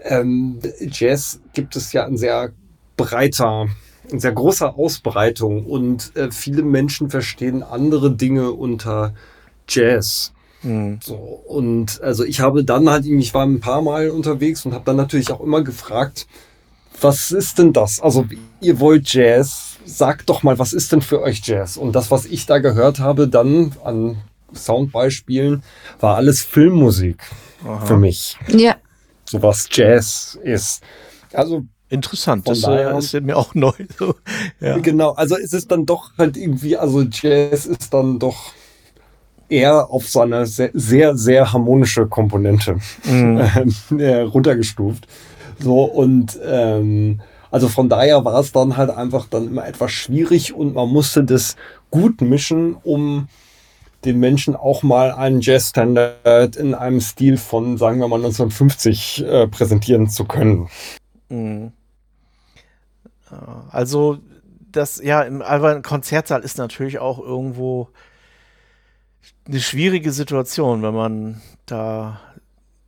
[0.00, 2.52] ähm, Jazz gibt es ja in sehr
[2.96, 3.68] breiter,
[4.10, 9.14] in sehr großer Ausbreitung und äh, viele Menschen verstehen andere Dinge unter
[9.68, 10.32] Jazz.
[10.60, 10.98] Hm.
[11.02, 14.84] So, und also ich habe dann halt, ich war ein paar Mal unterwegs und habe
[14.84, 16.26] dann natürlich auch immer gefragt,
[17.00, 18.00] was ist denn das?
[18.00, 18.26] Also
[18.60, 21.76] ihr wollt Jazz, sagt doch mal, was ist denn für euch Jazz?
[21.76, 24.16] Und das, was ich da gehört habe, dann an
[24.54, 25.62] Soundbeispielen,
[26.00, 27.18] war alles Filmmusik
[27.64, 27.84] Aha.
[27.84, 28.76] für mich, Ja,
[29.24, 30.82] so was Jazz ist.
[31.32, 31.64] Also
[31.94, 33.72] Interessant, Von das daher- äh, ist mir auch neu.
[33.98, 34.14] So.
[34.60, 34.78] Ja.
[34.78, 38.52] Genau, also es ist dann doch halt irgendwie, also Jazz ist dann doch
[39.48, 43.40] eher auf seine sehr, sehr, sehr harmonische Komponente Mhm.
[43.90, 45.06] ähm, äh, runtergestuft.
[45.60, 50.52] So und ähm, also von daher war es dann halt einfach dann immer etwas schwierig
[50.54, 51.54] und man musste das
[51.90, 53.28] gut mischen, um
[54.04, 59.46] den Menschen auch mal einen Jazzstandard in einem Stil von, sagen wir mal, 1950 äh,
[59.46, 60.68] präsentieren zu können.
[61.28, 61.72] Mhm.
[63.70, 64.18] Also,
[64.72, 67.88] das, ja, im, ein Konzertsaal ist natürlich auch irgendwo
[69.46, 72.20] eine schwierige Situation, wenn man da,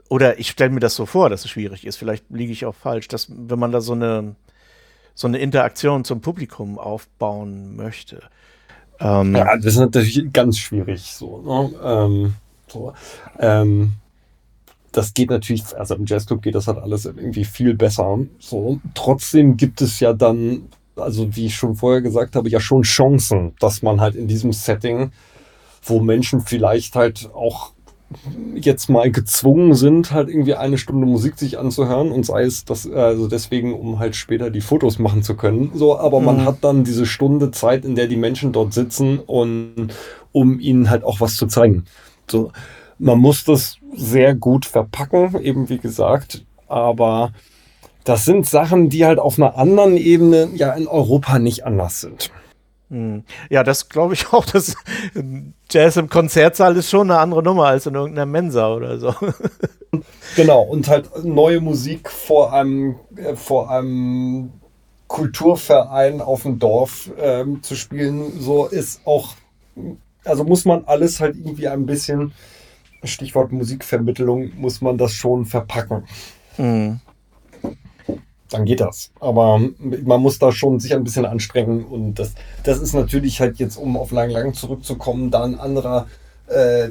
[0.09, 2.75] oder ich stelle mir das so vor, dass es schwierig ist, vielleicht liege ich auch
[2.75, 4.37] falsch, dass, wenn man da so eine,
[5.15, 8.21] so eine Interaktion zum Publikum aufbauen möchte.
[9.01, 11.43] Ähm, Ja, das ist natürlich ganz schwierig so.
[11.43, 11.79] Ne?
[11.83, 12.35] Ähm,
[12.69, 12.93] so.
[13.39, 13.93] Ähm,
[14.97, 18.19] das geht natürlich, also im Jazzclub geht das halt alles irgendwie viel besser.
[18.39, 18.81] So.
[18.95, 23.55] Trotzdem gibt es ja dann, also wie ich schon vorher gesagt habe, ja schon Chancen,
[23.61, 25.11] dass man halt in diesem Setting,
[25.83, 27.73] wo Menschen vielleicht halt auch
[28.55, 32.89] jetzt mal gezwungen sind, halt irgendwie eine Stunde Musik sich anzuhören und sei es das,
[32.89, 35.73] also deswegen, um halt später die Fotos machen zu können.
[35.75, 36.45] So, aber man Mhm.
[36.45, 39.89] hat dann diese Stunde Zeit, in der die Menschen dort sitzen und
[40.33, 41.85] um ihnen halt auch was zu zeigen.
[42.31, 42.53] So,
[42.99, 47.33] man muss das sehr gut verpacken, eben wie gesagt, aber
[48.05, 52.31] das sind Sachen, die halt auf einer anderen Ebene ja in Europa nicht anders sind.
[52.89, 53.25] Hm.
[53.51, 54.47] Ja, das glaube ich auch.
[54.47, 54.77] Das
[55.71, 59.15] Jazz im Konzertsaal ist schon eine andere Nummer als in irgendeiner Mensa oder so.
[60.35, 64.53] Genau, und halt neue Musik vor einem, äh, vor einem
[65.07, 69.35] Kulturverein auf dem Dorf ähm, zu spielen, so ist auch,
[70.25, 72.33] also muss man alles halt irgendwie ein bisschen,
[73.05, 76.05] Stichwort Musikvermittlung, muss man das schon verpacken.
[76.57, 77.01] Hm.
[78.51, 79.11] Dann geht das.
[79.19, 79.61] Aber
[80.05, 83.77] man muss da schon sich ein bisschen anstrengen und das, das ist natürlich halt jetzt,
[83.77, 86.07] um auf Lang Lang zurückzukommen, da ein anderer,
[86.47, 86.91] äh,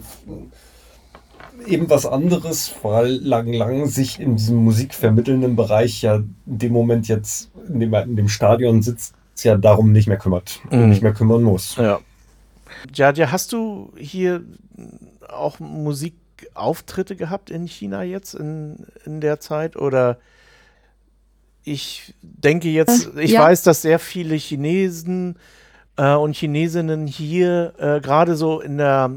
[1.66, 7.08] eben was anderes, weil Lang Lang sich in diesem musikvermittelnden Bereich ja in dem Moment
[7.08, 10.90] jetzt, in dem er in dem Stadion sitzt, ja darum nicht mehr kümmert Mhm.
[10.90, 11.76] nicht mehr kümmern muss.
[11.78, 12.00] Ja.
[12.94, 14.44] Jaja, hast du hier
[15.30, 19.76] auch Musikauftritte gehabt in China jetzt in, in der Zeit?
[19.76, 20.18] Oder
[21.64, 23.42] ich denke jetzt, Äh, ich ja.
[23.42, 25.38] weiß, dass sehr viele Chinesen
[25.98, 29.12] äh, und Chinesinnen hier äh, gerade so in der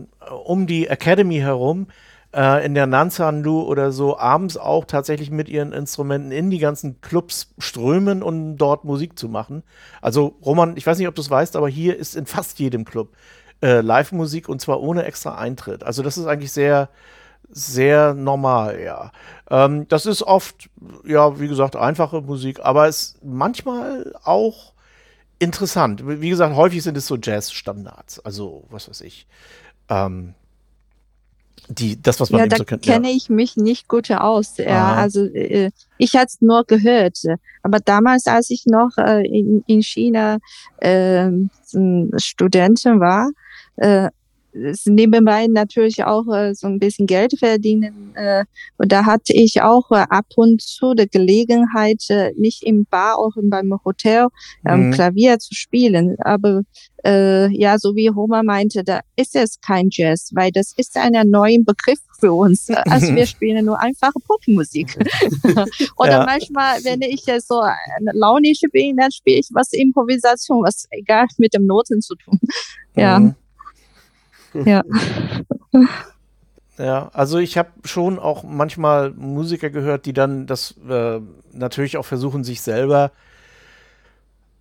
[0.44, 1.88] um die Academy herum
[2.34, 7.00] äh, in der Nansanlu oder so abends auch tatsächlich mit ihren Instrumenten in die ganzen
[7.00, 9.62] Clubs strömen, um dort Musik zu machen.
[10.02, 12.84] Also Roman, ich weiß nicht, ob du es weißt, aber hier ist in fast jedem
[12.84, 13.14] Club
[13.62, 15.82] äh, Live-Musik und zwar ohne extra Eintritt.
[15.82, 16.88] Also das ist eigentlich sehr,
[17.50, 19.12] sehr normal, ja.
[19.50, 20.68] Ähm, das ist oft,
[21.04, 24.72] ja, wie gesagt, einfache Musik, aber es ist manchmal auch
[25.38, 26.02] interessant.
[26.04, 28.20] Wie gesagt, häufig sind es so Jazz-Standards.
[28.20, 29.26] Also, was weiß ich.
[29.88, 30.34] Ähm,
[31.68, 32.82] die, das, was man Ja, da so kennt.
[32.82, 34.56] kenne ich mich nicht gut aus.
[34.56, 35.02] Ja, Aha.
[35.02, 37.18] also äh, ich hatte es nur gehört.
[37.62, 40.38] Aber damals, als ich noch äh, in, in China
[40.78, 41.30] äh,
[42.16, 43.30] Studentin war,
[43.78, 44.08] äh,
[44.86, 48.12] nebenbei natürlich auch äh, so ein bisschen Geld verdienen.
[48.16, 48.44] Äh,
[48.78, 53.18] und da hatte ich auch äh, ab und zu die Gelegenheit, äh, nicht im Bar,
[53.18, 54.28] auch beim Hotel,
[54.66, 54.90] ähm, Mhm.
[54.92, 56.16] Klavier zu spielen.
[56.20, 56.62] Aber
[57.04, 61.12] äh, ja, so wie Homer meinte, da ist es kein Jazz, weil das ist ein
[61.30, 62.68] neuer Begriff für uns.
[62.90, 64.98] Also wir spielen nur einfache Popmusik.
[65.96, 66.24] Oder Ja.
[66.24, 67.62] manchmal, wenn ich so
[68.12, 72.40] launisch bin, dann spiele ich was Improvisation, was egal mit dem Noten zu tun.
[72.96, 73.34] Ja, Mhm.
[74.54, 74.82] Ja.
[76.78, 81.20] Ja, also ich habe schon auch manchmal Musiker gehört, die dann das äh,
[81.52, 83.10] natürlich auch versuchen, sich selber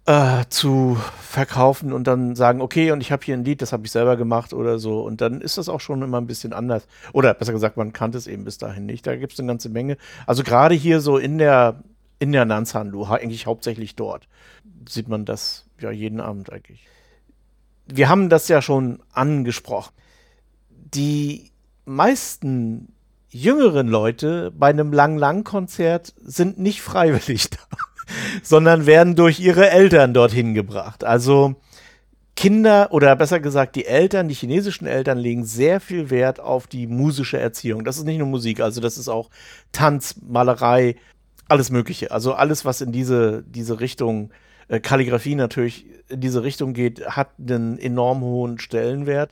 [0.05, 3.85] äh, zu verkaufen und dann sagen, okay, und ich habe hier ein Lied, das habe
[3.85, 5.01] ich selber gemacht oder so.
[5.01, 6.87] Und dann ist das auch schon immer ein bisschen anders.
[7.13, 9.05] Oder besser gesagt, man kannte es eben bis dahin nicht.
[9.05, 9.97] Da gibt es eine ganze Menge.
[10.25, 11.83] Also gerade hier so in der,
[12.19, 14.27] in der Nansanlu, ha- eigentlich hauptsächlich dort,
[14.87, 16.87] sieht man das ja jeden Abend eigentlich.
[17.87, 19.93] Wir haben das ja schon angesprochen.
[20.69, 21.51] Die
[21.85, 22.93] meisten
[23.29, 27.57] jüngeren Leute bei einem Lang-Lang-Konzert sind nicht freiwillig da,
[28.43, 31.03] sondern werden durch ihre Eltern dorthin gebracht.
[31.03, 31.55] Also
[32.35, 36.87] Kinder oder besser gesagt die Eltern, die chinesischen Eltern legen sehr viel Wert auf die
[36.87, 37.83] musische Erziehung.
[37.83, 39.29] Das ist nicht nur Musik, also das ist auch
[39.71, 40.95] Tanz, Malerei,
[41.47, 42.11] alles Mögliche.
[42.11, 44.33] Also alles, was in diese, diese Richtung, äh,
[44.67, 49.31] Kalligrafie natürlich in diese Richtung geht, hat einen enorm hohen Stellenwert.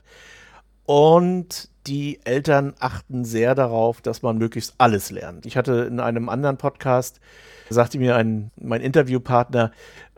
[0.84, 5.46] Und die Eltern achten sehr darauf, dass man möglichst alles lernt.
[5.46, 7.20] Ich hatte in einem anderen Podcast,
[7.68, 9.72] sagte mir ein, mein Interviewpartner,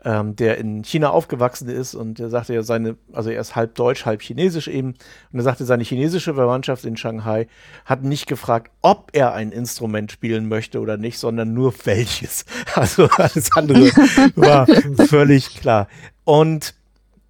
[0.05, 3.75] ähm, der in China aufgewachsen ist und der sagte ja seine, also er ist halb
[3.75, 4.95] deutsch, halb chinesisch eben.
[5.31, 7.47] Und er sagte, seine chinesische Verwandtschaft in Shanghai
[7.85, 12.45] hat nicht gefragt, ob er ein Instrument spielen möchte oder nicht, sondern nur welches.
[12.75, 13.91] Also alles andere
[14.35, 14.65] war
[15.07, 15.87] völlig klar.
[16.23, 16.75] Und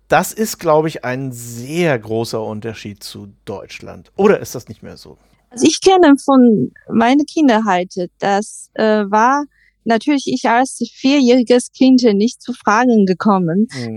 [0.10, 4.12] das ist, glaube ich, ein sehr großer Unterschied zu Deutschland.
[4.18, 5.18] Oder ist das nicht mehr so?
[5.52, 9.46] Also ich kenne von meiner Kinderheit, das äh, war
[9.86, 13.96] natürlich ich als vierjähriges Kind nicht zu Fragen gekommen, Hm.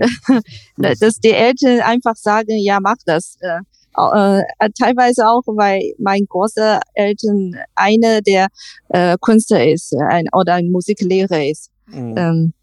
[0.77, 3.35] Ne, dass die Eltern einfach sagen, ja, mach das.
[3.41, 3.59] Äh,
[3.95, 8.47] äh, teilweise auch, weil mein großer Eltern eine der
[8.89, 11.69] äh, Künstler ist ein, oder ein Musiklehrer ist.
[11.91, 12.17] Hm.
[12.17, 12.53] Ähm,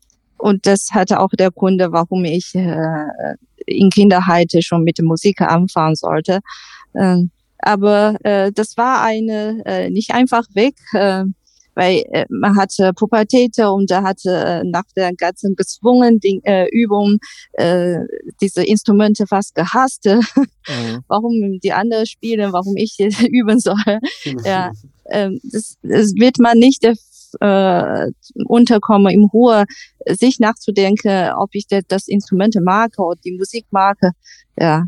[0.41, 3.35] und das hatte auch der Grund, warum ich äh,
[3.67, 6.41] in Kinderheit schon mit Musik anfangen sollte.
[6.95, 11.25] Ähm, aber äh, das war eine äh, nicht einfach weg, äh,
[11.75, 17.19] weil äh, man hatte Pubertät und da hatte äh, nach der ganzen gezwungenen äh, Übung
[17.53, 17.99] äh,
[18.41, 20.09] diese Instrumente fast gehasst.
[20.69, 21.03] Mhm.
[21.09, 22.99] warum die anderen spielen, warum ich
[23.31, 23.99] üben soll.
[24.45, 24.73] Ja.
[25.07, 26.85] Ähm, das, das wird man nicht
[27.41, 28.07] äh,
[28.47, 29.65] unterkommen, im Ruhe
[30.07, 33.99] sich nachzudenken, ob ich das, Instrument mag oder die Musik mag.
[34.59, 34.85] Ja,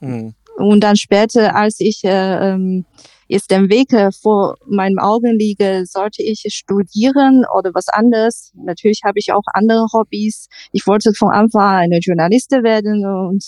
[0.00, 0.34] Mhm.
[0.56, 2.84] und dann später, als ich äh, ähm,
[3.28, 8.52] jetzt den Weg äh, vor meinen Augen liege, sollte ich studieren oder was anderes.
[8.54, 10.48] Natürlich habe ich auch andere Hobbys.
[10.72, 13.44] Ich wollte von Anfang an eine Journalistin werden und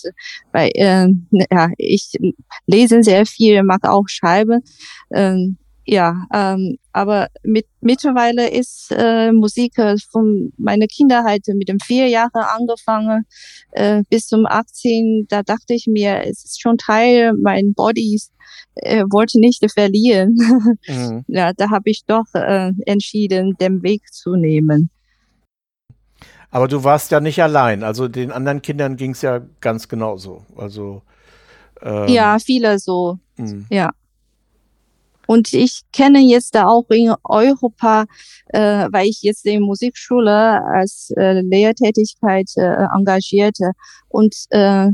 [0.52, 1.08] weil äh,
[1.50, 2.12] ja, ich
[2.66, 4.62] lese sehr viel, mag auch schreiben.
[5.14, 11.78] Ähm, ja, ähm, aber mit, mittlerweile ist äh, Musik äh, von meiner Kindheit mit dem
[11.80, 13.26] vier Jahre angefangen
[13.72, 15.26] äh, bis zum 18.
[15.28, 18.32] Da dachte ich mir, es ist schon Teil mein Bodies,
[18.74, 20.36] äh, wollte nicht verlieren.
[20.88, 21.24] Mhm.
[21.28, 24.90] ja, da habe ich doch äh, entschieden, den Weg zu nehmen.
[26.50, 27.84] Aber du warst ja nicht allein.
[27.84, 30.44] Also den anderen Kindern ging es ja ganz genauso.
[30.56, 31.02] Also
[31.82, 33.18] ähm, Ja, viele so.
[33.36, 33.66] mh.
[35.32, 38.06] Und ich kenne jetzt da auch in Europa,
[38.48, 43.70] äh, weil ich jetzt in Musikschule als äh, Lehrtätigkeit äh, engagierte
[44.08, 44.88] und äh,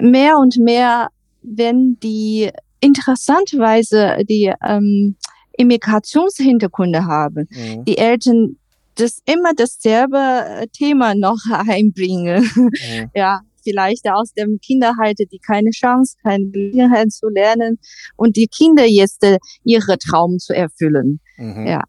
[0.00, 1.08] mehr und mehr,
[1.42, 2.50] wenn die
[2.80, 5.16] interessanterweise die ähm,
[5.58, 7.84] Immigrationshintergründe haben, Mhm.
[7.84, 8.56] die Eltern
[8.94, 11.38] das immer dasselbe äh, Thema noch
[11.68, 13.10] einbringen Mhm.
[13.14, 17.78] ja, vielleicht aus dem Kinderheit, die keine Chance, keine Gelegenheit zu lernen
[18.16, 21.20] und die Kinder jetzt äh, ihre Traum zu erfüllen.
[21.36, 21.66] Mhm.
[21.66, 21.82] Ja.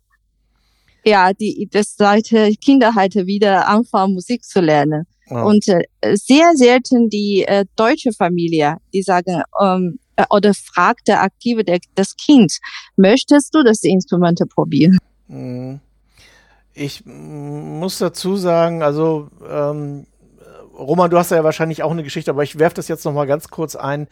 [1.03, 5.07] Ja, die, das sollte Kinder halt wieder anfangen, Musik zu lernen.
[5.29, 5.43] Ja.
[5.43, 5.81] Und äh,
[6.15, 11.79] sehr selten die äh, deutsche Familie, die sagen, ähm, äh, oder fragt der Aktive der,
[11.95, 12.57] das Kind,
[12.97, 14.97] möchtest du das Instrumente probieren?
[15.27, 15.79] Mhm.
[16.73, 20.05] Ich muss dazu sagen, also ähm,
[20.81, 23.27] Roman, du hast ja wahrscheinlich auch eine Geschichte, aber ich werfe das jetzt noch mal
[23.27, 24.07] ganz kurz ein.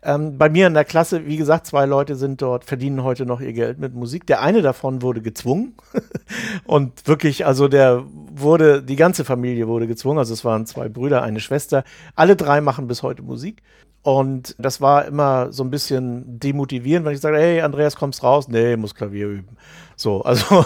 [0.00, 3.40] Ähm, bei mir in der Klasse, wie gesagt, zwei Leute sind dort, verdienen heute noch
[3.40, 4.26] ihr Geld mit Musik.
[4.26, 5.74] Der eine davon wurde gezwungen
[6.64, 10.18] und wirklich, also der wurde, die ganze Familie wurde gezwungen.
[10.18, 11.82] Also es waren zwei Brüder, eine Schwester.
[12.14, 13.62] Alle drei machen bis heute Musik.
[14.02, 18.46] Und das war immer so ein bisschen demotivierend, wenn ich sage, hey, Andreas, kommst raus?
[18.46, 19.56] Nee, muss Klavier üben.
[19.96, 20.64] So, also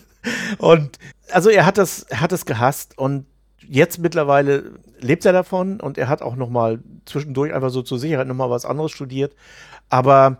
[0.58, 0.98] und
[1.32, 3.26] also er hat das, er hat es gehasst und
[3.68, 7.98] jetzt mittlerweile lebt er davon und er hat auch noch mal zwischendurch einfach so zur
[7.98, 9.34] Sicherheit noch mal was anderes studiert,
[9.88, 10.38] aber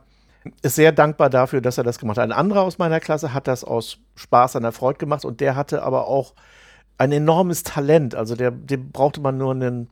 [0.63, 2.25] ist sehr dankbar dafür, dass er das gemacht hat.
[2.25, 5.57] Ein anderer aus meiner Klasse hat das aus Spaß an der Freude gemacht und der
[5.57, 6.35] hatte aber auch
[6.97, 8.15] ein enormes Talent.
[8.15, 9.89] Also der, dem brauchte man nur ein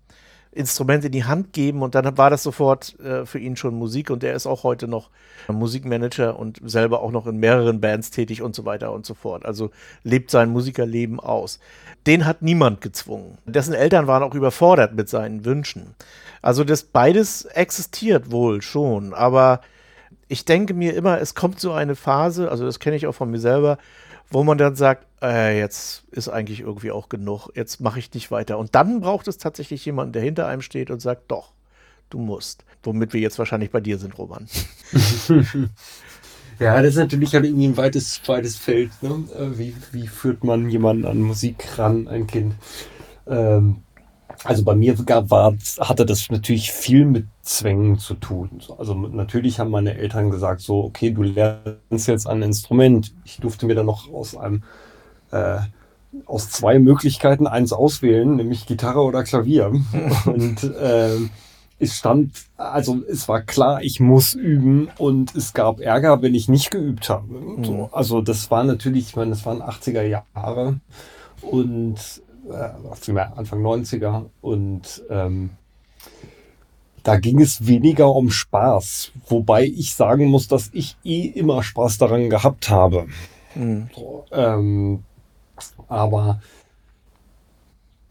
[0.57, 4.11] Instrument in die Hand geben und dann war das sofort äh, für ihn schon Musik
[4.11, 5.11] und er ist auch heute noch
[5.49, 9.45] Musikmanager und selber auch noch in mehreren Bands tätig und so weiter und so fort.
[9.45, 9.71] Also
[10.03, 11.61] lebt sein Musikerleben aus.
[12.07, 13.39] Den hat niemand gezwungen.
[13.45, 15.95] Dessen Eltern waren auch überfordert mit seinen Wünschen.
[16.43, 19.61] Also das beides existiert wohl schon, aber
[20.29, 23.31] ich denke mir immer, es kommt so eine Phase, also das kenne ich auch von
[23.31, 23.79] mir selber,
[24.31, 28.31] wo man dann sagt, äh, jetzt ist eigentlich irgendwie auch genug, jetzt mache ich nicht
[28.31, 28.59] weiter.
[28.59, 31.53] Und dann braucht es tatsächlich jemanden, der hinter einem steht und sagt, doch,
[32.11, 32.65] du musst.
[32.83, 34.47] Womit wir jetzt wahrscheinlich bei dir sind, Roman.
[36.59, 38.91] Ja, das ist natürlich halt irgendwie ein weites, weites Feld.
[39.03, 39.25] Ne?
[39.39, 42.55] Äh, Wie, wie führt man jemanden an Musik ran, ein Kind?
[43.27, 43.83] Ähm,
[44.45, 48.51] also bei mir gab, war, hatte das natürlich viel mit Zwängen zu tun.
[48.61, 53.13] So, Also natürlich haben meine Eltern gesagt, so, okay, du lernst jetzt ein Instrument.
[53.25, 54.63] Ich durfte mir dann noch aus einem
[55.31, 55.59] äh,
[56.25, 59.73] aus zwei Möglichkeiten eins auswählen, nämlich Gitarre oder Klavier.
[60.27, 61.31] Und ähm,
[61.79, 66.49] es stand, also es war klar, ich muss üben und es gab Ärger, wenn ich
[66.49, 67.29] nicht geübt habe.
[67.63, 70.81] So, also das war natürlich, ich meine, das waren 80er Jahre
[71.43, 71.97] und
[72.51, 75.51] äh, Anfang 90er und ähm,
[77.03, 81.99] da ging es weniger um Spaß, wobei ich sagen muss, dass ich eh immer Spaß
[81.99, 83.07] daran gehabt habe.
[83.55, 83.89] Mhm.
[83.95, 85.05] So, ähm,
[85.87, 86.41] aber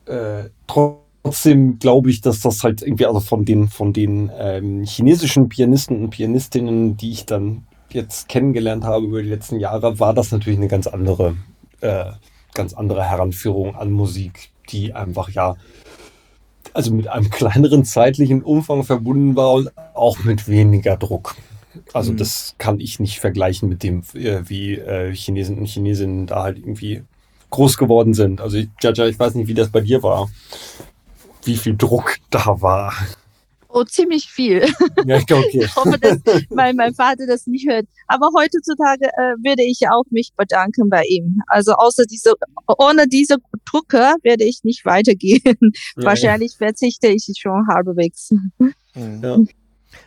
[0.06, 5.50] äh, trotzdem glaube ich, dass das halt irgendwie, also von den, von den ähm, chinesischen
[5.50, 10.32] Pianisten und Pianistinnen, die ich dann jetzt kennengelernt habe über die letzten Jahre, war das
[10.32, 11.36] natürlich eine ganz andere,
[11.82, 12.12] äh,
[12.56, 15.56] ganz andere Heranführung an Musik, die einfach ja,
[16.74, 21.36] also mit einem kleineren zeitlichen Umfang verbunden war und auch mit weniger Druck.
[21.94, 22.18] Also Mhm.
[22.18, 26.58] das kann ich nicht vergleichen mit dem, äh, wie äh, Chinesen und Chinesinnen da halt
[26.58, 27.04] irgendwie
[27.50, 28.42] groß geworden sind.
[28.42, 30.30] Also Jaja, ich weiß nicht, wie das bei dir war,
[31.44, 32.94] wie viel Druck da war.
[33.78, 34.66] Oh, ziemlich viel.
[35.06, 35.44] Ja, okay.
[35.66, 36.20] Ich hoffe, dass
[36.50, 37.86] mein, mein Vater das nicht hört.
[38.08, 41.42] Aber heutzutage äh, würde ich auch mich bedanken bei ihm.
[41.48, 42.36] Also außer diese,
[42.78, 43.36] ohne diese
[43.70, 45.74] Drucke werde ich nicht weitergehen.
[45.98, 48.32] Wahrscheinlich verzichte ich schon halbwegs.
[48.58, 48.74] Mhm.
[49.22, 49.40] Ja.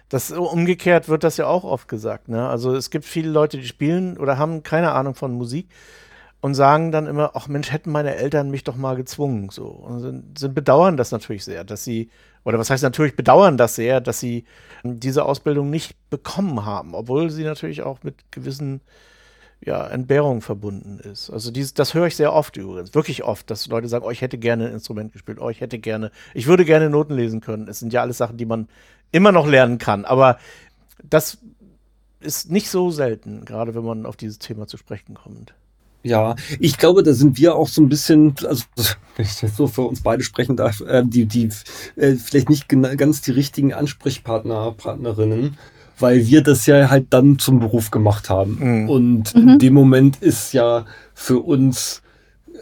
[0.09, 2.29] Das umgekehrt wird das ja auch oft gesagt.
[2.29, 2.49] Ne?
[2.49, 5.69] Also es gibt viele Leute, die spielen oder haben keine Ahnung von Musik
[6.41, 9.51] und sagen dann immer, ach Mensch, hätten meine Eltern mich doch mal gezwungen.
[9.51, 12.11] So und sind, sind bedauern das natürlich sehr, dass sie
[12.49, 14.47] oder was heißt natürlich bedauern das sehr, dass sie
[14.83, 18.81] diese Ausbildung nicht bekommen haben, obwohl sie natürlich auch mit gewissen
[19.61, 21.29] ja, Entbehrungen verbunden ist.
[21.29, 24.23] Also dieses, das höre ich sehr oft übrigens, wirklich oft, dass Leute sagen, oh, ich
[24.23, 27.69] hätte gerne ein Instrument gespielt, oh, ich hätte gerne, ich würde gerne Noten lesen können.
[27.69, 28.67] Es sind ja alles Sachen, die man
[29.13, 30.39] immer noch lernen kann, aber
[31.05, 31.37] das
[32.21, 35.53] ist nicht so selten, gerade wenn man auf dieses Thema zu sprechen kommt.
[36.03, 38.65] Ja, ich glaube, da sind wir auch so ein bisschen, also
[39.17, 41.51] wenn ich jetzt so für uns beide sprechen darf, äh, die, die
[41.97, 45.59] äh, vielleicht nicht ganz die richtigen Ansprechpartner, Partnerinnen,
[45.99, 48.59] weil wir das ja halt dann zum Beruf gemacht haben.
[48.61, 48.89] Mhm.
[48.89, 52.03] Und in dem Moment ist ja für uns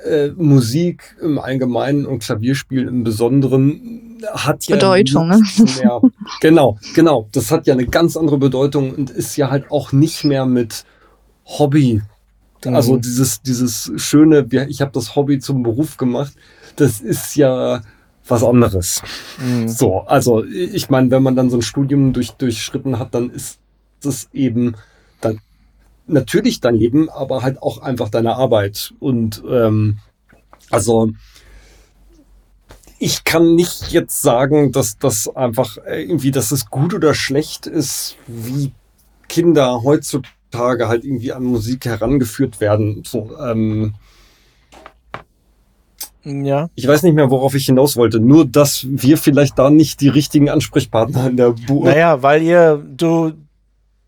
[0.05, 5.41] äh, Musik im Allgemeinen und Klavierspielen im Besonderen hat ja Bedeutung, ne?
[5.83, 6.01] mehr.
[6.41, 7.29] Genau, genau.
[7.33, 10.85] Das hat ja eine ganz andere Bedeutung und ist ja halt auch nicht mehr mit
[11.45, 12.03] Hobby.
[12.75, 13.03] Also Mhm.
[13.03, 16.33] dieses, dieses schöne, ich habe das Hobby zum Beruf gemacht,
[16.77, 17.83] das ist ja
[18.29, 19.03] was anderes.
[19.39, 19.69] Mhm.
[19.69, 23.59] So, also ich meine, wenn man dann so ein Studium durch, durchschritten hat, dann ist
[24.05, 24.75] es eben
[25.21, 25.41] dann
[26.07, 28.95] natürlich dein Leben, aber halt auch einfach deine Arbeit.
[29.01, 29.99] Und ähm,
[30.71, 31.13] also
[32.99, 38.17] ich kann nicht jetzt sagen, dass das einfach irgendwie, dass es gut oder schlecht ist,
[38.27, 38.73] wie
[39.29, 43.03] Kinder heutzutage halt irgendwie an Musik herangeführt werden.
[43.07, 43.95] So, ähm,
[46.25, 46.69] Ja.
[46.75, 48.19] ich weiß nicht mehr, worauf ich hinaus wollte.
[48.19, 52.85] Nur, dass wir vielleicht da nicht die richtigen Ansprechpartner in der Bu Naja, weil ihr,
[52.85, 53.33] du,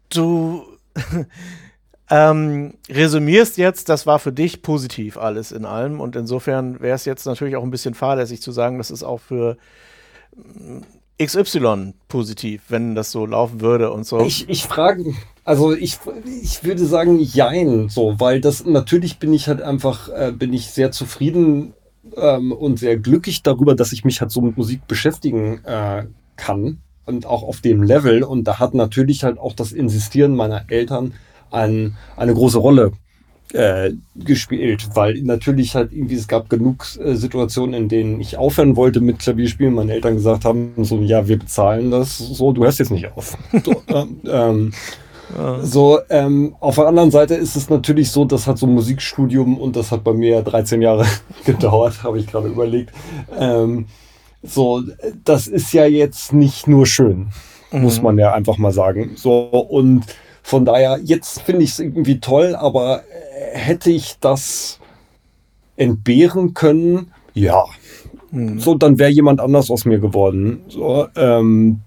[0.08, 0.64] du
[2.10, 7.04] ähm, resümierst jetzt, das war für dich positiv alles in allem und insofern wäre es
[7.04, 9.56] jetzt natürlich auch ein bisschen fahrlässig zu sagen, das ist auch für
[10.34, 10.80] mm,
[11.22, 14.20] XY positiv, wenn das so laufen würde und so.
[14.20, 15.04] Ich, ich frage,
[15.48, 15.98] also ich,
[16.42, 20.66] ich würde sagen, jein, so, weil das natürlich bin ich halt einfach, äh, bin ich
[20.66, 21.72] sehr zufrieden
[22.18, 26.04] ähm, und sehr glücklich darüber, dass ich mich halt so mit Musik beschäftigen äh,
[26.36, 28.24] kann und auch auf dem Level.
[28.24, 31.14] Und da hat natürlich halt auch das Insistieren meiner Eltern
[31.50, 32.92] ein, eine große Rolle
[33.54, 38.76] äh, gespielt, weil natürlich halt irgendwie es gab genug äh, Situationen, in denen ich aufhören
[38.76, 39.72] wollte mit Klavierspielen.
[39.72, 43.38] Meine Eltern gesagt haben so, ja, wir bezahlen das, so, du hörst jetzt nicht auf.
[43.64, 43.82] So,
[44.26, 44.72] ähm,
[45.62, 49.58] so ähm, auf der anderen Seite ist es natürlich so, das hat so ein Musikstudium
[49.58, 51.06] und das hat bei mir 13 Jahre
[51.44, 52.92] gedauert, habe ich gerade überlegt.
[53.38, 53.86] Ähm,
[54.42, 54.82] so,
[55.24, 57.28] das ist ja jetzt nicht nur schön,
[57.70, 59.12] muss man ja einfach mal sagen.
[59.16, 60.04] So und
[60.42, 64.78] von daher, jetzt finde ich es irgendwie toll, aber äh, hätte ich das
[65.76, 67.64] entbehren können, ja.
[68.30, 70.60] So, dann wäre jemand anders aus mir geworden.
[70.68, 71.80] So, ähm,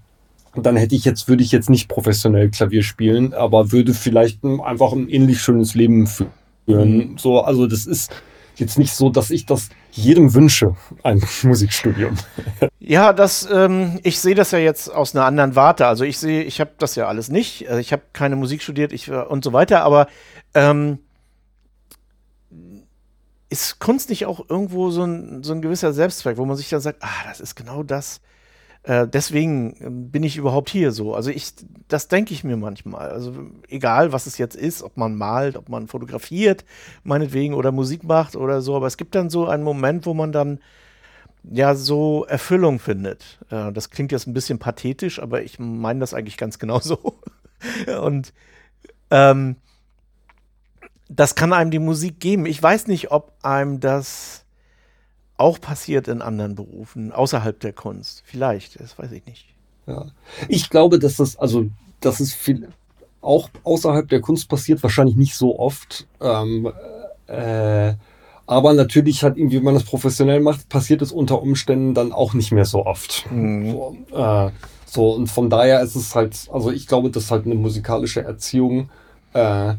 [0.54, 4.60] dann hätte ich jetzt, würde ich jetzt nicht professionell Klavier spielen, aber würde vielleicht ein,
[4.60, 7.16] einfach ein ähnlich schönes Leben führen.
[7.18, 8.12] So, also das ist
[8.56, 12.16] jetzt nicht so, dass ich das jedem wünsche, ein Musikstudium.
[12.78, 15.86] Ja, das, ähm, ich sehe das ja jetzt aus einer anderen Warte.
[15.86, 17.68] Also ich sehe, ich habe das ja alles nicht.
[17.68, 20.06] Also ich habe keine Musik studiert ich, äh, und so weiter, aber
[20.54, 20.98] ähm,
[23.48, 26.80] ist Kunst nicht auch irgendwo so ein, so ein gewisser Selbstzweck, wo man sich dann
[26.80, 28.20] sagt, ah, das ist genau das.
[28.84, 31.14] Äh, deswegen ähm, bin ich überhaupt hier so.
[31.14, 31.52] Also ich,
[31.88, 33.10] das denke ich mir manchmal.
[33.10, 33.32] Also
[33.68, 36.64] egal, was es jetzt ist, ob man malt, ob man fotografiert,
[37.04, 40.32] meinetwegen, oder Musik macht oder so, aber es gibt dann so einen Moment, wo man
[40.32, 40.58] dann
[41.44, 43.38] ja so Erfüllung findet.
[43.50, 47.20] Äh, das klingt jetzt ein bisschen pathetisch, aber ich meine das eigentlich ganz genauso.
[48.00, 48.32] Und
[49.10, 49.56] ähm,
[51.08, 52.46] das kann einem die Musik geben.
[52.46, 54.41] Ich weiß nicht, ob einem das
[55.42, 58.22] auch passiert in anderen Berufen, außerhalb der Kunst.
[58.24, 59.46] Vielleicht, das weiß ich nicht.
[59.86, 60.06] Ja.
[60.48, 61.66] Ich glaube, dass das, also,
[62.00, 62.68] dass es viel,
[63.20, 66.06] auch außerhalb der Kunst passiert, wahrscheinlich nicht so oft.
[66.20, 66.72] Ähm,
[67.26, 67.94] äh,
[68.46, 72.34] aber natürlich hat irgendwie, wenn man das professionell macht, passiert es unter Umständen dann auch
[72.34, 73.26] nicht mehr so oft.
[73.30, 74.50] So, äh,
[74.86, 78.90] so, und von daher ist es halt, also ich glaube, dass halt eine musikalische Erziehung
[79.32, 79.74] äh,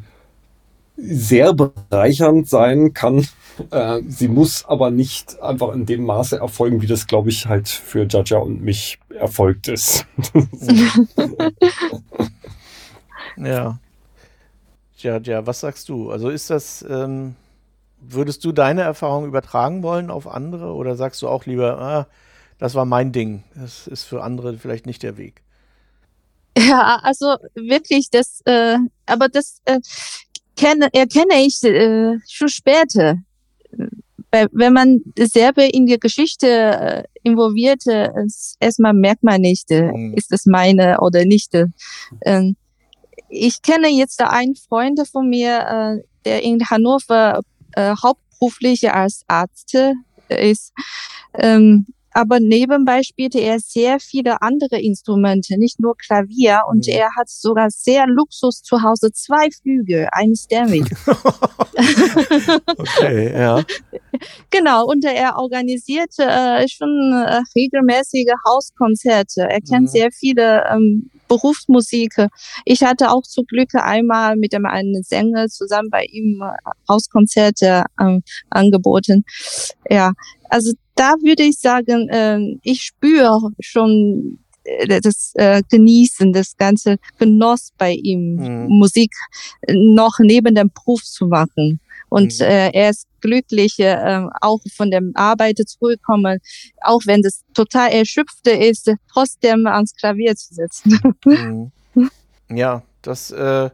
[0.98, 3.28] sehr bereichernd sein kann.
[3.72, 7.68] Äh, sie muss aber nicht einfach in dem Maße erfolgen, wie das, glaube ich, halt
[7.68, 10.06] für Jaja und mich erfolgt ist.
[13.38, 13.80] Ja.
[14.98, 16.12] Ja, ja, was sagst du?
[16.12, 17.36] Also ist das, ähm,
[18.00, 22.08] würdest du deine Erfahrung übertragen wollen auf andere oder sagst du auch lieber, ah,
[22.58, 23.44] das war mein Ding.
[23.56, 25.42] Das ist für andere vielleicht nicht der Weg.
[26.58, 29.80] Ja, also wirklich, das, äh, aber das äh,
[30.56, 33.18] kenne, erkenne ich äh, schon später.
[34.34, 37.84] Weil, wenn man selber in die Geschichte äh, involviert
[38.26, 40.16] ist, erstmal merkt man nicht, äh, Mhm.
[40.16, 41.54] ist das meine oder nicht.
[41.54, 41.68] Äh,
[42.26, 42.56] Ähm,
[43.30, 47.42] ich kenne jetzt einen Freund von mir, äh, der in Hannover
[47.76, 50.74] äh, hauptberuflich als Arzt äh, ist.
[52.14, 56.62] Aber nebenbei spielte er sehr viele andere Instrumente, nicht nur Klavier.
[56.70, 56.94] Und Mhm.
[56.94, 60.84] er hat sogar sehr Luxus zu Hause, zwei Flügel, ein Stairway.
[62.78, 63.64] Okay, ja.
[64.52, 69.42] Genau, und er organisiert äh, schon äh, regelmäßige Hauskonzerte.
[69.50, 69.88] Er kennt Mhm.
[69.88, 72.14] sehr viele ähm, Berufsmusik.
[72.66, 77.86] Ich hatte auch zu Glück einmal mit einem einen Sänger zusammen bei ihm äh, Hauskonzerte
[78.00, 79.26] ähm, angeboten.
[79.90, 80.12] Ja,
[80.50, 86.98] also da würde ich sagen, ähm, ich spüre schon äh, das äh, Genießen, das ganze
[87.18, 88.68] Genoss bei ihm, Mhm.
[88.70, 89.12] Musik
[89.62, 91.80] äh, noch neben dem Beruf zu machen.
[92.14, 92.46] Und Mhm.
[92.46, 96.38] äh, er ist glücklich, äh, auch von der Arbeit zurückkommen,
[96.82, 101.00] auch wenn das total erschöpfte ist, trotzdem ans Klavier zu sitzen.
[101.26, 101.72] Mhm.
[102.52, 103.72] Ja, das, äh,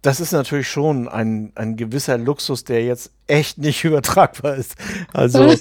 [0.00, 4.76] das ist natürlich schon ein, ein gewisser Luxus, der jetzt echt nicht übertragbar ist.
[5.12, 5.52] Also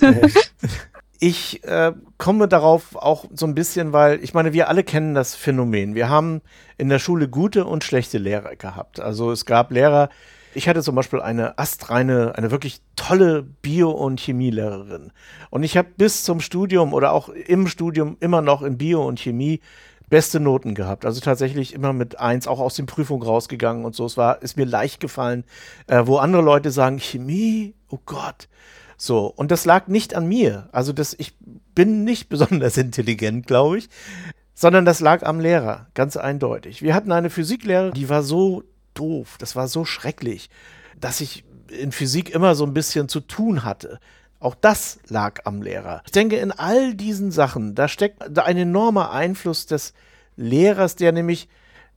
[1.20, 5.34] ich äh, komme darauf auch so ein bisschen, weil ich meine, wir alle kennen das
[5.34, 5.96] Phänomen.
[5.96, 6.42] Wir haben
[6.78, 9.00] in der Schule gute und schlechte Lehrer gehabt.
[9.00, 10.10] Also es gab Lehrer,
[10.56, 15.12] ich hatte zum Beispiel eine astreine, eine wirklich tolle Bio- und Chemielehrerin.
[15.50, 19.20] Und ich habe bis zum Studium oder auch im Studium immer noch in Bio und
[19.20, 19.62] Chemie
[20.10, 21.06] beste Noten gehabt.
[21.06, 24.06] Also tatsächlich immer mit eins auch aus den Prüfungen rausgegangen und so.
[24.06, 25.44] Es war, ist mir leicht gefallen,
[25.88, 28.48] äh, wo andere Leute sagen, Chemie, oh Gott.
[28.98, 30.70] So, und das lag nicht an mir.
[30.72, 31.36] Also das, ich
[31.74, 33.90] bin nicht besonders intelligent, glaube ich,
[34.54, 36.82] sondern das lag am Lehrer, ganz eindeutig.
[36.82, 38.64] Wir hatten eine Physiklehrerin, die war so
[38.96, 40.50] doof, das war so schrecklich,
[41.00, 44.00] dass ich in Physik immer so ein bisschen zu tun hatte.
[44.40, 46.02] Auch das lag am Lehrer.
[46.06, 49.94] Ich denke, in all diesen Sachen, da steckt ein enormer Einfluss des
[50.36, 51.48] Lehrers, der nämlich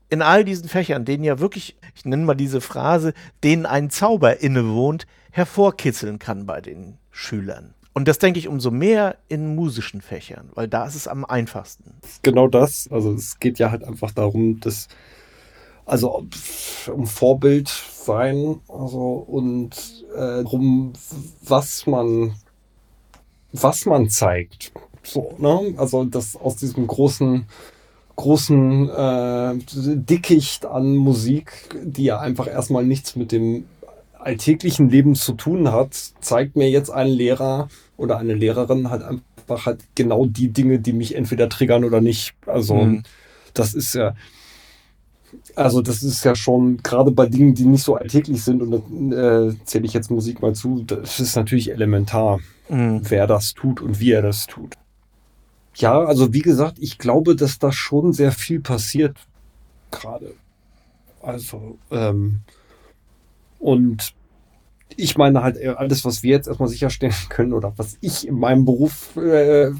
[0.08, 3.12] in all diesen Fächern, denen ja wirklich, ich nenne mal diese Phrase,
[3.44, 7.74] denen ein Zauber innewohnt, hervorkitzeln kann bei den Schülern.
[7.92, 11.94] Und das denke ich umso mehr in musischen Fächern, weil da ist es am einfachsten.
[12.22, 12.88] genau das.
[12.90, 14.88] Also es geht ja halt einfach darum, dass
[15.88, 16.26] also
[16.94, 19.70] um Vorbild sein, also und
[20.14, 20.92] äh, darum,
[21.42, 22.34] was man
[23.52, 24.72] was man zeigt.
[25.02, 25.74] So, ne?
[25.76, 27.46] Also das aus diesem großen
[28.16, 29.54] großen äh,
[29.96, 31.52] Dickicht an Musik,
[31.82, 33.66] die ja einfach erstmal nichts mit dem
[34.18, 39.66] alltäglichen Leben zu tun hat, zeigt mir jetzt ein Lehrer oder eine Lehrerin halt einfach
[39.66, 42.34] halt genau die Dinge, die mich entweder triggern oder nicht.
[42.44, 43.04] Also Mhm.
[43.54, 44.14] das ist ja,
[45.54, 48.70] also das ist ja schon gerade bei Dingen, die nicht so alltäglich sind und
[49.10, 53.00] da äh, zähle ich jetzt Musik mal zu, das ist natürlich elementar, Mhm.
[53.08, 54.74] wer das tut und wie er das tut.
[55.74, 59.16] Ja, also wie gesagt, ich glaube, dass da schon sehr viel passiert
[59.90, 60.34] gerade.
[61.22, 62.40] Also, ähm,
[63.58, 64.12] und
[64.96, 68.38] ich meine halt, äh, alles, was wir jetzt erstmal sicherstellen können oder was ich in
[68.38, 69.72] meinem Beruf äh, äh,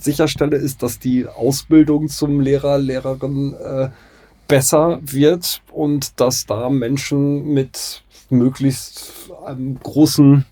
[0.00, 3.90] sicherstelle, ist, dass die Ausbildung zum Lehrer, Lehrerin äh,
[4.54, 9.12] besser wird und dass da Menschen mit möglichst
[9.44, 10.44] einem großen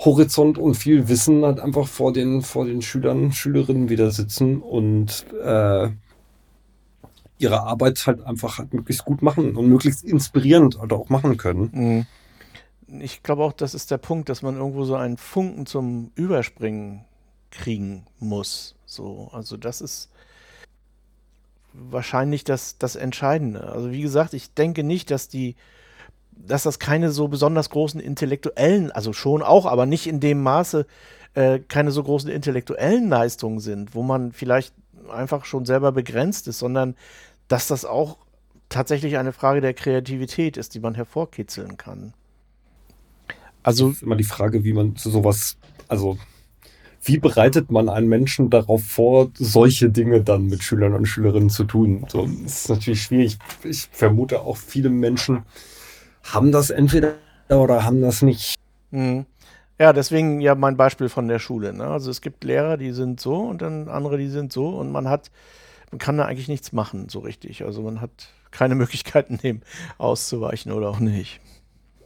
[0.00, 5.24] Horizont und viel Wissen halt einfach vor den, vor den Schülern, Schülerinnen wieder sitzen und
[5.42, 5.88] äh,
[7.38, 11.70] ihre Arbeit halt einfach halt möglichst gut machen und möglichst inspirierend halt auch machen können.
[11.72, 12.06] Mhm.
[13.00, 17.06] Ich glaube auch, das ist der Punkt, dass man irgendwo so einen Funken zum Überspringen
[17.50, 18.74] kriegen muss.
[18.84, 20.11] So, also das ist
[21.72, 23.68] wahrscheinlich das, das Entscheidende.
[23.68, 25.56] Also wie gesagt, ich denke nicht, dass die,
[26.32, 30.86] dass das keine so besonders großen intellektuellen, also schon auch, aber nicht in dem Maße,
[31.34, 34.74] äh, keine so großen intellektuellen Leistungen sind, wo man vielleicht
[35.10, 36.94] einfach schon selber begrenzt ist, sondern
[37.48, 38.18] dass das auch
[38.68, 42.14] tatsächlich eine Frage der Kreativität ist, die man hervorkitzeln kann.
[43.62, 45.56] Also, immer die Frage, wie man zu sowas,
[45.88, 46.18] also
[47.04, 51.64] wie bereitet man einen Menschen darauf vor, solche Dinge dann mit Schülern und Schülerinnen zu
[51.64, 52.04] tun?
[52.08, 53.38] So, das ist natürlich schwierig.
[53.64, 55.42] Ich vermute auch viele Menschen
[56.22, 57.14] haben das entweder
[57.48, 58.54] oder haben das nicht.
[58.90, 59.24] mh.
[59.80, 61.72] ja, deswegen ja mein Beispiel von der Schule.
[61.72, 61.84] Ne?
[61.84, 65.08] Also es gibt Lehrer, die sind so und dann andere, die sind so und man
[65.08, 65.30] hat,
[65.90, 67.64] man kann da eigentlich nichts machen so richtig.
[67.64, 69.62] Also man hat keine Möglichkeiten, dem
[69.98, 71.40] auszuweichen oder auch nicht.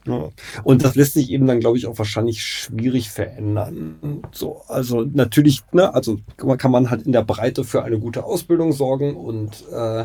[0.07, 0.31] Ja.
[0.65, 4.23] Und das lässt sich eben dann, glaube ich, auch wahrscheinlich schwierig verändern.
[4.33, 6.19] So, also natürlich, ne, also
[6.59, 10.05] kann man halt in der Breite für eine gute Ausbildung sorgen und äh,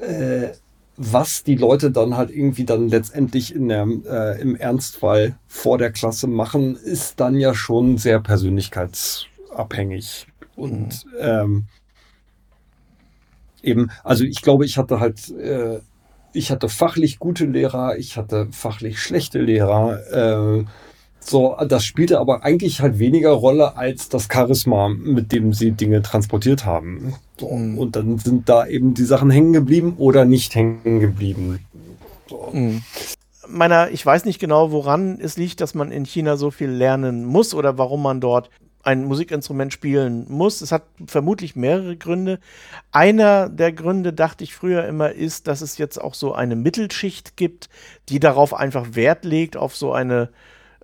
[0.00, 0.52] äh,
[0.96, 5.92] was die Leute dann halt irgendwie dann letztendlich in der, äh, im Ernstfall vor der
[5.92, 10.26] Klasse machen, ist dann ja schon sehr persönlichkeitsabhängig.
[10.54, 11.66] Und ähm,
[13.62, 15.80] eben, also ich glaube, ich hatte halt, äh,
[16.36, 20.60] ich hatte fachlich gute Lehrer, ich hatte fachlich schlechte Lehrer.
[20.60, 20.64] Äh,
[21.18, 26.02] so, das spielte aber eigentlich halt weniger Rolle als das Charisma, mit dem sie Dinge
[26.02, 27.14] transportiert haben.
[27.40, 27.78] So, Mhm.
[27.78, 31.60] Und dann sind da eben die Sachen hängen geblieben oder nicht hängen geblieben.
[32.28, 32.50] So.
[32.52, 32.82] Mhm.
[33.48, 37.24] Meiner, ich weiß nicht genau, woran es liegt, dass man in China so viel lernen
[37.24, 38.50] muss oder warum man dort
[38.86, 40.60] ein Musikinstrument spielen muss.
[40.60, 42.38] Es hat vermutlich mehrere Gründe.
[42.92, 47.36] Einer der Gründe, dachte ich früher immer, ist, dass es jetzt auch so eine Mittelschicht
[47.36, 47.68] gibt,
[48.08, 50.30] die darauf einfach Wert legt, auf so eine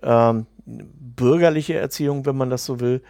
[0.01, 3.01] ähm, bürgerliche Erziehung, wenn man das so will.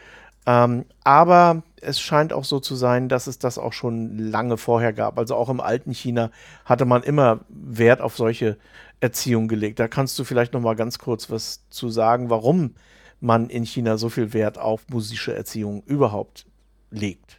[0.45, 4.93] Ähm, aber es scheint auch so zu sein, dass es das auch schon lange vorher
[4.93, 5.17] gab.
[5.17, 6.29] Also auch im alten China
[6.65, 8.57] hatte man immer Wert auf solche
[8.99, 9.79] Erziehung gelegt.
[9.79, 12.75] Da kannst du vielleicht noch mal ganz kurz was zu sagen, warum
[13.23, 16.45] man in China so viel Wert auf musische Erziehung überhaupt
[16.91, 17.37] legt.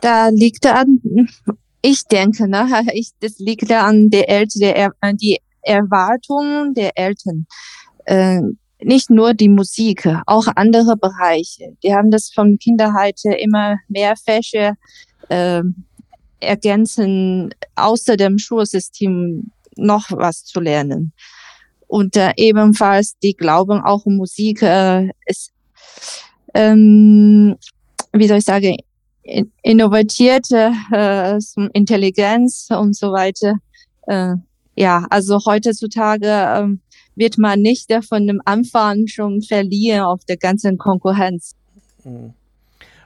[0.00, 1.00] Da liegt an,
[1.82, 7.46] ich denke, ne, ich, das liegt an der Eltern, der, Er- die Erwartungen der Eltern.
[8.04, 8.42] Äh,
[8.80, 11.76] nicht nur die Musik, auch andere Bereiche.
[11.82, 14.74] Die haben das von Kinderheit immer mehr Fächer
[15.30, 15.62] äh,
[16.38, 21.12] ergänzen, außer dem Schulsystem noch was zu lernen.
[21.88, 25.52] Und äh, ebenfalls die glauben auch Musik äh, ist,
[26.54, 27.56] ähm,
[28.12, 28.76] wie soll ich sagen,
[29.22, 31.38] in- innovative äh,
[31.72, 33.54] Intelligenz und so weiter.
[34.06, 34.34] Äh,
[34.76, 36.80] ja, also heutzutage ähm,
[37.16, 41.54] wird man nicht äh, von dem Anfang schon verlieren auf der ganzen Konkurrenz.
[42.04, 42.34] Mhm.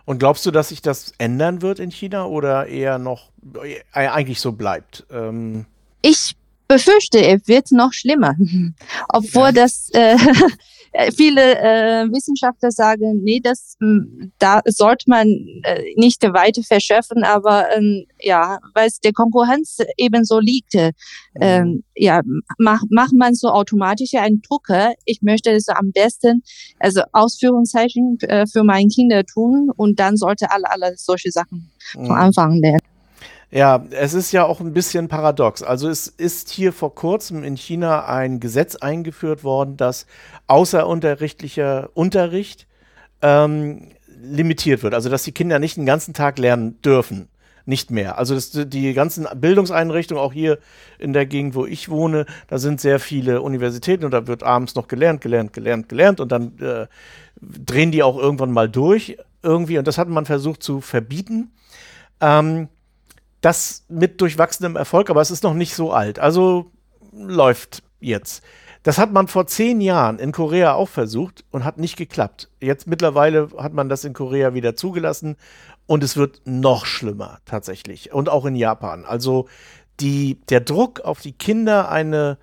[0.04, 3.30] Und glaubst du, dass sich das ändern wird in China oder eher noch
[3.62, 5.06] äh, eigentlich so bleibt?
[5.12, 5.66] Ähm,
[6.02, 6.34] Ich
[6.68, 8.34] befürchte, es wird noch schlimmer,
[9.08, 9.52] obwohl Ja.
[9.52, 10.16] das äh,
[11.16, 15.26] viele äh, Wissenschaftler sagen, nee, das m, da sollte man
[15.62, 20.92] äh, nicht weiter verschärfen, aber ähm, ja, weil es der Konkurrenz ebenso liegt, äh,
[21.40, 22.20] ähm, ja,
[22.58, 24.92] mach, macht man so automatisch einen Drucker.
[25.04, 26.42] Ich möchte es am besten,
[26.78, 32.06] also Ausführungszeichen äh, für meine Kinder tun und dann sollte alle, alle solche Sachen mhm.
[32.06, 32.91] von Anfang lernen.
[33.54, 35.62] Ja, es ist ja auch ein bisschen paradox.
[35.62, 40.06] Also es ist hier vor kurzem in China ein Gesetz eingeführt worden, dass
[40.46, 42.66] außerunterrichtlicher Unterricht
[43.20, 43.90] ähm,
[44.22, 44.94] limitiert wird.
[44.94, 47.28] Also dass die Kinder nicht den ganzen Tag lernen dürfen.
[47.66, 48.16] Nicht mehr.
[48.16, 50.58] Also das, die ganzen Bildungseinrichtungen, auch hier
[50.98, 54.74] in der Gegend, wo ich wohne, da sind sehr viele Universitäten und da wird abends
[54.76, 56.86] noch gelernt, gelernt, gelernt, gelernt und dann äh,
[57.38, 61.52] drehen die auch irgendwann mal durch irgendwie und das hat man versucht zu verbieten.
[62.20, 62.68] Ähm,
[63.42, 66.18] das mit durchwachsenem Erfolg, aber es ist noch nicht so alt.
[66.18, 66.70] Also
[67.12, 68.42] läuft jetzt.
[68.84, 72.48] Das hat man vor zehn Jahren in Korea auch versucht und hat nicht geklappt.
[72.60, 75.36] Jetzt mittlerweile hat man das in Korea wieder zugelassen
[75.86, 78.12] und es wird noch schlimmer tatsächlich.
[78.12, 79.04] Und auch in Japan.
[79.04, 79.48] Also
[80.00, 82.38] die, der Druck auf die Kinder, eine,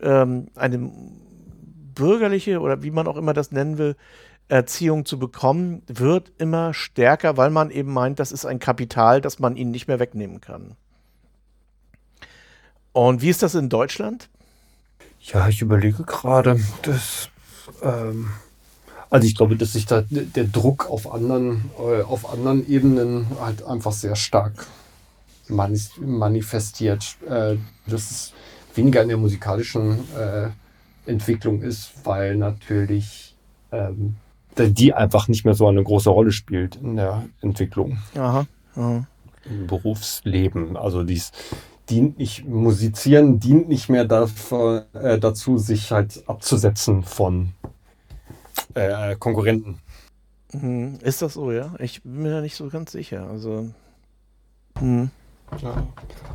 [0.00, 0.90] ähm, eine
[1.94, 3.96] bürgerliche oder wie man auch immer das nennen will,
[4.48, 9.38] Erziehung zu bekommen, wird immer stärker, weil man eben meint, das ist ein Kapital, das
[9.38, 10.76] man ihnen nicht mehr wegnehmen kann.
[12.92, 14.28] Und wie ist das in Deutschland?
[15.20, 17.28] Ja, ich überlege gerade, das,
[17.82, 18.30] ähm,
[19.10, 23.64] also ich glaube, dass sich da der Druck auf anderen, äh, auf anderen Ebenen halt
[23.64, 24.66] einfach sehr stark
[25.48, 27.16] manifestiert.
[27.28, 27.56] Äh,
[27.86, 28.32] dass es
[28.74, 30.48] weniger in der musikalischen äh,
[31.06, 33.34] Entwicklung ist, weil natürlich
[33.72, 34.16] ähm,
[34.58, 38.46] die einfach nicht mehr so eine große Rolle spielt in der Entwicklung Aha.
[38.74, 39.06] aha.
[39.44, 40.76] im Berufsleben.
[40.76, 41.32] Also dies
[41.88, 47.52] dient nicht, musizieren dient nicht mehr dafür, äh, dazu, sich halt abzusetzen von
[48.74, 49.78] äh, Konkurrenten.
[50.52, 50.98] Mhm.
[51.02, 51.74] Ist das so, ja?
[51.78, 53.28] Ich bin mir da nicht so ganz sicher.
[53.28, 53.70] Also.
[54.80, 55.10] Mhm.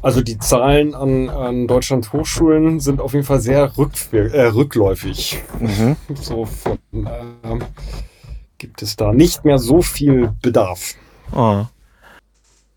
[0.02, 5.42] Also die Zahlen an, an Deutschlands Hochschulen sind auf jeden Fall sehr rückwir äh, rückläufig.
[5.60, 5.96] Mhm.
[6.16, 7.60] So von, ähm,
[8.62, 10.94] gibt es da nicht mehr so viel Bedarf.
[11.32, 11.66] Ah.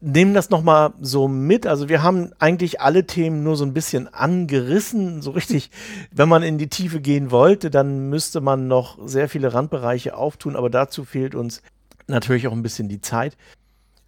[0.01, 1.67] Nehmen das nochmal so mit.
[1.67, 5.21] Also wir haben eigentlich alle Themen nur so ein bisschen angerissen.
[5.21, 5.71] So richtig,
[6.11, 10.57] wenn man in die Tiefe gehen wollte, dann müsste man noch sehr viele Randbereiche auftun,
[10.57, 11.63] aber dazu fehlt uns
[12.07, 13.37] natürlich auch ein bisschen die Zeit.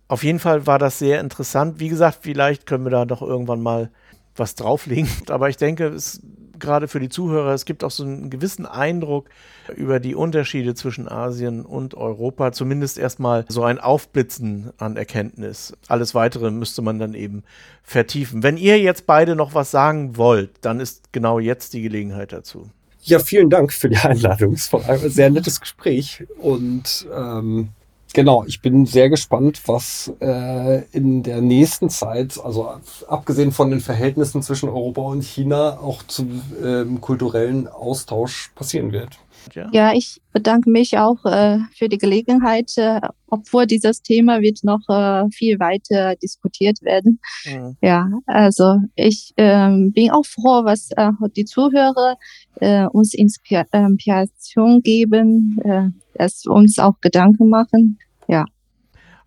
[0.08, 1.78] Auf jeden Fall war das sehr interessant.
[1.78, 3.90] Wie gesagt, vielleicht können wir da doch irgendwann mal
[4.34, 5.10] was drauflegen.
[5.28, 6.22] Aber ich denke, es
[6.58, 9.28] gerade für die Zuhörer, es gibt auch so einen gewissen Eindruck
[9.74, 12.52] über die Unterschiede zwischen Asien und Europa.
[12.52, 15.74] Zumindest erstmal so ein Aufblitzen an Erkenntnis.
[15.88, 17.42] Alles weitere müsste man dann eben
[17.82, 18.42] vertiefen.
[18.42, 22.70] Wenn ihr jetzt beide noch was sagen wollt, dann ist genau jetzt die Gelegenheit dazu.
[23.02, 24.54] Ja, vielen Dank für die Einladung.
[24.54, 27.68] Es war ein sehr nettes Gespräch und ähm,
[28.16, 32.70] Genau, ich bin sehr gespannt, was äh, in der nächsten Zeit, also
[33.08, 39.18] abgesehen von den Verhältnissen zwischen Europa und China, auch zum ähm, kulturellen Austausch passieren wird.
[39.54, 39.68] Ja.
[39.70, 44.88] ja, ich bedanke mich auch äh, für die Gelegenheit, äh, obwohl dieses Thema wird noch
[44.88, 47.20] äh, viel weiter diskutiert werden.
[47.44, 47.76] Mhm.
[47.82, 52.16] Ja, also ich ähm, bin auch froh, was äh, die Zuhörer
[52.60, 57.98] äh, uns Inspiration geben, äh, dass wir uns auch Gedanken machen.
[58.28, 58.44] Ja.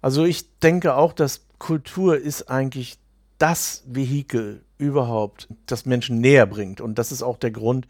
[0.02, 2.98] Also ich denke auch, dass Kultur ist eigentlich
[3.38, 6.82] das Vehikel überhaupt, das Menschen näher bringt.
[6.82, 7.88] Und das ist auch der Grund,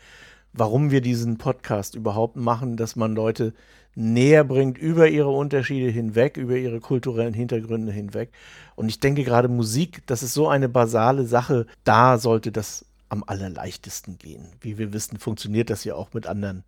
[0.53, 3.53] warum wir diesen Podcast überhaupt machen, dass man Leute
[3.95, 8.31] näher bringt über ihre Unterschiede hinweg, über ihre kulturellen Hintergründe hinweg.
[8.75, 13.23] Und ich denke gerade Musik, das ist so eine basale Sache, da sollte das am
[13.25, 14.47] allerleichtesten gehen.
[14.61, 16.63] Wie wir wissen, funktioniert das ja auch mit anderen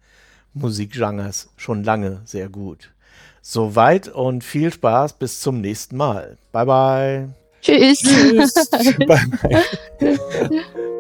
[0.54, 2.92] Musikgenres schon lange sehr gut.
[3.42, 6.38] Soweit und viel Spaß bis zum nächsten Mal.
[6.52, 7.30] Bye bye.
[7.62, 8.00] Tschüss.
[8.00, 8.54] Tschüss.
[9.08, 9.26] bye
[10.00, 10.92] bye.